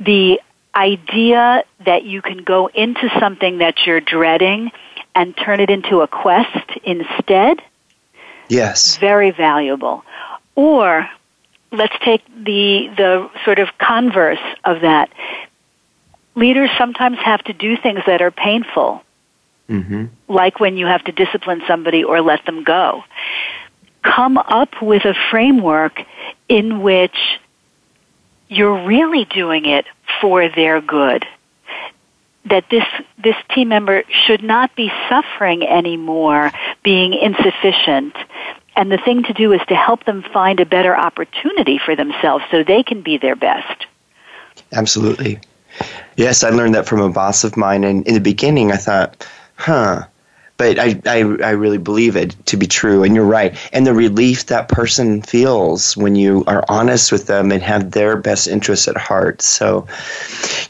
The 0.00 0.40
idea 0.74 1.64
that 1.84 2.04
you 2.04 2.22
can 2.22 2.38
go 2.38 2.68
into 2.68 3.08
something 3.18 3.58
that 3.58 3.86
you're 3.86 4.00
dreading 4.00 4.70
and 5.14 5.36
turn 5.36 5.60
it 5.60 5.70
into 5.70 6.00
a 6.00 6.08
quest 6.08 6.70
instead. 6.84 7.60
Yes. 8.48 8.96
Very 8.96 9.30
valuable. 9.30 10.04
Or 10.54 11.08
let's 11.70 11.94
take 12.04 12.22
the 12.26 12.92
the 12.96 13.30
sort 13.44 13.58
of 13.58 13.68
converse 13.78 14.38
of 14.64 14.82
that. 14.82 15.10
Leaders 16.34 16.70
sometimes 16.78 17.18
have 17.18 17.42
to 17.44 17.52
do 17.52 17.76
things 17.76 18.00
that 18.06 18.22
are 18.22 18.30
painful. 18.30 19.02
Mm-hmm. 19.68 20.06
Like 20.28 20.60
when 20.60 20.76
you 20.76 20.86
have 20.86 21.04
to 21.04 21.12
discipline 21.12 21.62
somebody 21.66 22.04
or 22.04 22.20
let 22.20 22.44
them 22.46 22.64
go. 22.64 23.04
Come 24.02 24.36
up 24.36 24.82
with 24.82 25.04
a 25.04 25.14
framework 25.30 26.02
in 26.48 26.82
which 26.82 27.16
you're 28.48 28.86
really 28.86 29.24
doing 29.24 29.64
it 29.66 29.86
for 30.20 30.48
their 30.48 30.80
good. 30.80 31.24
That 32.46 32.64
this, 32.70 32.84
this 33.22 33.36
team 33.54 33.68
member 33.68 34.02
should 34.08 34.42
not 34.42 34.74
be 34.74 34.90
suffering 35.08 35.62
anymore, 35.62 36.50
being 36.82 37.14
insufficient. 37.14 38.14
And 38.74 38.90
the 38.90 38.98
thing 38.98 39.22
to 39.24 39.32
do 39.32 39.52
is 39.52 39.60
to 39.68 39.76
help 39.76 40.04
them 40.04 40.22
find 40.32 40.58
a 40.60 40.66
better 40.66 40.96
opportunity 40.96 41.78
for 41.78 41.94
themselves 41.94 42.44
so 42.50 42.62
they 42.62 42.82
can 42.82 43.02
be 43.02 43.18
their 43.18 43.36
best. 43.36 43.86
Absolutely. 44.72 45.38
Yes, 46.16 46.42
I 46.44 46.50
learned 46.50 46.74
that 46.74 46.86
from 46.86 47.00
a 47.00 47.10
boss 47.10 47.44
of 47.44 47.56
mine. 47.56 47.84
And 47.84 48.06
in 48.06 48.14
the 48.14 48.20
beginning, 48.20 48.72
I 48.72 48.76
thought, 48.76 49.26
huh, 49.56 50.06
but 50.62 50.78
I, 50.78 51.00
I, 51.06 51.18
I 51.42 51.50
really 51.50 51.76
believe 51.76 52.14
it 52.14 52.36
to 52.46 52.56
be 52.56 52.68
true. 52.68 53.02
And 53.02 53.16
you're 53.16 53.24
right. 53.24 53.52
And 53.72 53.84
the 53.84 53.92
relief 53.92 54.46
that 54.46 54.68
person 54.68 55.20
feels 55.20 55.96
when 55.96 56.14
you 56.14 56.44
are 56.46 56.64
honest 56.68 57.10
with 57.10 57.26
them 57.26 57.50
and 57.50 57.60
have 57.64 57.90
their 57.90 58.16
best 58.16 58.46
interests 58.46 58.86
at 58.86 58.96
heart. 58.96 59.42
So, 59.42 59.88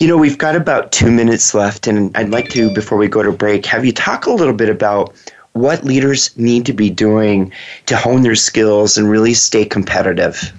you 0.01 0.09
know, 0.09 0.16
we've 0.16 0.38
got 0.38 0.57
about 0.57 0.93
two 0.93 1.11
minutes 1.11 1.53
left, 1.53 1.86
and 1.86 2.16
I'd 2.16 2.30
like 2.30 2.49
to, 2.53 2.72
before 2.72 2.97
we 2.97 3.07
go 3.07 3.22
to 3.22 3.32
break, 3.32 3.66
have 3.66 3.84
you 3.84 3.93
talk 3.93 4.24
a 4.24 4.32
little 4.32 4.55
bit 4.55 4.70
about 4.70 5.14
what 5.53 5.84
leaders 5.84 6.34
need 6.38 6.64
to 6.64 6.72
be 6.72 6.88
doing 6.88 7.53
to 7.84 7.95
hone 7.95 8.22
their 8.22 8.34
skills 8.34 8.97
and 8.97 9.11
really 9.11 9.34
stay 9.34 9.66
competitive. 9.66 10.55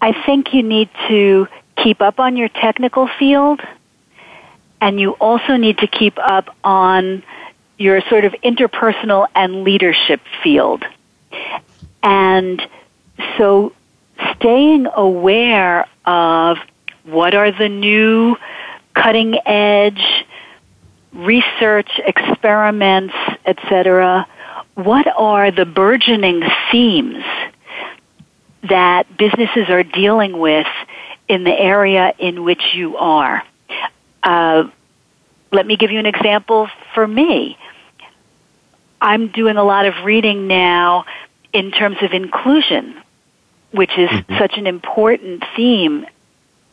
I 0.00 0.14
think 0.24 0.54
you 0.54 0.62
need 0.62 0.88
to 1.08 1.46
keep 1.76 2.00
up 2.00 2.18
on 2.18 2.38
your 2.38 2.48
technical 2.48 3.06
field, 3.18 3.60
and 4.80 4.98
you 4.98 5.10
also 5.20 5.56
need 5.56 5.76
to 5.78 5.86
keep 5.86 6.18
up 6.18 6.56
on 6.64 7.22
your 7.82 8.00
sort 8.08 8.24
of 8.24 8.32
interpersonal 8.44 9.26
and 9.34 9.64
leadership 9.64 10.20
field. 10.42 10.84
And 12.02 12.62
so 13.36 13.72
staying 14.36 14.86
aware 14.94 15.86
of 16.04 16.58
what 17.04 17.34
are 17.34 17.50
the 17.50 17.68
new 17.68 18.36
cutting 18.94 19.36
edge 19.46 20.24
research 21.12 21.90
experiments, 22.06 23.14
etc. 23.44 24.28
What 24.74 25.08
are 25.16 25.50
the 25.50 25.66
burgeoning 25.66 26.42
themes 26.70 27.24
that 28.62 29.16
businesses 29.16 29.68
are 29.68 29.82
dealing 29.82 30.38
with 30.38 30.68
in 31.28 31.42
the 31.42 31.52
area 31.52 32.14
in 32.18 32.44
which 32.44 32.62
you 32.74 32.96
are? 32.96 33.42
Uh, 34.22 34.68
let 35.50 35.66
me 35.66 35.76
give 35.76 35.90
you 35.90 35.98
an 35.98 36.06
example 36.06 36.68
for 36.94 37.06
me. 37.06 37.58
I'm 39.02 39.28
doing 39.28 39.56
a 39.56 39.64
lot 39.64 39.84
of 39.84 40.04
reading 40.04 40.46
now 40.46 41.06
in 41.52 41.72
terms 41.72 41.96
of 42.02 42.12
inclusion, 42.12 43.02
which 43.72 43.90
is 43.98 44.08
mm-hmm. 44.08 44.38
such 44.38 44.56
an 44.56 44.68
important 44.68 45.42
theme 45.56 46.06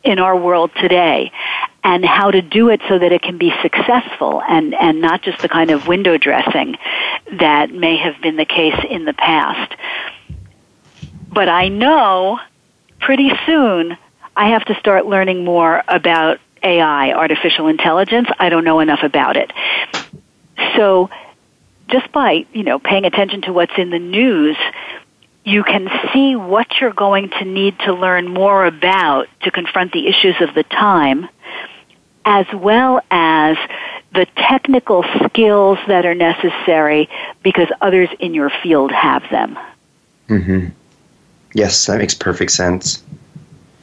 in 0.04 0.20
our 0.20 0.36
world 0.36 0.70
today 0.80 1.32
and 1.82 2.04
how 2.04 2.30
to 2.30 2.40
do 2.40 2.68
it 2.68 2.80
so 2.88 2.98
that 3.00 3.10
it 3.10 3.20
can 3.22 3.36
be 3.36 3.52
successful 3.60 4.40
and, 4.48 4.74
and 4.74 5.00
not 5.00 5.22
just 5.22 5.40
the 5.40 5.48
kind 5.48 5.72
of 5.72 5.88
window 5.88 6.16
dressing 6.16 6.76
that 7.32 7.72
may 7.72 7.96
have 7.96 8.20
been 8.22 8.36
the 8.36 8.44
case 8.44 8.78
in 8.88 9.04
the 9.04 9.12
past. 9.12 9.74
But 11.32 11.48
I 11.48 11.68
know 11.68 12.38
pretty 13.00 13.32
soon 13.44 13.96
I 14.36 14.50
have 14.50 14.64
to 14.66 14.74
start 14.76 15.04
learning 15.04 15.44
more 15.44 15.82
about 15.88 16.38
AI, 16.62 17.12
artificial 17.12 17.66
intelligence. 17.66 18.28
I 18.38 18.50
don't 18.50 18.64
know 18.64 18.78
enough 18.78 19.02
about 19.02 19.36
it. 19.36 19.52
So 20.76 21.10
just 21.90 22.10
by, 22.12 22.46
you 22.52 22.62
know, 22.62 22.78
paying 22.78 23.04
attention 23.04 23.42
to 23.42 23.52
what's 23.52 23.72
in 23.76 23.90
the 23.90 23.98
news, 23.98 24.56
you 25.44 25.64
can 25.64 25.88
see 26.12 26.36
what 26.36 26.80
you're 26.80 26.92
going 26.92 27.30
to 27.30 27.44
need 27.44 27.78
to 27.80 27.92
learn 27.92 28.28
more 28.28 28.64
about 28.66 29.28
to 29.42 29.50
confront 29.50 29.92
the 29.92 30.06
issues 30.06 30.36
of 30.40 30.54
the 30.54 30.62
time, 30.64 31.28
as 32.24 32.46
well 32.52 33.00
as 33.10 33.56
the 34.12 34.26
technical 34.36 35.04
skills 35.24 35.78
that 35.86 36.04
are 36.04 36.14
necessary 36.14 37.08
because 37.42 37.68
others 37.80 38.08
in 38.18 38.34
your 38.34 38.50
field 38.62 38.92
have 38.92 39.22
them. 39.30 39.58
Mm-hmm. 40.28 40.68
Yes, 41.54 41.86
that 41.86 41.98
makes 41.98 42.14
perfect 42.14 42.52
sense. 42.52 43.02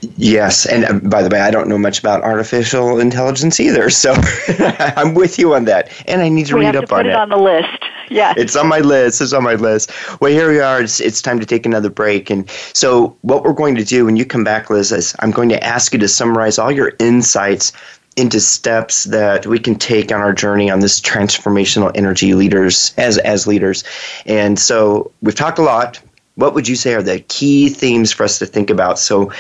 Yes, 0.01 0.65
and 0.67 0.85
uh, 0.85 0.93
by 1.09 1.23
the 1.23 1.29
way, 1.29 1.39
I 1.39 1.49
don't 1.49 1.67
know 1.67 1.77
much 1.77 1.99
about 1.99 2.21
artificial 2.23 2.99
intelligence 2.99 3.59
either, 3.59 3.89
so 3.91 4.13
I'm 4.95 5.15
with 5.15 5.39
you 5.39 5.55
on 5.55 5.65
that. 5.65 5.91
And 6.07 6.21
I 6.21 6.29
need 6.29 6.47
to 6.47 6.55
we 6.55 6.65
read 6.65 6.75
up 6.75 6.85
to 6.85 6.95
on 6.95 6.99
it. 7.01 7.03
Put 7.03 7.09
it. 7.09 7.15
on 7.15 7.29
the 7.29 7.37
list. 7.37 7.83
Yeah, 8.09 8.33
it's 8.37 8.55
on 8.55 8.67
my 8.67 8.79
list. 8.79 9.21
It's 9.21 9.33
on 9.33 9.43
my 9.43 9.55
list. 9.55 9.91
Well, 10.21 10.31
here 10.31 10.49
we 10.49 10.59
are. 10.59 10.81
It's, 10.81 11.01
it's 11.01 11.21
time 11.21 11.39
to 11.39 11.45
take 11.45 11.65
another 11.65 11.89
break, 11.89 12.29
and 12.29 12.49
so 12.73 13.17
what 13.21 13.43
we're 13.43 13.53
going 13.53 13.75
to 13.75 13.83
do 13.83 14.05
when 14.05 14.15
you 14.15 14.25
come 14.25 14.43
back, 14.43 14.69
Liz, 14.69 14.91
is 14.91 15.15
I'm 15.19 15.31
going 15.31 15.49
to 15.49 15.61
ask 15.63 15.91
you 15.93 15.99
to 15.99 16.07
summarize 16.07 16.57
all 16.57 16.71
your 16.71 16.93
insights 16.99 17.73
into 18.15 18.39
steps 18.39 19.05
that 19.05 19.45
we 19.45 19.59
can 19.59 19.75
take 19.75 20.11
on 20.11 20.21
our 20.21 20.33
journey 20.33 20.71
on 20.71 20.79
this 20.79 20.99
transformational 20.99 21.91
energy 21.95 22.33
leaders 22.33 22.93
as 22.97 23.17
as 23.19 23.45
leaders. 23.45 23.83
And 24.25 24.57
so 24.57 25.11
we've 25.21 25.35
talked 25.35 25.59
a 25.59 25.63
lot. 25.63 26.01
What 26.35 26.53
would 26.53 26.67
you 26.67 26.75
say 26.75 26.93
are 26.93 27.01
the 27.01 27.19
key 27.19 27.69
themes 27.69 28.11
for 28.11 28.23
us 28.23 28.39
to 28.39 28.45
think 28.45 28.69
about? 28.69 28.99
So 28.99 29.31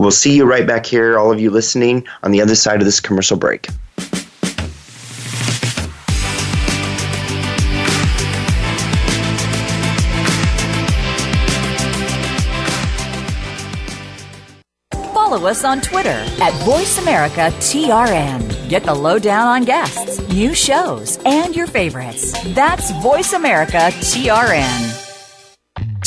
We'll 0.00 0.10
see 0.10 0.34
you 0.34 0.46
right 0.46 0.66
back 0.66 0.86
here, 0.86 1.18
all 1.18 1.30
of 1.30 1.38
you 1.38 1.50
listening, 1.50 2.06
on 2.22 2.30
the 2.30 2.40
other 2.40 2.54
side 2.54 2.80
of 2.80 2.86
this 2.86 3.00
commercial 3.00 3.36
break. 3.36 3.68
Follow 15.12 15.46
us 15.46 15.64
on 15.64 15.82
Twitter 15.82 16.08
at 16.08 16.54
VoiceAmericaTRN. 16.64 18.70
Get 18.70 18.84
the 18.84 18.94
lowdown 18.94 19.48
on 19.48 19.64
guests, 19.64 20.26
new 20.30 20.54
shows, 20.54 21.18
and 21.26 21.54
your 21.54 21.66
favorites. 21.66 22.32
That's 22.54 22.90
VoiceAmericaTRN. 22.92 25.09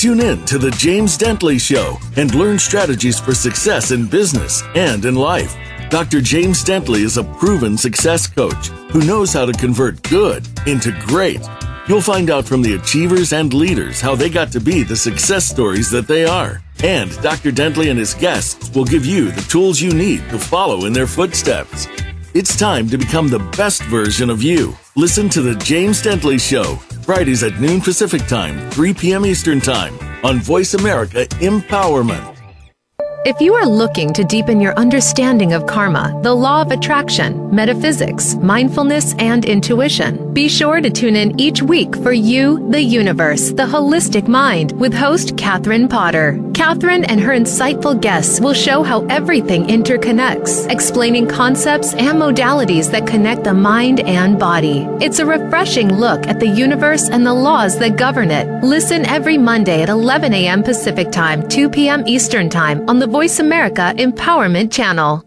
Tune 0.04 0.20
in 0.20 0.44
to 0.48 0.58
The 0.58 0.72
James 0.72 1.18
Dentley 1.18 1.58
Show 1.58 1.98
and 2.18 2.36
learn 2.36 2.60
strategies 2.60 3.22
for 3.22 3.34
success 3.34 3.92
in 3.92 4.06
business 4.06 4.62
and 4.76 5.06
in 5.06 5.16
life. 5.16 5.56
Dr. 5.90 6.20
James 6.20 6.62
Dentley 6.62 7.06
is 7.06 7.16
a 7.16 7.24
proven 7.24 7.78
success 7.78 8.28
coach 8.28 8.68
who 8.92 9.06
knows 9.06 9.32
how 9.32 9.46
to 9.46 9.54
convert 9.54 10.04
good 10.04 10.46
into 10.68 10.92
great. 11.06 11.40
You'll 11.88 12.02
find 12.02 12.30
out 12.30 12.44
from 12.44 12.62
the 12.62 12.76
achievers 12.76 13.32
and 13.32 13.54
leaders 13.54 14.02
how 14.02 14.14
they 14.14 14.30
got 14.30 14.52
to 14.52 14.60
be 14.60 14.84
the 14.84 14.98
success 14.98 15.48
stories 15.48 15.90
that 15.92 16.10
they 16.10 16.26
are. 16.26 16.62
And 16.84 17.10
Dr. 17.22 17.54
Dentley 17.54 17.90
and 17.90 17.98
his 17.98 18.14
guests 18.14 18.76
will 18.76 18.84
give 18.84 19.06
you 19.06 19.32
the 19.32 19.42
tools 19.44 19.80
you 19.80 19.94
need 19.94 20.20
to 20.32 20.38
follow 20.38 20.84
in 20.84 20.92
their 20.92 21.08
footsteps. 21.08 21.88
It's 22.34 22.58
time 22.58 22.90
to 22.90 22.98
become 22.98 23.30
the 23.30 23.48
best 23.56 23.82
version 23.84 24.30
of 24.30 24.44
you. 24.44 24.76
Listen 24.98 25.30
to 25.30 25.42
The 25.42 25.56
James 25.56 26.04
Dentley 26.04 26.42
Show 26.42 26.78
Fridays 27.04 27.44
at 27.44 27.60
noon 27.60 27.82
Pacific 27.82 28.26
Time, 28.28 28.70
3 28.72 28.94
p.m. 28.94 29.26
Eastern 29.26 29.60
Time 29.60 29.98
on 30.24 30.40
Voice 30.40 30.74
America 30.74 31.26
Empowerment. 31.42 32.30
If 33.26 33.42
you 33.42 33.54
are 33.56 33.66
looking 33.66 34.14
to 34.14 34.24
deepen 34.24 34.62
your 34.62 34.74
understanding 34.76 35.52
of 35.52 35.66
karma, 35.66 36.18
the 36.24 36.34
law 36.34 36.62
of 36.62 36.72
attraction, 36.72 37.54
metaphysics, 37.54 38.36
mindfulness, 38.36 39.16
and 39.16 39.44
intuition, 39.44 40.23
be 40.34 40.48
sure 40.48 40.82
to 40.82 40.90
tune 40.90 41.16
in 41.16 41.40
each 41.40 41.62
week 41.62 41.96
for 41.98 42.12
You, 42.12 42.68
the 42.72 42.82
Universe, 42.82 43.52
the 43.52 43.64
Holistic 43.64 44.28
Mind 44.28 44.72
with 44.80 44.94
host 44.94 45.38
Katherine 45.38 45.88
Potter. 45.88 46.42
Katherine 46.54 47.04
and 47.06 47.20
her 47.22 47.34
insightful 47.34 48.00
guests 48.00 48.40
will 48.40 48.54
show 48.54 48.82
how 48.82 49.06
everything 49.08 49.68
interconnects, 49.68 50.70
explaining 50.72 51.28
concepts 51.28 51.94
and 51.94 52.18
modalities 52.20 52.90
that 52.92 53.08
connect 53.08 53.44
the 53.44 53.54
mind 53.54 54.00
and 54.02 54.40
body. 54.40 54.88
It's 55.00 55.20
a 55.20 55.26
refreshing 55.26 55.94
look 55.94 56.26
at 56.28 56.40
the 56.40 56.48
universe 56.48 57.10
and 57.10 57.26
the 57.26 57.34
laws 57.34 57.78
that 57.80 57.98
govern 57.98 58.32
it. 58.32 58.64
Listen 58.64 59.06
every 59.06 59.38
Monday 59.38 59.84
at 59.84 59.90
11 59.90 60.34
a.m. 60.34 60.64
Pacific 60.64 61.12
Time, 61.12 61.48
2 61.48 61.70
p.m. 61.70 62.04
Eastern 62.08 62.50
Time 62.50 62.88
on 62.90 63.00
the 63.00 63.08
Voice 63.08 63.40
America 63.40 63.94
Empowerment 63.98 64.72
Channel. 64.72 65.24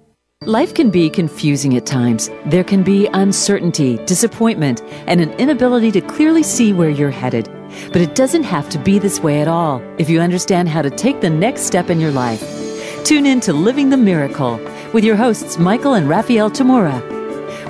Life 0.47 0.75
can 0.75 0.91
be 0.91 1.11
confusing 1.11 1.77
at 1.77 1.87
times. 1.87 2.31
There 2.45 2.63
can 2.63 2.85
be 2.85 3.09
uncertainty, 3.15 3.97
disappointment, 4.07 4.81
and 5.09 5.21
an 5.21 5.33
inability 5.41 5.91
to 5.91 6.01
clearly 6.01 6.45
see 6.45 6.73
where 6.73 6.89
you're 6.89 7.11
headed. 7.11 7.51
But 7.89 8.01
it 8.01 8.15
doesn't 8.15 8.45
have 8.45 8.69
to 8.69 8.79
be 8.79 9.01
this 9.01 9.19
way 9.19 9.41
at 9.41 9.49
all 9.49 9.83
if 9.99 10.09
you 10.09 10.21
understand 10.21 10.69
how 10.69 10.83
to 10.83 10.91
take 10.91 11.21
the 11.21 11.31
next 11.31 11.63
step 11.63 11.91
in 11.91 11.99
your 11.99 12.13
life. 12.13 12.45
Tune 13.05 13.27
in 13.27 13.41
to 13.41 13.53
Living 13.53 13.91
the 13.91 13.97
Miracle 13.97 14.61
with 14.93 15.03
your 15.03 15.17
hosts, 15.17 15.59
Michael 15.59 15.95
and 15.95 16.09
Raphael 16.09 16.49
Tamura. 16.49 17.03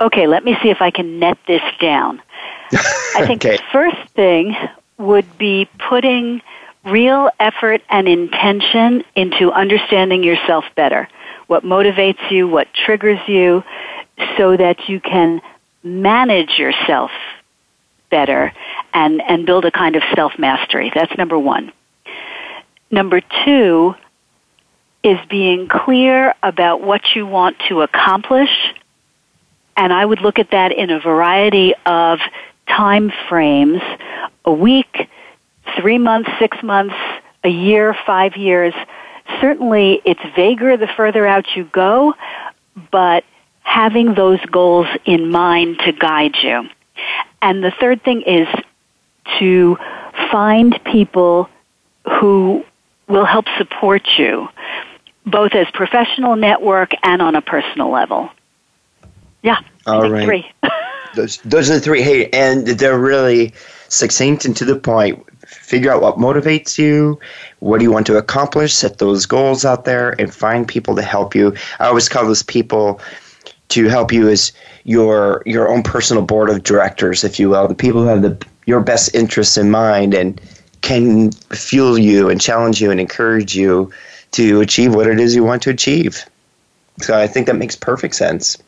Okay, 0.00 0.26
let 0.26 0.44
me 0.44 0.56
see 0.62 0.70
if 0.70 0.80
I 0.80 0.90
can 0.90 1.18
net 1.18 1.38
this 1.46 1.62
down. 1.80 2.20
I 2.72 3.26
think 3.26 3.44
okay. 3.44 3.56
the 3.56 3.62
first 3.70 4.08
thing 4.14 4.56
would 5.02 5.38
be 5.38 5.68
putting 5.88 6.40
real 6.84 7.30
effort 7.38 7.82
and 7.88 8.08
intention 8.08 9.04
into 9.14 9.52
understanding 9.52 10.22
yourself 10.22 10.64
better. 10.74 11.08
What 11.46 11.64
motivates 11.64 12.30
you, 12.30 12.48
what 12.48 12.68
triggers 12.72 13.20
you, 13.26 13.62
so 14.36 14.56
that 14.56 14.88
you 14.88 15.00
can 15.00 15.40
manage 15.82 16.58
yourself 16.58 17.10
better 18.10 18.52
and, 18.94 19.20
and 19.22 19.46
build 19.46 19.64
a 19.64 19.70
kind 19.70 19.96
of 19.96 20.02
self 20.14 20.38
mastery. 20.38 20.90
That's 20.94 21.16
number 21.16 21.38
one. 21.38 21.72
Number 22.90 23.20
two 23.44 23.94
is 25.02 25.18
being 25.28 25.68
clear 25.68 26.34
about 26.42 26.82
what 26.82 27.02
you 27.14 27.26
want 27.26 27.56
to 27.68 27.82
accomplish. 27.82 28.50
And 29.76 29.92
I 29.92 30.04
would 30.04 30.20
look 30.20 30.38
at 30.38 30.50
that 30.50 30.72
in 30.72 30.90
a 30.90 31.00
variety 31.00 31.74
of 31.86 32.20
time 32.68 33.12
frames 33.28 33.80
a 34.44 34.52
week, 34.52 35.08
three 35.76 35.98
months, 35.98 36.30
six 36.38 36.62
months, 36.62 36.94
a 37.44 37.48
year, 37.48 37.96
five 38.06 38.36
years. 38.36 38.74
Certainly, 39.40 40.02
it's 40.04 40.20
vaguer 40.36 40.76
the 40.76 40.88
further 40.88 41.26
out 41.26 41.56
you 41.56 41.64
go, 41.64 42.14
but 42.90 43.24
having 43.62 44.14
those 44.14 44.40
goals 44.46 44.86
in 45.04 45.30
mind 45.30 45.78
to 45.80 45.92
guide 45.92 46.34
you. 46.42 46.68
And 47.40 47.62
the 47.62 47.70
third 47.70 48.02
thing 48.02 48.22
is 48.22 48.48
to 49.38 49.76
find 50.30 50.78
people 50.84 51.48
who 52.20 52.64
will 53.08 53.24
help 53.24 53.46
support 53.58 54.02
you, 54.18 54.48
both 55.26 55.52
as 55.54 55.66
professional 55.72 56.36
network 56.36 56.92
and 57.02 57.22
on 57.22 57.34
a 57.34 57.42
personal 57.42 57.90
level. 57.90 58.30
Yeah, 59.42 59.60
All 59.86 60.08
right. 60.10 60.24
three. 60.24 60.50
those, 61.14 61.38
those 61.38 61.70
are 61.70 61.74
the 61.74 61.80
three. 61.80 62.02
Hey, 62.02 62.28
and 62.30 62.66
they're 62.66 62.98
really 62.98 63.54
succinct 63.92 64.44
and 64.44 64.56
to 64.56 64.64
the 64.64 64.76
point. 64.76 65.24
Figure 65.46 65.92
out 65.92 66.00
what 66.00 66.16
motivates 66.16 66.78
you, 66.78 67.18
what 67.60 67.78
do 67.78 67.84
you 67.84 67.92
want 67.92 68.06
to 68.06 68.16
accomplish, 68.16 68.72
set 68.72 68.98
those 68.98 69.26
goals 69.26 69.64
out 69.64 69.84
there, 69.84 70.18
and 70.18 70.34
find 70.34 70.66
people 70.66 70.96
to 70.96 71.02
help 71.02 71.34
you. 71.34 71.54
I 71.78 71.86
always 71.86 72.08
call 72.08 72.26
those 72.26 72.42
people 72.42 73.00
to 73.68 73.88
help 73.88 74.12
you 74.12 74.28
as 74.28 74.52
your 74.84 75.42
your 75.46 75.68
own 75.68 75.82
personal 75.82 76.22
board 76.22 76.50
of 76.50 76.62
directors, 76.62 77.24
if 77.24 77.38
you 77.38 77.50
will, 77.50 77.68
the 77.68 77.74
people 77.74 78.02
who 78.02 78.08
have 78.08 78.22
the 78.22 78.46
your 78.66 78.80
best 78.80 79.14
interests 79.14 79.56
in 79.56 79.70
mind 79.70 80.14
and 80.14 80.40
can 80.80 81.30
fuel 81.52 81.98
you 81.98 82.28
and 82.28 82.40
challenge 82.40 82.80
you 82.80 82.90
and 82.90 83.00
encourage 83.00 83.54
you 83.54 83.90
to 84.32 84.60
achieve 84.60 84.94
what 84.94 85.06
it 85.06 85.20
is 85.20 85.34
you 85.34 85.44
want 85.44 85.62
to 85.62 85.70
achieve. 85.70 86.24
So 86.98 87.18
I 87.18 87.26
think 87.26 87.46
that 87.46 87.56
makes 87.56 87.76
perfect 87.76 88.14
sense. 88.14 88.58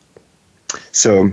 So, 0.92 1.30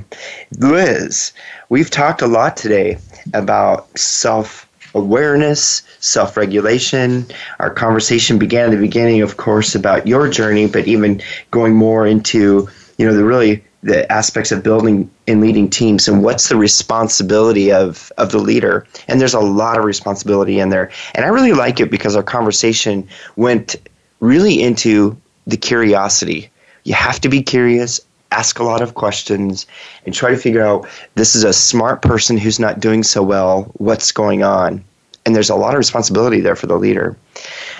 Liz, 0.57 1.31
we've 1.69 1.89
talked 1.89 2.21
a 2.21 2.27
lot 2.27 2.57
today 2.57 2.97
about 3.33 3.97
self 3.97 4.67
awareness, 4.93 5.81
self 5.99 6.37
regulation. 6.37 7.25
Our 7.59 7.69
conversation 7.69 8.37
began 8.37 8.65
at 8.65 8.71
the 8.71 8.77
beginning, 8.81 9.21
of 9.21 9.37
course, 9.37 9.75
about 9.75 10.07
your 10.07 10.29
journey, 10.29 10.67
but 10.67 10.87
even 10.87 11.21
going 11.51 11.75
more 11.75 12.05
into 12.05 12.69
you 12.97 13.05
know 13.05 13.13
the 13.15 13.23
really 13.23 13.63
the 13.83 14.09
aspects 14.11 14.51
of 14.51 14.61
building 14.61 15.09
and 15.27 15.41
leading 15.41 15.67
teams 15.69 16.07
and 16.07 16.23
what's 16.23 16.49
the 16.49 16.55
responsibility 16.55 17.71
of 17.71 18.11
of 18.17 18.31
the 18.31 18.37
leader. 18.39 18.85
And 19.07 19.19
there's 19.19 19.33
a 19.33 19.39
lot 19.39 19.77
of 19.77 19.85
responsibility 19.85 20.59
in 20.59 20.69
there. 20.69 20.91
And 21.15 21.25
i 21.25 21.29
really 21.29 21.53
like 21.53 21.79
it 21.79 21.89
because 21.89 22.15
our 22.15 22.23
conversation 22.23 23.07
went 23.35 23.75
really 24.19 24.61
into 24.61 25.17
the 25.47 25.57
curiosity. 25.57 26.49
You 26.83 26.93
have 26.93 27.19
to 27.21 27.29
be 27.29 27.41
curious 27.41 28.01
ask 28.31 28.59
a 28.59 28.63
lot 28.63 28.81
of 28.81 28.95
questions 28.95 29.65
and 30.05 30.15
try 30.15 30.31
to 30.31 30.37
figure 30.37 30.65
out 30.65 30.87
this 31.15 31.35
is 31.35 31.43
a 31.43 31.53
smart 31.53 32.01
person 32.01 32.37
who's 32.37 32.59
not 32.59 32.79
doing 32.79 33.03
so 33.03 33.21
well 33.21 33.63
what's 33.75 34.11
going 34.11 34.43
on? 34.43 34.83
And 35.25 35.35
there's 35.35 35.49
a 35.49 35.55
lot 35.55 35.73
of 35.73 35.77
responsibility 35.77 36.39
there 36.39 36.55
for 36.55 36.67
the 36.67 36.79
leader. 36.79 37.15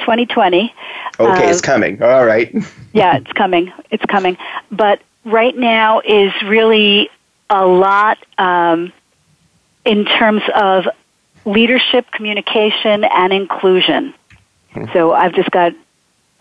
2020. 0.00 0.74
Okay, 1.18 1.46
uh, 1.46 1.50
it's 1.50 1.60
coming. 1.60 2.02
All 2.02 2.24
right. 2.24 2.54
yeah, 2.92 3.16
it's 3.16 3.32
coming. 3.32 3.72
It's 3.90 4.04
coming. 4.04 4.36
But 4.70 5.00
right 5.24 5.56
now 5.56 6.00
is 6.00 6.32
really 6.44 7.10
a 7.50 7.66
lot 7.66 8.18
um, 8.38 8.92
in 9.84 10.04
terms 10.04 10.42
of 10.54 10.86
leadership, 11.44 12.10
communication, 12.10 13.04
and 13.04 13.32
inclusion. 13.32 14.14
Hmm. 14.72 14.84
So 14.92 15.12
I've 15.12 15.34
just 15.34 15.50
got, 15.50 15.72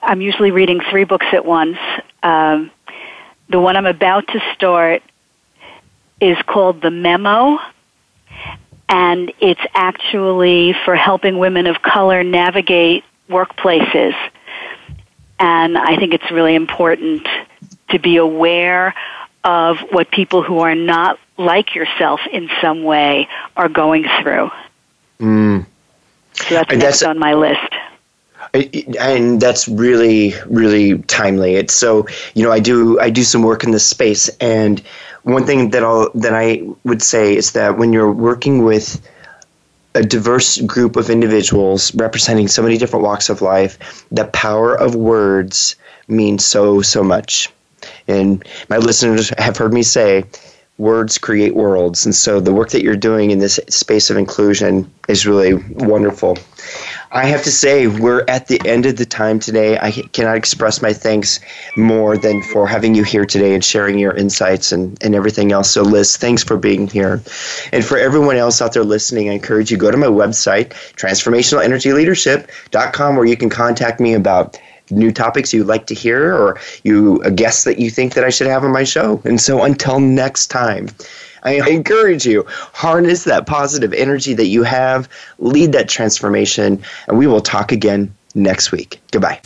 I'm 0.02 0.22
usually 0.22 0.52
reading 0.52 0.82
three 0.90 1.04
books 1.04 1.28
at 1.32 1.46
once. 1.46 1.78
Um, 2.24 2.72
the 3.50 3.60
one 3.60 3.78
I'm 3.78 3.86
about 3.86 4.28
to 4.30 4.40
start 4.54 5.04
is 6.20 6.38
called 6.48 6.82
The 6.82 6.92
Memo, 6.92 7.60
and 8.90 9.32
it's 9.40 9.62
actually 9.74 10.76
for 10.86 10.96
helping 10.96 11.38
women 11.38 11.68
of 11.68 11.82
color 11.82 12.24
navigate 12.24 13.04
workplaces. 13.30 14.14
And 15.40 15.78
I 15.78 15.98
think 15.98 16.14
it's 16.14 16.32
really 16.32 16.56
important 16.56 17.28
to 17.90 18.00
be 18.00 18.18
aware 18.18 18.94
of 19.44 19.78
what 19.92 20.10
people 20.12 20.42
who 20.42 20.60
are 20.60 20.76
not 20.76 21.20
like 21.38 21.76
yourself 21.76 22.20
in 22.32 22.50
some 22.62 22.84
way 22.84 23.28
are 23.56 23.70
going 23.70 24.06
through. 24.22 24.50
Mm. 25.20 25.66
So 26.34 26.56
that's 26.56 26.78
that's, 26.78 27.04
on 27.04 27.20
my 27.20 27.34
list. 27.34 27.74
and 29.00 29.42
that's 29.42 29.68
really 29.68 30.34
really 30.46 31.00
timely 31.04 31.56
it's 31.56 31.74
so 31.74 32.06
you 32.36 32.44
know 32.44 32.52
i 32.52 32.60
do 32.60 33.00
i 33.00 33.10
do 33.10 33.24
some 33.24 33.42
work 33.42 33.64
in 33.64 33.72
this 33.72 33.86
space 33.86 34.30
and 34.40 34.82
one 35.24 35.46
thing 35.46 35.72
that 35.72 35.84
i'll 35.84 36.10
that 36.14 36.34
i 36.34 36.62
would 36.84 37.02
say 37.02 37.36
is 37.36 37.54
that 37.54 37.78
when 37.78 37.92
you're 37.92 38.12
working 38.12 38.64
with 38.64 39.02
a 39.96 40.04
diverse 40.04 40.62
group 40.62 40.96
of 40.96 41.10
individuals 41.10 41.94
representing 41.96 42.48
so 42.48 42.62
many 42.62 42.78
different 42.78 43.04
walks 43.04 43.30
of 43.30 43.42
life 43.42 44.06
the 44.12 44.26
power 44.26 44.76
of 44.76 44.96
words 44.96 45.76
means 46.08 46.46
so 46.46 46.82
so 46.82 47.04
much 47.04 47.50
and 48.08 48.46
my 48.70 48.78
listeners 48.78 49.32
have 49.38 49.58
heard 49.58 49.74
me 49.74 49.84
say 49.84 50.24
words 50.78 51.18
create 51.18 51.56
worlds. 51.56 52.06
And 52.06 52.14
so 52.14 52.40
the 52.40 52.54
work 52.54 52.70
that 52.72 52.84
you're 52.84 52.96
doing 52.96 53.32
in 53.32 53.40
this 53.40 53.60
space 53.70 54.10
of 54.10 54.18
inclusion 54.18 54.92
is 55.08 55.26
really 55.26 55.54
wonderful. 55.54 56.38
I 57.16 57.26
have 57.28 57.44
to 57.44 57.52
say, 57.52 57.88
we're 57.88 58.26
at 58.28 58.48
the 58.48 58.60
end 58.66 58.86
of 58.86 58.98
the 58.98 59.06
time 59.06 59.40
today. 59.40 59.78
I 59.78 59.92
cannot 59.92 60.36
express 60.36 60.82
my 60.82 60.92
thanks 60.92 61.40
more 61.78 62.18
than 62.18 62.44
for 62.44 62.68
having 62.68 62.94
you 62.94 63.06
here 63.06 63.26
today 63.26 63.54
and 63.54 63.64
sharing 63.64 63.98
your 63.98 64.14
insights 64.14 64.74
and, 64.74 65.02
and 65.02 65.16
everything 65.16 65.54
else. 65.54 65.72
So, 65.72 65.82
Liz, 65.82 66.18
thanks 66.18 66.44
for 66.44 66.58
being 66.58 66.88
here. 66.88 67.22
And 67.72 67.86
for 67.86 67.98
everyone 67.98 68.36
else 68.36 68.62
out 68.62 68.74
there 68.74 68.84
listening, 68.84 69.30
I 69.30 69.34
encourage 69.34 69.72
you 69.72 69.78
go 69.78 69.92
to 69.92 69.98
my 69.98 70.08
website, 70.08 70.72
transformationalenergyleadership.com, 70.98 73.16
where 73.16 73.26
you 73.26 73.38
can 73.38 73.50
contact 73.50 74.02
me 74.02 74.14
about 74.14 74.60
new 74.92 75.14
topics 75.14 75.54
you'd 75.54 75.68
like 75.68 75.88
to 75.88 75.96
hear 75.96 76.36
or 76.36 76.60
you 76.84 77.22
a 77.24 77.32
guest 77.32 77.64
that 77.64 77.80
you 77.80 77.90
think 77.90 78.16
that 78.16 78.26
I 78.26 78.30
should 78.30 78.48
have 78.48 78.66
on 78.66 78.74
my 78.74 78.84
show. 78.84 79.22
And 79.24 79.40
so 79.40 79.64
until 79.64 80.02
next 80.02 80.48
time, 80.48 80.90
I 81.46 81.70
encourage 81.70 82.26
you 82.26 82.44
harness 82.48 83.24
that 83.26 83.46
positive 83.46 83.94
energy 83.94 84.34
that 84.34 84.48
you 84.48 84.64
have, 84.64 85.08
lead 85.38 85.72
that 85.74 85.88
transformation, 85.88 86.84
and 87.08 87.18
we 87.18 87.28
will 87.28 87.42
talk 87.42 87.72
again 87.72 88.14
next 88.34 88.72
week. 88.72 89.00
Goodbye. 89.12 89.40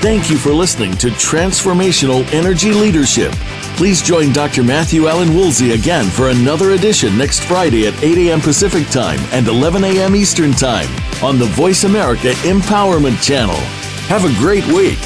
Thank 0.00 0.30
you 0.30 0.38
for 0.38 0.50
listening 0.50 0.96
to 0.98 1.08
Transformational 1.08 2.24
Energy 2.32 2.72
Leadership. 2.72 3.32
Please 3.76 4.00
join 4.02 4.32
Dr. 4.32 4.62
Matthew 4.62 5.06
Allen 5.06 5.34
Woolsey 5.34 5.72
again 5.72 6.06
for 6.06 6.30
another 6.30 6.70
edition 6.70 7.16
next 7.18 7.40
Friday 7.44 7.86
at 7.86 8.00
8 8.02 8.28
a.m. 8.28 8.40
Pacific 8.40 8.88
Time 8.88 9.18
and 9.32 9.46
11 9.46 9.84
a.m. 9.84 10.16
Eastern 10.16 10.52
Time 10.52 10.88
on 11.22 11.38
the 11.38 11.46
Voice 11.46 11.84
America 11.84 12.30
Empowerment 12.42 13.22
Channel. 13.22 13.56
Have 14.06 14.24
a 14.24 14.40
great 14.40 14.66
week. 14.68 14.98